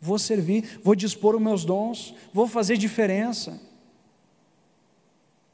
Vou 0.00 0.18
servir, 0.18 0.80
vou 0.82 0.96
dispor 0.96 1.36
os 1.36 1.40
meus 1.40 1.64
dons, 1.64 2.16
vou 2.32 2.48
fazer 2.48 2.76
diferença. 2.76 3.60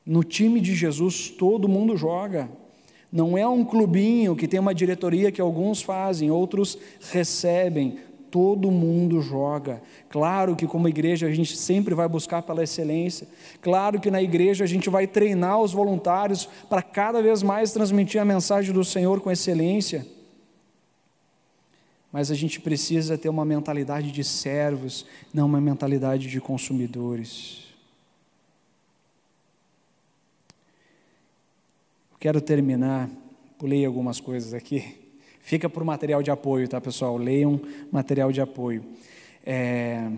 No 0.04 0.24
time 0.24 0.62
de 0.62 0.74
Jesus 0.74 1.28
todo 1.28 1.68
mundo 1.68 1.94
joga. 1.94 2.48
Não 3.12 3.36
é 3.36 3.46
um 3.46 3.66
clubinho 3.66 4.34
que 4.34 4.48
tem 4.48 4.58
uma 4.58 4.74
diretoria 4.74 5.30
que 5.30 5.42
alguns 5.42 5.82
fazem, 5.82 6.30
outros 6.30 6.78
recebem 7.12 7.98
todo 8.34 8.68
mundo 8.68 9.22
joga. 9.22 9.80
Claro 10.08 10.56
que, 10.56 10.66
como 10.66 10.88
igreja, 10.88 11.28
a 11.28 11.30
gente 11.30 11.56
sempre 11.56 11.94
vai 11.94 12.08
buscar 12.08 12.42
pela 12.42 12.64
excelência. 12.64 13.28
Claro 13.62 14.00
que 14.00 14.10
na 14.10 14.20
igreja 14.20 14.64
a 14.64 14.66
gente 14.66 14.90
vai 14.90 15.06
treinar 15.06 15.60
os 15.60 15.72
voluntários 15.72 16.48
para 16.68 16.82
cada 16.82 17.22
vez 17.22 17.44
mais 17.44 17.70
transmitir 17.70 18.20
a 18.20 18.24
mensagem 18.24 18.74
do 18.74 18.82
Senhor 18.82 19.20
com 19.20 19.30
excelência. 19.30 20.04
Mas 22.10 22.28
a 22.28 22.34
gente 22.34 22.60
precisa 22.60 23.16
ter 23.16 23.28
uma 23.28 23.44
mentalidade 23.44 24.10
de 24.10 24.24
servos, 24.24 25.06
não 25.32 25.46
uma 25.46 25.60
mentalidade 25.60 26.26
de 26.26 26.40
consumidores. 26.40 27.72
Quero 32.18 32.40
terminar, 32.40 33.08
pulei 33.56 33.86
algumas 33.86 34.18
coisas 34.18 34.52
aqui 34.52 35.03
Fica 35.44 35.68
por 35.68 35.84
material 35.84 36.22
de 36.22 36.30
apoio, 36.30 36.66
tá, 36.66 36.80
pessoal? 36.80 37.18
Leiam 37.18 37.60
material 37.92 38.32
de 38.32 38.40
apoio. 38.40 38.82
É, 39.44 40.10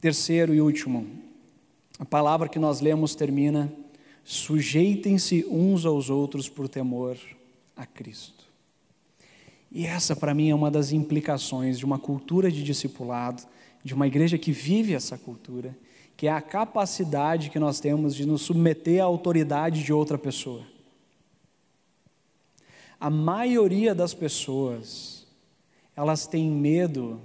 terceiro 0.00 0.54
e 0.54 0.60
último, 0.62 1.06
a 1.98 2.04
palavra 2.06 2.48
que 2.48 2.58
nós 2.58 2.80
lemos 2.80 3.14
termina: 3.14 3.70
sujeitem-se 4.24 5.44
uns 5.50 5.84
aos 5.84 6.08
outros 6.08 6.48
por 6.48 6.66
temor 6.66 7.18
a 7.76 7.84
Cristo. 7.84 8.42
E 9.70 9.84
essa, 9.84 10.16
para 10.16 10.32
mim, 10.32 10.48
é 10.48 10.54
uma 10.54 10.70
das 10.70 10.92
implicações 10.92 11.78
de 11.78 11.84
uma 11.84 11.98
cultura 11.98 12.50
de 12.50 12.64
discipulado, 12.64 13.42
de 13.84 13.92
uma 13.92 14.06
igreja 14.06 14.38
que 14.38 14.50
vive 14.50 14.94
essa 14.94 15.18
cultura, 15.18 15.76
que 16.16 16.26
é 16.26 16.32
a 16.32 16.40
capacidade 16.40 17.50
que 17.50 17.58
nós 17.58 17.80
temos 17.80 18.14
de 18.14 18.24
nos 18.24 18.40
submeter 18.40 19.02
à 19.02 19.04
autoridade 19.04 19.84
de 19.84 19.92
outra 19.92 20.16
pessoa 20.16 20.73
a 22.98 23.10
maioria 23.10 23.94
das 23.94 24.14
pessoas, 24.14 25.26
elas 25.96 26.26
têm 26.26 26.50
medo 26.50 27.20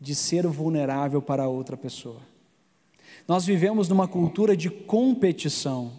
de 0.00 0.14
ser 0.14 0.46
vulnerável 0.46 1.22
para 1.22 1.48
outra 1.48 1.76
pessoa. 1.76 2.20
Nós 3.26 3.44
vivemos 3.44 3.88
numa 3.88 4.08
cultura 4.08 4.56
de 4.56 4.68
competição. 4.68 5.92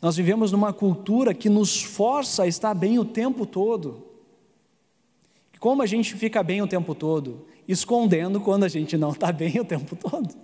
Nós 0.00 0.16
vivemos 0.16 0.50
numa 0.52 0.72
cultura 0.72 1.34
que 1.34 1.48
nos 1.50 1.82
força 1.82 2.44
a 2.44 2.46
estar 2.46 2.72
bem 2.74 2.98
o 2.98 3.04
tempo 3.04 3.44
todo. 3.44 4.06
Como 5.58 5.82
a 5.82 5.86
gente 5.86 6.14
fica 6.14 6.42
bem 6.42 6.62
o 6.62 6.66
tempo 6.66 6.94
todo? 6.94 7.46
Escondendo 7.68 8.40
quando 8.40 8.64
a 8.64 8.68
gente 8.68 8.96
não 8.96 9.10
está 9.10 9.30
bem 9.30 9.60
o 9.60 9.64
tempo 9.64 9.94
todo. 9.94 10.34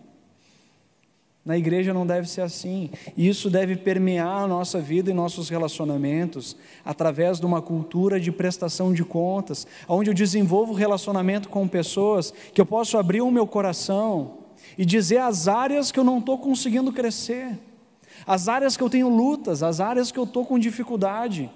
Na 1.47 1.57
igreja 1.57 1.95
não 1.95 2.05
deve 2.05 2.29
ser 2.29 2.41
assim. 2.41 2.91
Isso 3.17 3.49
deve 3.49 3.77
permear 3.77 4.43
a 4.43 4.49
nossa 4.49 4.81
vida 4.81 5.13
e 5.13 5.15
nossos 5.15 5.49
relacionamentos 5.49 6.57
através 6.85 7.39
de 7.39 7.47
uma 7.47 7.63
cultura 7.63 8.19
de 8.19 8.33
prestação 8.33 8.93
de 8.93 9.05
contas, 9.05 9.65
onde 9.89 10.11
eu 10.11 10.15
desenvolvo 10.15 10.73
relacionamento 10.73 11.49
com 11.49 11.69
pessoas 11.69 12.35
que 12.53 12.61
eu 12.61 12.67
posso 12.67 12.99
abrir 12.99 13.21
o 13.21 13.31
meu 13.31 13.47
coração 13.47 14.39
e 14.77 14.85
dizer 14.85 15.19
as 15.19 15.47
áreas 15.47 15.93
que 15.93 16.01
eu 16.01 16.05
não 16.05 16.19
estou 16.19 16.37
conseguindo 16.37 16.93
crescer, 16.93 17.57
as 18.27 18.49
áreas 18.49 18.77
que 18.77 18.83
eu 18.83 18.91
tenho 18.91 19.09
lutas, 19.09 19.63
as 19.63 19.79
áreas 19.79 20.11
que 20.11 20.19
eu 20.19 20.25
estou 20.25 20.45
com 20.45 20.59
dificuldade. 20.59 21.49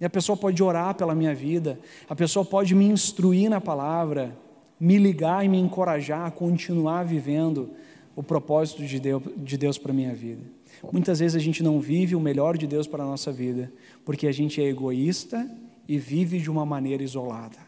E 0.00 0.04
a 0.04 0.10
pessoa 0.10 0.36
pode 0.36 0.60
orar 0.60 0.96
pela 0.96 1.14
minha 1.14 1.32
vida, 1.32 1.78
a 2.10 2.16
pessoa 2.16 2.44
pode 2.44 2.74
me 2.74 2.86
instruir 2.86 3.48
na 3.48 3.60
palavra, 3.60 4.36
me 4.80 4.98
ligar 4.98 5.44
e 5.44 5.48
me 5.48 5.60
encorajar 5.60 6.26
a 6.26 6.30
continuar 6.32 7.04
vivendo 7.04 7.70
o 8.16 8.22
propósito 8.22 8.84
de 8.84 8.98
Deus, 8.98 9.22
de 9.36 9.58
Deus 9.58 9.76
para 9.76 9.92
a 9.92 9.94
minha 9.94 10.14
vida. 10.14 10.42
Muitas 10.90 11.20
vezes 11.20 11.36
a 11.36 11.38
gente 11.38 11.62
não 11.62 11.78
vive 11.78 12.16
o 12.16 12.20
melhor 12.20 12.56
de 12.56 12.66
Deus 12.66 12.86
para 12.86 13.04
a 13.04 13.06
nossa 13.06 13.30
vida, 13.30 13.70
porque 14.04 14.26
a 14.26 14.32
gente 14.32 14.60
é 14.60 14.64
egoísta 14.64 15.48
e 15.86 15.98
vive 15.98 16.40
de 16.40 16.50
uma 16.50 16.64
maneira 16.64 17.02
isolada. 17.02 17.58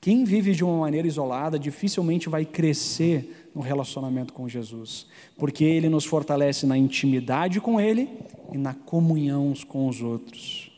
Quem 0.00 0.24
vive 0.24 0.52
de 0.52 0.64
uma 0.64 0.78
maneira 0.78 1.06
isolada 1.06 1.58
dificilmente 1.58 2.28
vai 2.28 2.44
crescer 2.44 3.48
no 3.54 3.60
relacionamento 3.60 4.32
com 4.32 4.48
Jesus, 4.48 5.06
porque 5.38 5.64
ele 5.64 5.88
nos 5.88 6.04
fortalece 6.04 6.66
na 6.66 6.76
intimidade 6.76 7.60
com 7.60 7.80
ele 7.80 8.08
e 8.52 8.58
na 8.58 8.74
comunhão 8.74 9.52
com 9.68 9.86
os 9.86 10.02
outros. 10.02 10.72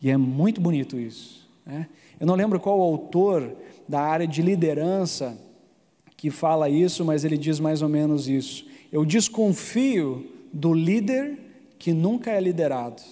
E 0.00 0.10
é 0.10 0.16
muito 0.16 0.60
bonito 0.60 0.98
isso. 0.98 1.48
Né? 1.64 1.88
Eu 2.18 2.26
não 2.26 2.34
lembro 2.34 2.58
qual 2.58 2.78
o 2.78 2.82
autor 2.82 3.56
da 3.88 4.00
área 4.00 4.26
de 4.26 4.42
liderança 4.42 5.38
que 6.22 6.30
fala 6.30 6.70
isso, 6.70 7.04
mas 7.04 7.24
ele 7.24 7.36
diz 7.36 7.58
mais 7.58 7.82
ou 7.82 7.88
menos 7.88 8.28
isso. 8.28 8.64
Eu 8.92 9.04
desconfio 9.04 10.24
do 10.52 10.72
líder 10.72 11.36
que 11.80 11.92
nunca 11.92 12.30
é 12.30 12.40
liderado. 12.40 13.02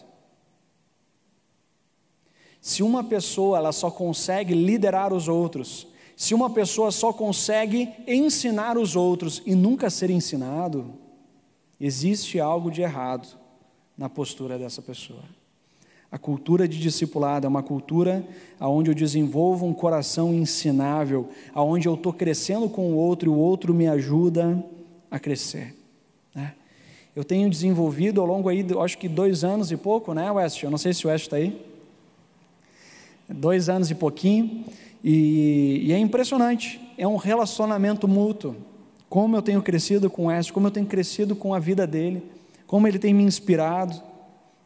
Se 2.61 2.85
uma 2.85 3.03
pessoa 3.03 3.59
ela 3.59 3.73
só 3.73 3.91
consegue 3.91 4.55
liderar 4.55 5.13
os 5.13 5.27
outros, 5.27 5.89
se 6.15 6.35
uma 6.35 6.51
pessoa 6.51 6.93
só 6.93 7.13
consegue 7.13 7.93
ensinar 8.07 8.79
os 8.79 8.95
outros 8.95 9.43
e 9.45 9.57
nunca 9.57 9.91
ser 9.91 10.09
ensinado, 10.09 10.95
existe 11.81 12.39
algo 12.39 12.71
de 12.71 12.81
errado 12.81 13.27
na 13.99 14.09
postura 14.09 14.57
dessa 14.57 14.81
pessoa. 14.81 15.25
A 16.13 16.19
cultura 16.19 16.67
de 16.67 16.79
discipulado 16.81 17.47
é 17.47 17.49
uma 17.49 17.63
cultura 17.63 18.25
onde 18.61 18.91
eu 18.91 18.95
desenvolvo 18.95 19.65
um 19.65 19.73
coração 19.73 20.35
ensinável, 20.35 21.29
onde 21.55 21.87
eu 21.87 21.95
estou 21.95 22.13
crescendo 22.13 22.69
com 22.69 22.93
o 22.93 22.97
outro 22.97 23.31
e 23.31 23.33
o 23.33 23.37
outro 23.37 23.73
me 23.73 23.87
ajuda 23.87 24.63
a 25.09 25.21
crescer. 25.21 25.73
Né? 26.35 26.53
Eu 27.15 27.23
tenho 27.23 27.49
desenvolvido 27.49 28.21
ao 28.21 28.27
longo 28.27 28.49
aí, 28.49 28.67
acho 28.81 28.99
que 28.99 29.09
dois 29.09 29.45
anos 29.45 29.71
e 29.71 29.77
pouco, 29.77 30.13
né, 30.13 30.29
West? 30.33 30.61
Eu 30.65 30.71
não 30.71 30.79
sei 30.79 30.93
se 30.93 31.07
o 31.07 31.11
West 31.11 31.27
está 31.27 31.37
aí. 31.37 31.65
Dois 33.29 33.69
anos 33.69 33.89
e 33.93 33.95
pouquinho, 33.95 34.65
e, 35.05 35.83
e 35.85 35.93
é 35.93 35.99
impressionante. 35.99 36.81
É 36.99 37.07
um 37.07 37.17
relacionamento 37.17 38.09
mútuo. 38.09 38.57
Como 39.09 39.37
eu 39.37 39.43
tenho 39.43 39.63
crescido 39.63 40.11
com 40.11 40.25
o 40.25 40.27
West, 40.27 40.51
como 40.51 40.67
eu 40.67 40.71
tenho 40.73 40.87
crescido 40.87 41.37
com 41.37 41.55
a 41.55 41.61
vida 41.61 41.87
dele, 41.87 42.21
como 42.67 42.89
ele 42.89 42.99
tem 42.99 43.15
me 43.15 43.23
inspirado 43.23 44.10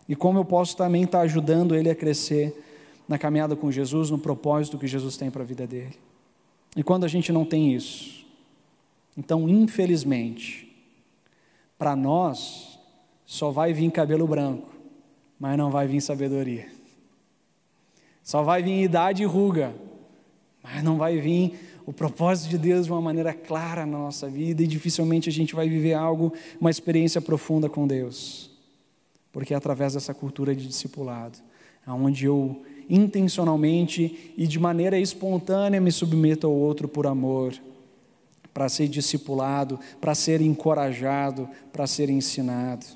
e 0.09 0.15
como 0.15 0.39
eu 0.39 0.45
posso 0.45 0.77
também 0.77 1.05
estar 1.05 1.21
ajudando 1.21 1.75
ele 1.75 1.89
a 1.89 1.95
crescer 1.95 2.63
na 3.09 3.19
caminhada 3.19 3.57
com 3.57 3.71
Jesus, 3.71 4.11
no 4.11 4.19
propósito 4.19 4.79
que 4.79 4.87
Jesus 4.87 5.17
tem 5.17 5.31
para 5.31 5.43
a 5.43 5.47
vida 5.47 5.67
dele. 5.67 5.95
E 6.77 6.83
quando 6.83 7.05
a 7.05 7.09
gente 7.09 7.33
não 7.33 7.45
tem 7.45 7.75
isso, 7.75 8.25
então, 9.17 9.49
infelizmente, 9.49 10.71
para 11.79 11.95
nós, 11.95 12.79
só 13.25 13.51
vai 13.51 13.73
vir 13.73 13.91
cabelo 13.91 14.27
branco, 14.27 14.75
mas 15.39 15.57
não 15.57 15.71
vai 15.71 15.87
vir 15.87 16.01
sabedoria. 16.01 16.67
Só 18.23 18.43
vai 18.43 18.63
vir 18.63 18.83
idade 18.83 19.23
e 19.23 19.27
ruga, 19.27 19.75
mas 20.63 20.83
não 20.83 20.97
vai 20.97 21.19
vir 21.19 21.59
o 21.87 21.93
propósito 21.93 22.51
de 22.51 22.59
Deus 22.59 22.87
de 22.87 22.93
uma 22.93 23.01
maneira 23.01 23.35
clara 23.35 23.85
na 23.85 23.99
nossa 23.99 24.29
vida 24.29 24.63
e 24.63 24.67
dificilmente 24.67 25.29
a 25.29 25.33
gente 25.33 25.55
vai 25.55 25.69
viver 25.69 25.93
algo, 25.93 26.33
uma 26.59 26.71
experiência 26.71 27.21
profunda 27.21 27.69
com 27.69 27.87
Deus 27.87 28.54
porque 29.35 29.53
é 29.53 29.57
através 29.57 29.95
dessa 29.95 30.15
cultura 30.15 30.55
de 30.55 30.65
discipulado, 30.65 31.41
onde 31.89 32.25
eu 32.25 32.63
intencionalmente 32.89 34.33
e 34.39 34.47
de 34.47 34.61
maneira 34.61 34.97
espontânea 34.97 35.81
me 35.81 35.91
submeto 35.91 36.47
ao 36.47 36.53
outro 36.53 36.87
por 36.87 37.05
amor, 37.05 37.53
para 38.55 38.69
ser 38.69 38.87
discipulado, 38.87 39.81
para 40.01 40.15
ser 40.15 40.41
encorajado, 40.41 41.49
para 41.73 41.85
ser 41.85 42.09
ensinado. 42.11 42.87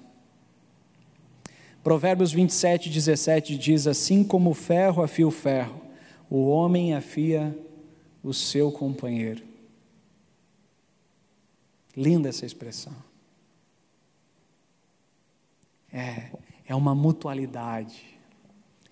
Provérbios 1.83 2.33
27, 2.33 2.89
17 2.89 3.59
diz: 3.59 3.89
Assim 3.89 4.23
como 4.23 4.51
o 4.51 4.55
ferro 4.55 5.03
afia 5.03 5.27
o 5.27 5.33
ferro, 5.33 5.81
o 6.31 6.47
homem 6.47 6.95
afia 6.95 7.59
o 8.23 8.33
seu 8.33 8.71
companheiro. 8.71 9.43
Linda 11.97 12.29
essa 12.29 12.47
expressão. 12.47 13.08
É, 15.93 16.31
é 16.67 16.75
uma 16.75 16.95
mutualidade, 16.95 18.19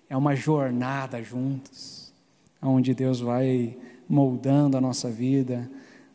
é 0.09 0.17
uma 0.17 0.35
jornada 0.35 1.21
juntos, 1.21 2.11
onde 2.61 2.93
Deus 2.93 3.19
vai 3.19 3.77
moldando 4.09 4.77
a 4.77 4.81
nossa 4.81 5.09
vida, 5.09 5.69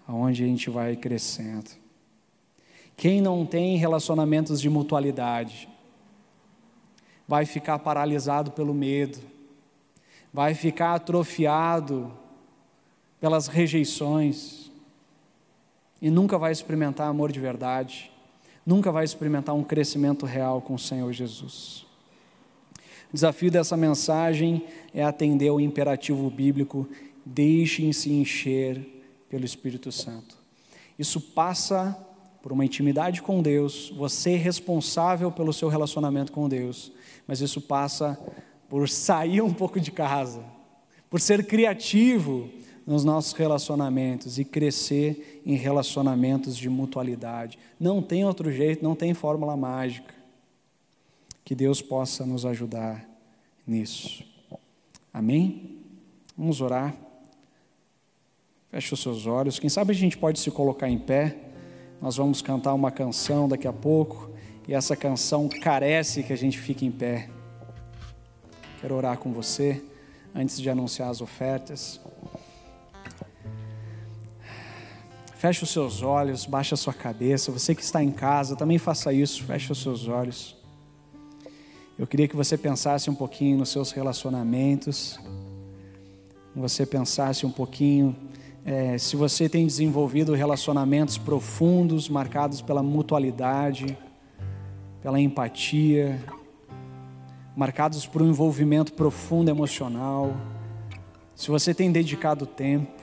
aonde 0.07 0.43
a 0.43 0.47
gente 0.47 0.69
vai 0.69 0.97
crescendo. 0.97 1.71
Quem 2.97 3.21
não 3.21 3.47
tem 3.47 3.77
relacionamentos 3.77 4.61
de 4.61 4.69
mutualidade 4.69 5.69
vai 7.27 7.47
ficar 7.47 7.79
paralisado 7.79 8.51
pelo 8.51 8.75
medo, 8.75 9.19
vai 10.33 10.55
ficar 10.55 10.95
atrofiado 10.95 12.13
pelas 13.21 13.47
rejeições 13.47 14.71
e 16.01 16.11
nunca 16.11 16.37
vai 16.37 16.51
experimentar 16.53 17.09
amor 17.09 17.31
de 17.31 17.39
verdade 17.41 18.12
nunca 18.67 18.93
vai 18.93 19.05
experimentar 19.05 19.55
um 19.55 19.65
crescimento 19.65 20.27
real 20.27 20.61
com 20.61 20.75
o 20.75 20.79
Senhor 20.79 21.13
Jesus. 21.13 21.87
O 23.11 23.15
desafio 23.15 23.51
dessa 23.51 23.77
mensagem 23.77 24.65
é 24.95 25.03
atender 25.03 25.49
ao 25.49 25.61
imperativo 25.61 26.31
bíblico: 26.31 26.89
deixem-se 27.25 28.11
encher 28.11 28.81
pelo 29.29 29.45
Espírito 29.45 29.93
Santo. 29.93 30.37
Isso 30.99 31.21
passa 31.21 31.97
por 32.43 32.53
uma 32.53 32.65
intimidade 32.65 33.23
com 33.23 33.41
Deus, 33.41 33.93
você 33.97 34.33
é 34.33 34.37
responsável 34.37 35.31
pelo 35.31 35.53
seu 35.53 35.69
relacionamento 35.69 36.33
com 36.33 36.49
Deus, 36.49 36.91
mas 37.27 37.41
isso 37.41 37.61
passa 37.61 38.19
por 38.69 38.89
sair 38.89 39.41
um 39.41 39.53
pouco 39.53 39.79
de 39.79 39.93
casa, 39.93 40.43
por 41.09 41.21
ser 41.21 41.47
criativo, 41.47 42.51
nos 42.87 43.05
nossos 43.05 43.33
relacionamentos 43.33 44.39
e 44.39 44.45
crescer 44.45 45.43
em 45.47 45.55
relacionamentos 45.55 46.57
de 46.57 46.69
mutualidade. 46.69 47.59
Não 47.79 48.03
tem 48.03 48.25
outro 48.25 48.51
jeito, 48.51 48.83
não 48.83 48.95
tem 48.95 49.15
fórmula 49.15 49.57
mágica. 49.57 50.15
Que 51.45 51.55
Deus 51.55 51.81
possa 51.81 52.25
nos 52.25 52.45
ajudar 52.47 53.09
nisso. 53.67 54.25
Amém? 55.13 55.79
Vamos 56.37 56.61
orar. 56.61 56.97
Feche 58.71 58.95
os 58.95 59.03
seus 59.03 59.27
olhos. 59.27 59.59
Quem 59.59 59.69
sabe 59.69 59.93
a 59.93 59.95
gente 59.95 60.17
pode 60.17 60.41
se 60.41 60.51
colocar 60.51 60.89
em 60.89 60.99
pé. 60.99 61.37
Nós 62.01 62.17
vamos 62.17 62.41
cantar 62.41 62.73
uma 62.75 62.91
canção 62.91 63.49
daqui 63.49 63.69
a 63.69 63.73
pouco. 63.73 64.31
E 64.67 64.75
essa 64.75 64.97
canção 64.97 65.49
carece 65.49 66.23
que 66.23 66.33
a 66.33 66.37
gente 66.37 66.59
fique 66.59 66.87
em 66.87 66.91
pé. 66.91 67.29
Quero 68.81 68.95
orar 68.95 69.19
com 69.19 69.33
você 69.33 69.85
antes 70.35 70.61
de 70.61 70.71
anunciar 70.71 71.11
as 71.11 71.21
ofertas. 71.21 72.01
Feche 75.43 75.65
os 75.65 75.71
seus 75.71 76.05
olhos, 76.05 76.47
baixe 76.47 76.73
a 76.73 76.77
sua 76.77 76.95
cabeça. 76.95 77.51
Você 77.51 77.75
que 77.75 77.83
está 77.83 78.01
em 78.01 78.13
casa, 78.13 78.55
também 78.55 78.79
faça 78.79 79.13
isso, 79.13 79.43
feche 79.43 79.73
os 79.73 79.83
seus 79.83 80.07
olhos. 80.07 80.57
Eu 81.99 82.07
queria 82.07 82.29
que 82.29 82.37
você 82.37 82.57
pensasse 82.57 83.11
um 83.11 83.15
pouquinho 83.17 83.59
nos 83.59 83.71
seus 83.71 83.91
relacionamentos, 83.91 85.19
você 86.55 86.87
pensasse 86.87 87.45
um 87.45 87.51
pouquinho 87.51 88.15
é, 88.65 88.97
se 88.99 89.17
você 89.17 89.49
tem 89.49 89.67
desenvolvido 89.67 90.33
relacionamentos 90.33 91.19
profundos, 91.19 92.09
marcados 92.09 92.63
pela 92.63 92.81
mutualidade, 92.81 93.99
pela 95.03 95.19
empatia, 95.19 96.25
marcados 97.57 98.07
por 98.07 98.23
um 98.23 98.29
envolvimento 98.29 98.93
profundo 98.93 99.51
emocional, 99.51 100.37
se 101.35 101.51
você 101.51 101.75
tem 101.75 101.91
dedicado 101.91 102.47
tempo, 102.47 103.02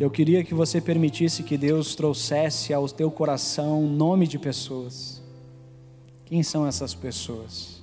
Eu 0.00 0.10
queria 0.10 0.42
que 0.42 0.54
você 0.54 0.80
permitisse 0.80 1.42
que 1.42 1.58
Deus 1.58 1.94
trouxesse 1.94 2.72
ao 2.72 2.88
teu 2.88 3.10
coração 3.10 3.82
nome 3.82 4.26
de 4.26 4.38
pessoas. 4.38 5.22
Quem 6.24 6.42
são 6.42 6.66
essas 6.66 6.94
pessoas? 6.94 7.82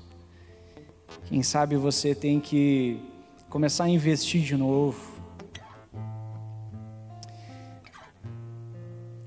Quem 1.25 1.43
sabe 1.43 1.75
você 1.75 2.15
tem 2.15 2.39
que 2.39 2.99
começar 3.51 3.83
a 3.83 3.89
investir 3.89 4.41
de 4.41 4.57
novo. 4.57 4.99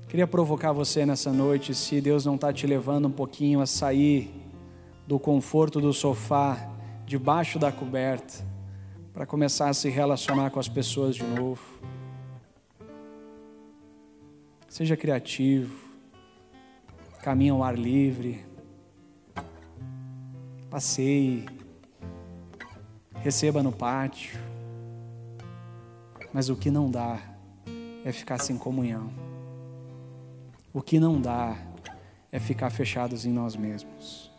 Queria 0.09 0.27
provocar 0.27 0.73
você 0.73 1.05
nessa 1.05 1.31
noite, 1.31 1.73
se 1.73 2.01
Deus 2.01 2.25
não 2.25 2.35
está 2.35 2.51
te 2.51 2.67
levando 2.67 3.07
um 3.07 3.11
pouquinho 3.11 3.61
a 3.61 3.65
sair 3.65 4.29
do 5.07 5.17
conforto 5.17 5.79
do 5.79 5.93
sofá, 5.93 6.69
debaixo 7.05 7.57
da 7.57 7.71
coberta, 7.71 8.45
para 9.13 9.25
começar 9.25 9.69
a 9.69 9.73
se 9.73 9.87
relacionar 9.87 10.49
com 10.49 10.59
as 10.59 10.67
pessoas 10.67 11.15
de 11.15 11.23
novo. 11.23 11.70
Seja 14.71 14.95
criativo, 14.95 15.89
caminhe 17.21 17.49
ao 17.49 17.61
ar 17.61 17.77
livre, 17.77 18.45
passeie, 20.69 21.45
receba 23.15 23.61
no 23.61 23.73
pátio. 23.73 24.39
Mas 26.31 26.47
o 26.47 26.55
que 26.55 26.71
não 26.71 26.89
dá 26.89 27.19
é 28.05 28.13
ficar 28.13 28.37
sem 28.37 28.57
comunhão. 28.57 29.11
O 30.71 30.81
que 30.81 31.01
não 31.01 31.19
dá 31.19 31.57
é 32.31 32.39
ficar 32.39 32.69
fechados 32.69 33.25
em 33.25 33.33
nós 33.33 33.57
mesmos. 33.57 34.31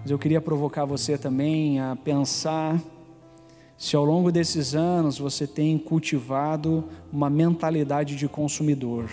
Mas 0.00 0.12
eu 0.12 0.16
queria 0.16 0.40
provocar 0.40 0.84
você 0.84 1.18
também 1.18 1.80
a 1.80 1.96
pensar 1.96 2.80
se 3.76 3.94
ao 3.94 4.04
longo 4.04 4.32
desses 4.32 4.74
anos 4.74 5.18
você 5.18 5.46
tem 5.46 5.76
cultivado 5.78 6.84
uma 7.12 7.28
mentalidade 7.28 8.16
de 8.16 8.28
consumidor. 8.28 9.10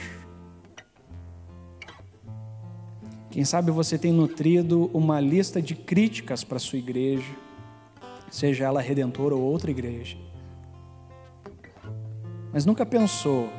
Quem 3.29 3.43
sabe 3.43 3.71
você 3.71 3.97
tem 3.97 4.11
nutrido 4.11 4.89
uma 4.93 5.19
lista 5.19 5.61
de 5.61 5.75
críticas 5.75 6.43
para 6.43 6.59
sua 6.59 6.79
igreja, 6.79 7.35
seja 8.29 8.65
ela 8.65 8.81
redentora 8.81 9.35
ou 9.35 9.41
outra 9.41 9.71
igreja 9.71 10.17
mas 12.53 12.67
nunca 12.67 12.85
pensou 12.85 13.49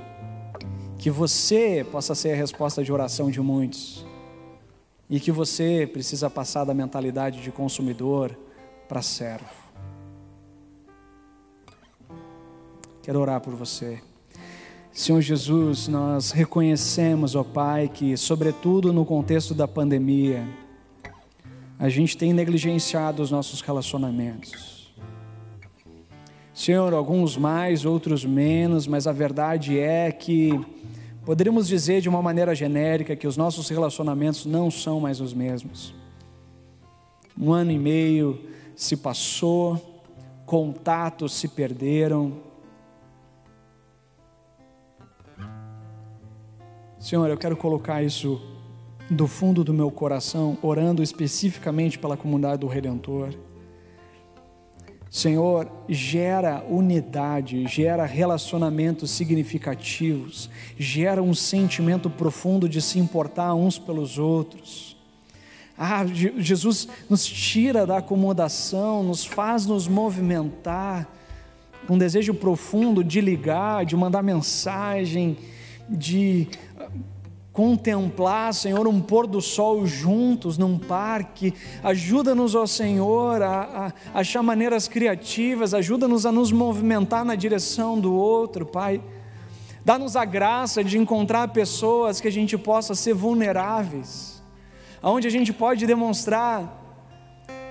que 0.96 1.10
você 1.10 1.84
possa 1.90 2.14
ser 2.14 2.32
a 2.32 2.36
resposta 2.36 2.84
de 2.84 2.92
oração 2.92 3.28
de 3.28 3.40
muitos 3.40 4.06
e 5.10 5.18
que 5.18 5.32
você 5.32 5.90
precisa 5.92 6.30
passar 6.30 6.64
da 6.64 6.72
mentalidade 6.72 7.42
de 7.42 7.50
consumidor 7.50 8.38
para 8.88 9.02
servo. 9.02 9.63
Quero 13.04 13.20
orar 13.20 13.38
por 13.38 13.54
você. 13.54 14.00
Senhor 14.90 15.20
Jesus, 15.20 15.88
nós 15.88 16.30
reconhecemos, 16.30 17.34
ó 17.36 17.44
Pai, 17.44 17.86
que, 17.92 18.16
sobretudo 18.16 18.94
no 18.94 19.04
contexto 19.04 19.52
da 19.52 19.68
pandemia, 19.68 20.48
a 21.78 21.90
gente 21.90 22.16
tem 22.16 22.32
negligenciado 22.32 23.22
os 23.22 23.30
nossos 23.30 23.60
relacionamentos. 23.60 24.90
Senhor, 26.54 26.94
alguns 26.94 27.36
mais, 27.36 27.84
outros 27.84 28.24
menos, 28.24 28.86
mas 28.86 29.06
a 29.06 29.12
verdade 29.12 29.78
é 29.78 30.10
que 30.10 30.58
poderíamos 31.26 31.68
dizer 31.68 32.00
de 32.00 32.08
uma 32.08 32.22
maneira 32.22 32.54
genérica 32.54 33.14
que 33.14 33.26
os 33.26 33.36
nossos 33.36 33.68
relacionamentos 33.68 34.46
não 34.46 34.70
são 34.70 34.98
mais 34.98 35.20
os 35.20 35.34
mesmos. 35.34 35.94
Um 37.38 37.52
ano 37.52 37.70
e 37.70 37.78
meio 37.78 38.40
se 38.74 38.96
passou, 38.96 40.02
contatos 40.46 41.34
se 41.34 41.48
perderam. 41.48 42.53
Senhor, 47.04 47.28
eu 47.28 47.36
quero 47.36 47.54
colocar 47.54 48.02
isso 48.02 48.40
do 49.10 49.26
fundo 49.26 49.62
do 49.62 49.74
meu 49.74 49.90
coração, 49.90 50.56
orando 50.62 51.02
especificamente 51.02 51.98
pela 51.98 52.16
comunidade 52.16 52.60
do 52.60 52.66
Redentor. 52.66 53.34
Senhor, 55.10 55.70
gera 55.86 56.64
unidade, 56.66 57.66
gera 57.66 58.06
relacionamentos 58.06 59.10
significativos, 59.10 60.48
gera 60.78 61.22
um 61.22 61.34
sentimento 61.34 62.08
profundo 62.08 62.66
de 62.66 62.80
se 62.80 62.98
importar 62.98 63.54
uns 63.54 63.78
pelos 63.78 64.16
outros. 64.16 64.96
Ah, 65.76 66.06
Jesus 66.06 66.88
nos 67.10 67.26
tira 67.26 67.86
da 67.86 67.98
acomodação, 67.98 69.02
nos 69.02 69.26
faz 69.26 69.66
nos 69.66 69.86
movimentar 69.86 71.06
com 71.86 71.96
um 71.96 71.98
desejo 71.98 72.32
profundo 72.32 73.04
de 73.04 73.20
ligar, 73.20 73.84
de 73.84 73.94
mandar 73.94 74.22
mensagem, 74.22 75.36
de 75.88 76.48
contemplar, 77.54 78.52
Senhor, 78.52 78.88
um 78.88 79.00
pôr 79.00 79.28
do 79.28 79.40
sol 79.40 79.86
juntos 79.86 80.58
num 80.58 80.76
parque. 80.76 81.54
Ajuda-nos, 81.84 82.56
ó 82.56 82.66
Senhor, 82.66 83.40
a, 83.40 83.92
a 84.12 84.18
achar 84.18 84.42
maneiras 84.42 84.88
criativas, 84.88 85.72
ajuda-nos 85.72 86.26
a 86.26 86.32
nos 86.32 86.50
movimentar 86.50 87.24
na 87.24 87.36
direção 87.36 87.98
do 87.98 88.12
outro, 88.12 88.66
Pai. 88.66 89.00
Dá-nos 89.84 90.16
a 90.16 90.24
graça 90.24 90.82
de 90.82 90.98
encontrar 90.98 91.48
pessoas 91.48 92.20
que 92.20 92.26
a 92.26 92.32
gente 92.32 92.58
possa 92.58 92.92
ser 92.92 93.14
vulneráveis, 93.14 94.42
aonde 95.00 95.28
a 95.28 95.30
gente 95.30 95.52
pode 95.52 95.86
demonstrar 95.86 96.82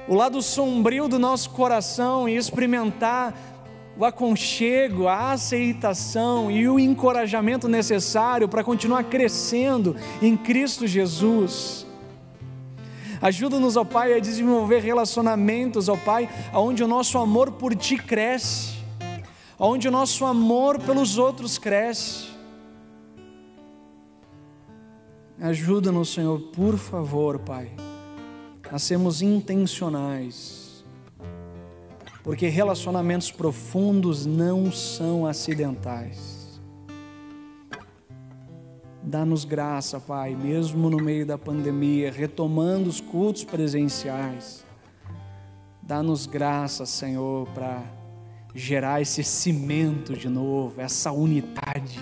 o 0.08 0.16
lado 0.16 0.42
sombrio 0.42 1.10
do 1.10 1.20
nosso 1.20 1.50
coração 1.50 2.30
e 2.30 2.38
experimentar 2.38 3.53
o 3.98 4.04
aconchego, 4.04 5.08
a 5.08 5.32
aceitação 5.32 6.50
e 6.50 6.68
o 6.68 6.80
encorajamento 6.80 7.68
necessário 7.68 8.48
para 8.48 8.64
continuar 8.64 9.04
crescendo 9.04 9.96
em 10.22 10.36
Cristo 10.36 10.88
Jesus. 10.88 11.86
Ajuda-nos, 13.22 13.78
ó 13.78 13.86
Pai, 13.86 14.14
a 14.14 14.20
desenvolver 14.20 14.80
relacionamentos, 14.80 15.88
ó 15.88 15.96
Pai, 15.96 16.30
onde 16.54 16.84
o 16.84 16.88
nosso 16.88 17.18
amor 17.18 17.52
por 17.52 17.76
Ti 17.76 17.98
cresce, 17.98 18.74
onde 19.58 19.88
o 19.88 19.92
nosso 19.92 20.26
amor 20.26 20.80
pelos 20.80 21.18
outros 21.18 21.58
cresce. 21.58 22.34
Ajuda-nos, 25.40 26.14
Senhor, 26.14 26.40
por 26.54 26.78
favor, 26.78 27.40
Pai, 27.40 27.72
a 28.72 28.80
sermos 28.80 29.22
intencionais 29.22 30.63
porque 32.24 32.48
relacionamentos 32.48 33.30
profundos 33.30 34.26
não 34.26 34.72
são 34.72 35.26
acidentais. 35.26 36.62
Dá-nos 39.04 39.44
graça, 39.44 40.00
Pai, 40.00 40.34
mesmo 40.34 40.90
no 40.90 40.98
meio 40.98 41.26
da 41.26 41.38
pandemia, 41.38 42.10
retomando 42.10 42.90
os 42.90 43.02
cultos 43.02 43.44
presenciais. 43.44 44.64
Dá-nos 45.82 46.26
graça, 46.26 46.86
Senhor, 46.86 47.46
para 47.50 47.84
gerar 48.56 49.02
esse 49.02 49.22
cimento 49.22 50.14
de 50.14 50.30
novo, 50.30 50.80
essa 50.80 51.12
unidade. 51.12 52.00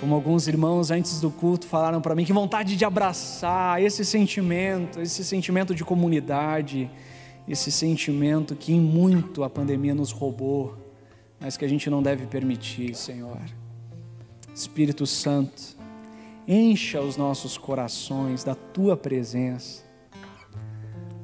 Como 0.00 0.14
alguns 0.14 0.48
irmãos 0.48 0.90
antes 0.90 1.20
do 1.20 1.30
culto 1.30 1.66
falaram 1.66 2.00
para 2.00 2.14
mim, 2.14 2.24
que 2.24 2.32
vontade 2.32 2.74
de 2.74 2.84
abraçar 2.86 3.82
esse 3.82 4.02
sentimento, 4.06 5.02
esse 5.02 5.22
sentimento 5.22 5.74
de 5.74 5.84
comunidade 5.84 6.90
esse 7.48 7.70
sentimento 7.70 8.56
que 8.56 8.72
em 8.72 8.80
muito 8.80 9.44
a 9.44 9.50
pandemia 9.50 9.94
nos 9.94 10.10
roubou, 10.10 10.76
mas 11.38 11.56
que 11.56 11.64
a 11.64 11.68
gente 11.68 11.88
não 11.88 12.02
deve 12.02 12.26
permitir, 12.26 12.94
Senhor. 12.94 13.40
Espírito 14.54 15.06
Santo, 15.06 15.76
encha 16.48 17.00
os 17.00 17.16
nossos 17.16 17.58
corações 17.58 18.42
da 18.42 18.54
tua 18.54 18.96
presença, 18.96 19.84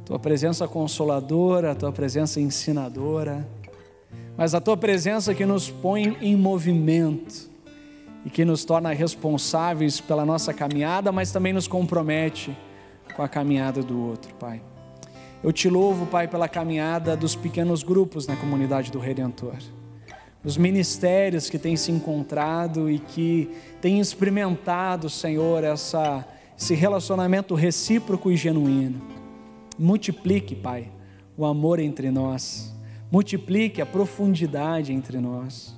tua 0.04 0.18
presença 0.18 0.68
consoladora, 0.68 1.74
tua 1.74 1.92
presença 1.92 2.40
ensinadora, 2.40 3.48
mas 4.36 4.54
a 4.54 4.60
tua 4.60 4.76
presença 4.76 5.34
que 5.34 5.46
nos 5.46 5.70
põe 5.70 6.16
em 6.20 6.36
movimento 6.36 7.50
e 8.24 8.30
que 8.30 8.44
nos 8.44 8.64
torna 8.64 8.92
responsáveis 8.92 10.00
pela 10.00 10.24
nossa 10.24 10.52
caminhada, 10.52 11.10
mas 11.10 11.32
também 11.32 11.52
nos 11.52 11.66
compromete 11.66 12.56
com 13.14 13.22
a 13.22 13.28
caminhada 13.28 13.82
do 13.82 14.00
outro, 14.00 14.34
Pai. 14.34 14.62
Eu 15.42 15.52
te 15.52 15.68
louvo, 15.68 16.06
Pai, 16.06 16.28
pela 16.28 16.48
caminhada 16.48 17.16
dos 17.16 17.34
pequenos 17.34 17.82
grupos 17.82 18.28
na 18.28 18.36
comunidade 18.36 18.92
do 18.92 19.00
Redentor. 19.00 19.56
Os 20.44 20.56
ministérios 20.56 21.50
que 21.50 21.58
têm 21.58 21.76
se 21.76 21.90
encontrado 21.90 22.88
e 22.88 23.00
que 23.00 23.50
têm 23.80 23.98
experimentado, 23.98 25.10
Senhor, 25.10 25.64
essa, 25.64 26.24
esse 26.56 26.74
relacionamento 26.74 27.56
recíproco 27.56 28.30
e 28.30 28.36
genuíno. 28.36 29.02
Multiplique, 29.76 30.54
Pai, 30.54 30.92
o 31.36 31.44
amor 31.44 31.80
entre 31.80 32.12
nós. 32.12 32.72
Multiplique 33.10 33.82
a 33.82 33.86
profundidade 33.86 34.92
entre 34.92 35.18
nós. 35.18 35.76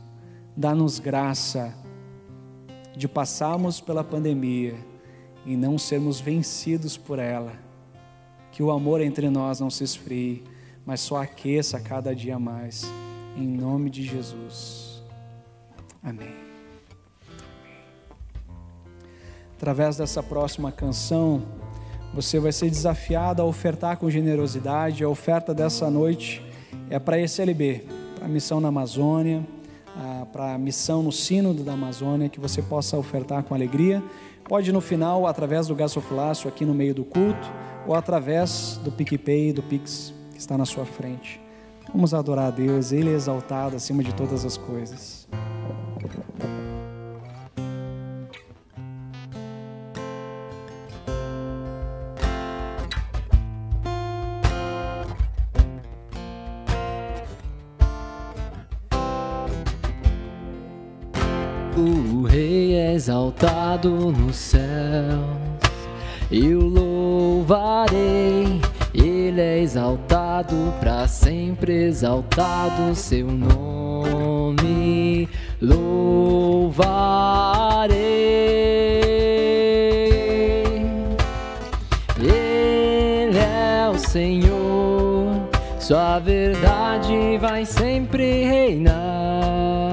Dá-nos 0.55 0.99
graça 0.99 1.75
de 2.95 3.09
passarmos 3.09 3.81
pela 3.81 4.05
pandemia 4.05 4.75
e 5.47 5.57
não 5.57 5.79
sermos 5.79 6.21
vencidos 6.21 6.99
por 6.99 7.19
ela 7.19 7.64
que 8.55 8.63
o 8.63 8.71
amor 8.71 9.01
entre 9.01 9.29
nós 9.29 9.59
não 9.59 9.69
se 9.69 9.83
esfrie, 9.83 10.45
mas 10.87 11.01
só 11.01 11.17
aqueça 11.17 11.81
cada 11.81 12.15
dia 12.15 12.39
mais. 12.39 12.85
Em 13.37 13.49
nome 13.49 13.91
de 13.91 14.05
Jesus. 14.05 15.03
Amém. 16.01 16.33
Através 19.57 19.97
dessa 19.97 20.23
próxima 20.23 20.71
canção, 20.71 21.43
você 22.15 22.39
vai 22.39 22.53
ser 22.53 22.71
desafiado 22.71 23.43
a 23.43 23.45
ofertar 23.45 23.97
com 23.97 24.09
generosidade. 24.09 25.03
A 25.03 25.09
oferta 25.09 25.53
dessa 25.53 25.91
noite 25.91 26.41
é 26.89 27.01
para 27.01 27.17
a 27.17 27.21
SLB, 27.23 27.85
para 28.15 28.27
a 28.27 28.29
missão 28.29 28.61
na 28.61 28.69
Amazônia, 28.69 29.45
ah, 29.97 30.29
para 30.33 30.55
a 30.55 30.59
missão 30.59 31.03
no 31.03 31.11
Sínodo 31.11 31.65
da 31.65 31.73
Amazônia, 31.73 32.29
que 32.29 32.39
você 32.39 32.63
possa 32.63 32.97
ofertar 32.97 33.43
com 33.43 33.53
alegria. 33.53 34.01
Pode 34.47 34.73
no 34.73 34.81
final, 34.81 35.27
através 35.27 35.69
do 35.69 35.75
gasofilácio 35.75 36.49
aqui 36.49 36.67
no 36.67 36.75
meio 36.75 36.95
do 36.95 37.03
culto, 37.03 37.51
ou 37.87 37.95
através 37.95 38.79
do 38.85 38.93
PicPay, 38.93 39.53
do 39.53 39.63
Pix, 39.63 40.13
que 40.33 40.39
está 40.39 40.59
na 40.59 40.67
sua 40.67 40.85
frente. 40.85 41.41
Vamos 41.93 42.13
adorar 42.13 42.49
a 42.49 42.51
Deus, 42.51 42.93
Ele 42.93 43.11
é 43.11 43.15
exaltado 43.15 43.77
acima 43.77 44.03
de 44.03 44.15
todas 44.15 44.45
as 44.45 44.57
coisas. 44.59 45.27
Exaltado 63.45 64.11
nos 64.11 64.37
céus, 64.37 64.63
eu 66.31 66.61
louvarei. 66.61 68.63
Ele 68.95 69.41
é 69.41 69.59
exaltado 69.59 70.73
para 70.81 71.07
sempre, 71.07 71.85
exaltado 71.85 72.95
seu 72.95 73.27
nome. 73.27 75.29
Louvarei. 75.61 76.95
Ele 82.19 83.39
é 83.39 83.91
o 83.93 83.99
Senhor, 83.99 85.51
sua 85.79 86.19
verdade 86.19 87.37
vai 87.39 87.67
sempre 87.67 88.45
reinar 88.45 89.93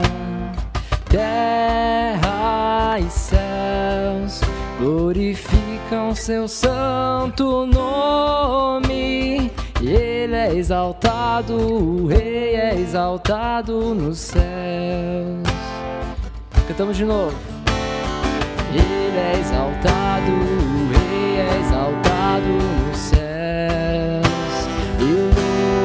terra 1.10 2.31
glorificam 4.82 6.16
seu 6.16 6.48
santo 6.48 7.68
nome. 7.68 9.52
Ele 9.80 10.36
é 10.36 10.56
exaltado, 10.56 11.56
o 11.56 12.08
rei 12.08 12.56
é 12.56 12.76
exaltado 12.80 13.94
nos 13.94 14.18
céus. 14.18 14.42
Cantamos 16.68 16.98
de 16.98 17.06
novo. 17.06 17.38
Ele 18.74 19.18
é 19.18 19.40
exaltado, 19.40 20.32
o 20.32 20.90
rei 20.94 21.38
é 21.38 21.60
exaltado 21.60 22.48
nos 22.48 22.98
céus. 22.98 23.22
Eu 25.00 25.30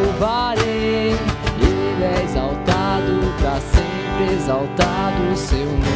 louvarei, 0.09 1.11
ele 1.61 2.05
é 2.05 2.23
exaltado 2.25 3.13
para 3.41 3.61
sempre 3.61 4.35
exaltado 4.35 5.37
seu 5.37 5.67
nome. 5.67 5.87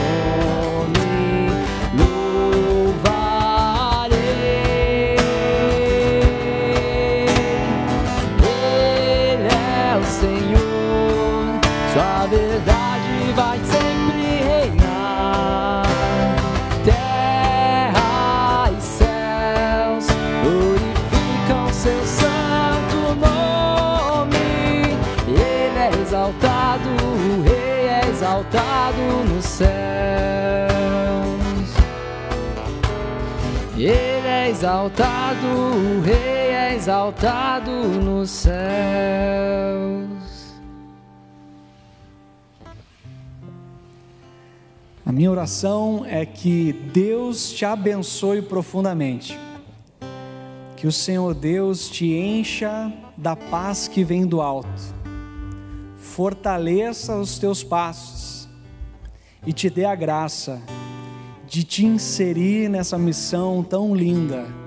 Exaltado, 34.70 35.46
o 35.48 36.00
Rei 36.00 36.52
é 36.52 36.74
exaltado 36.76 37.72
nos 37.72 38.30
céus. 38.30 38.50
A 45.04 45.10
minha 45.10 45.28
oração 45.28 46.06
é 46.06 46.24
que 46.24 46.72
Deus 46.72 47.52
te 47.52 47.64
abençoe 47.64 48.42
profundamente. 48.42 49.36
Que 50.76 50.86
o 50.86 50.92
Senhor 50.92 51.34
Deus 51.34 51.90
te 51.90 52.14
encha 52.14 52.92
da 53.16 53.34
paz 53.34 53.88
que 53.88 54.04
vem 54.04 54.24
do 54.24 54.40
alto. 54.40 54.70
Fortaleça 55.96 57.16
os 57.16 57.40
teus 57.40 57.64
passos 57.64 58.48
e 59.44 59.52
te 59.52 59.68
dê 59.68 59.84
a 59.84 59.96
graça 59.96 60.62
de 61.48 61.64
te 61.64 61.84
inserir 61.84 62.68
nessa 62.70 62.96
missão 62.96 63.64
tão 63.64 63.92
linda 63.96 64.59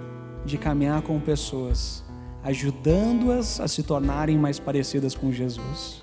de 0.45 0.57
caminhar 0.57 1.01
com 1.01 1.19
pessoas, 1.19 2.03
ajudando-as 2.43 3.59
a 3.59 3.67
se 3.67 3.83
tornarem 3.83 4.37
mais 4.37 4.59
parecidas 4.59 5.15
com 5.15 5.31
Jesus. 5.31 6.01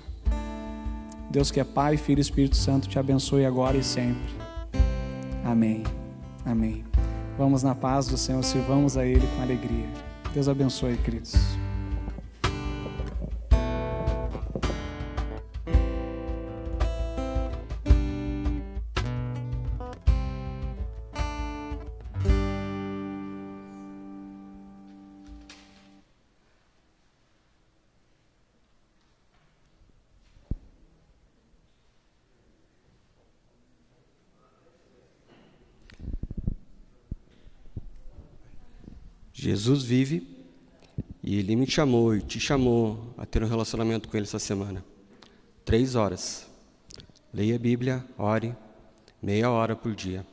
Deus 1.29 1.49
que 1.49 1.59
é 1.59 1.63
Pai, 1.63 1.95
Filho 1.97 2.19
e 2.19 2.21
Espírito 2.21 2.57
Santo 2.57 2.89
te 2.89 2.99
abençoe 2.99 3.45
agora 3.45 3.77
e 3.77 3.83
sempre. 3.83 4.33
Amém. 5.45 5.83
Amém. 6.45 6.83
Vamos 7.37 7.63
na 7.63 7.73
paz 7.73 8.07
do 8.07 8.17
Senhor, 8.17 8.43
sirvamos 8.43 8.97
a 8.97 9.05
Ele 9.05 9.25
com 9.35 9.41
alegria. 9.41 9.87
Deus 10.33 10.47
abençoe, 10.47 10.97
queridos. 10.97 11.33
Jesus 39.41 39.81
vive 39.81 40.27
e 41.23 41.39
Ele 41.39 41.55
me 41.55 41.67
chamou 41.67 42.15
e 42.15 42.21
te 42.21 42.39
chamou 42.39 43.11
a 43.17 43.25
ter 43.25 43.41
um 43.41 43.47
relacionamento 43.47 44.07
com 44.07 44.15
Ele 44.15 44.27
essa 44.27 44.37
semana. 44.37 44.85
Três 45.65 45.95
horas. 45.95 46.45
Leia 47.33 47.55
a 47.55 47.57
Bíblia, 47.57 48.05
ore, 48.19 48.55
meia 49.19 49.49
hora 49.49 49.75
por 49.75 49.95
dia. 49.95 50.23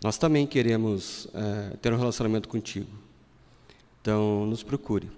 Nós 0.00 0.16
também 0.16 0.46
queremos 0.46 1.26
é, 1.34 1.76
ter 1.78 1.92
um 1.92 1.96
relacionamento 1.96 2.48
contigo. 2.48 2.88
Então, 4.00 4.46
nos 4.46 4.62
procure. 4.62 5.10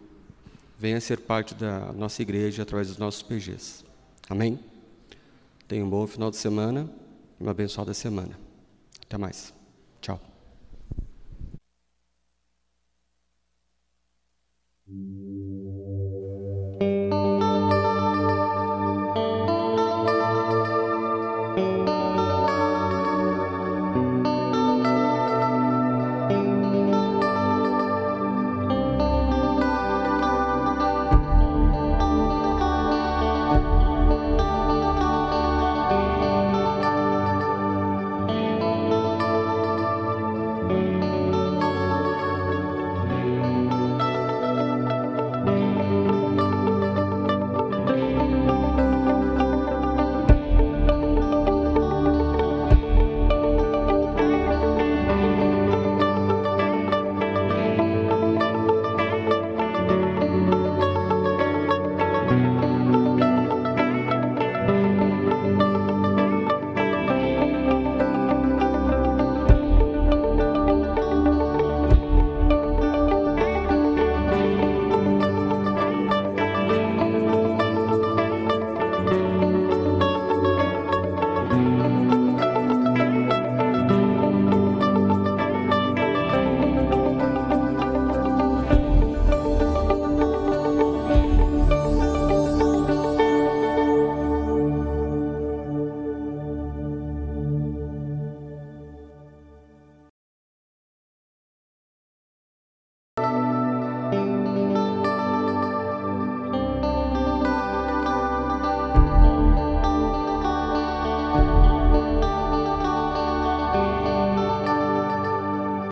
Venha 0.78 1.02
ser 1.02 1.20
parte 1.20 1.54
da 1.54 1.92
nossa 1.92 2.22
igreja 2.22 2.62
através 2.62 2.88
dos 2.88 2.96
nossos 2.96 3.20
PGs. 3.20 3.84
Amém? 4.26 4.58
Tenha 5.68 5.84
um 5.84 5.90
bom 5.90 6.06
final 6.06 6.30
de 6.30 6.38
semana 6.38 6.90
e 7.38 7.42
uma 7.42 7.50
abençoada 7.50 7.92
semana. 7.92 8.38
Até 9.02 9.18
mais. 9.18 9.52
Tchau. 10.00 10.29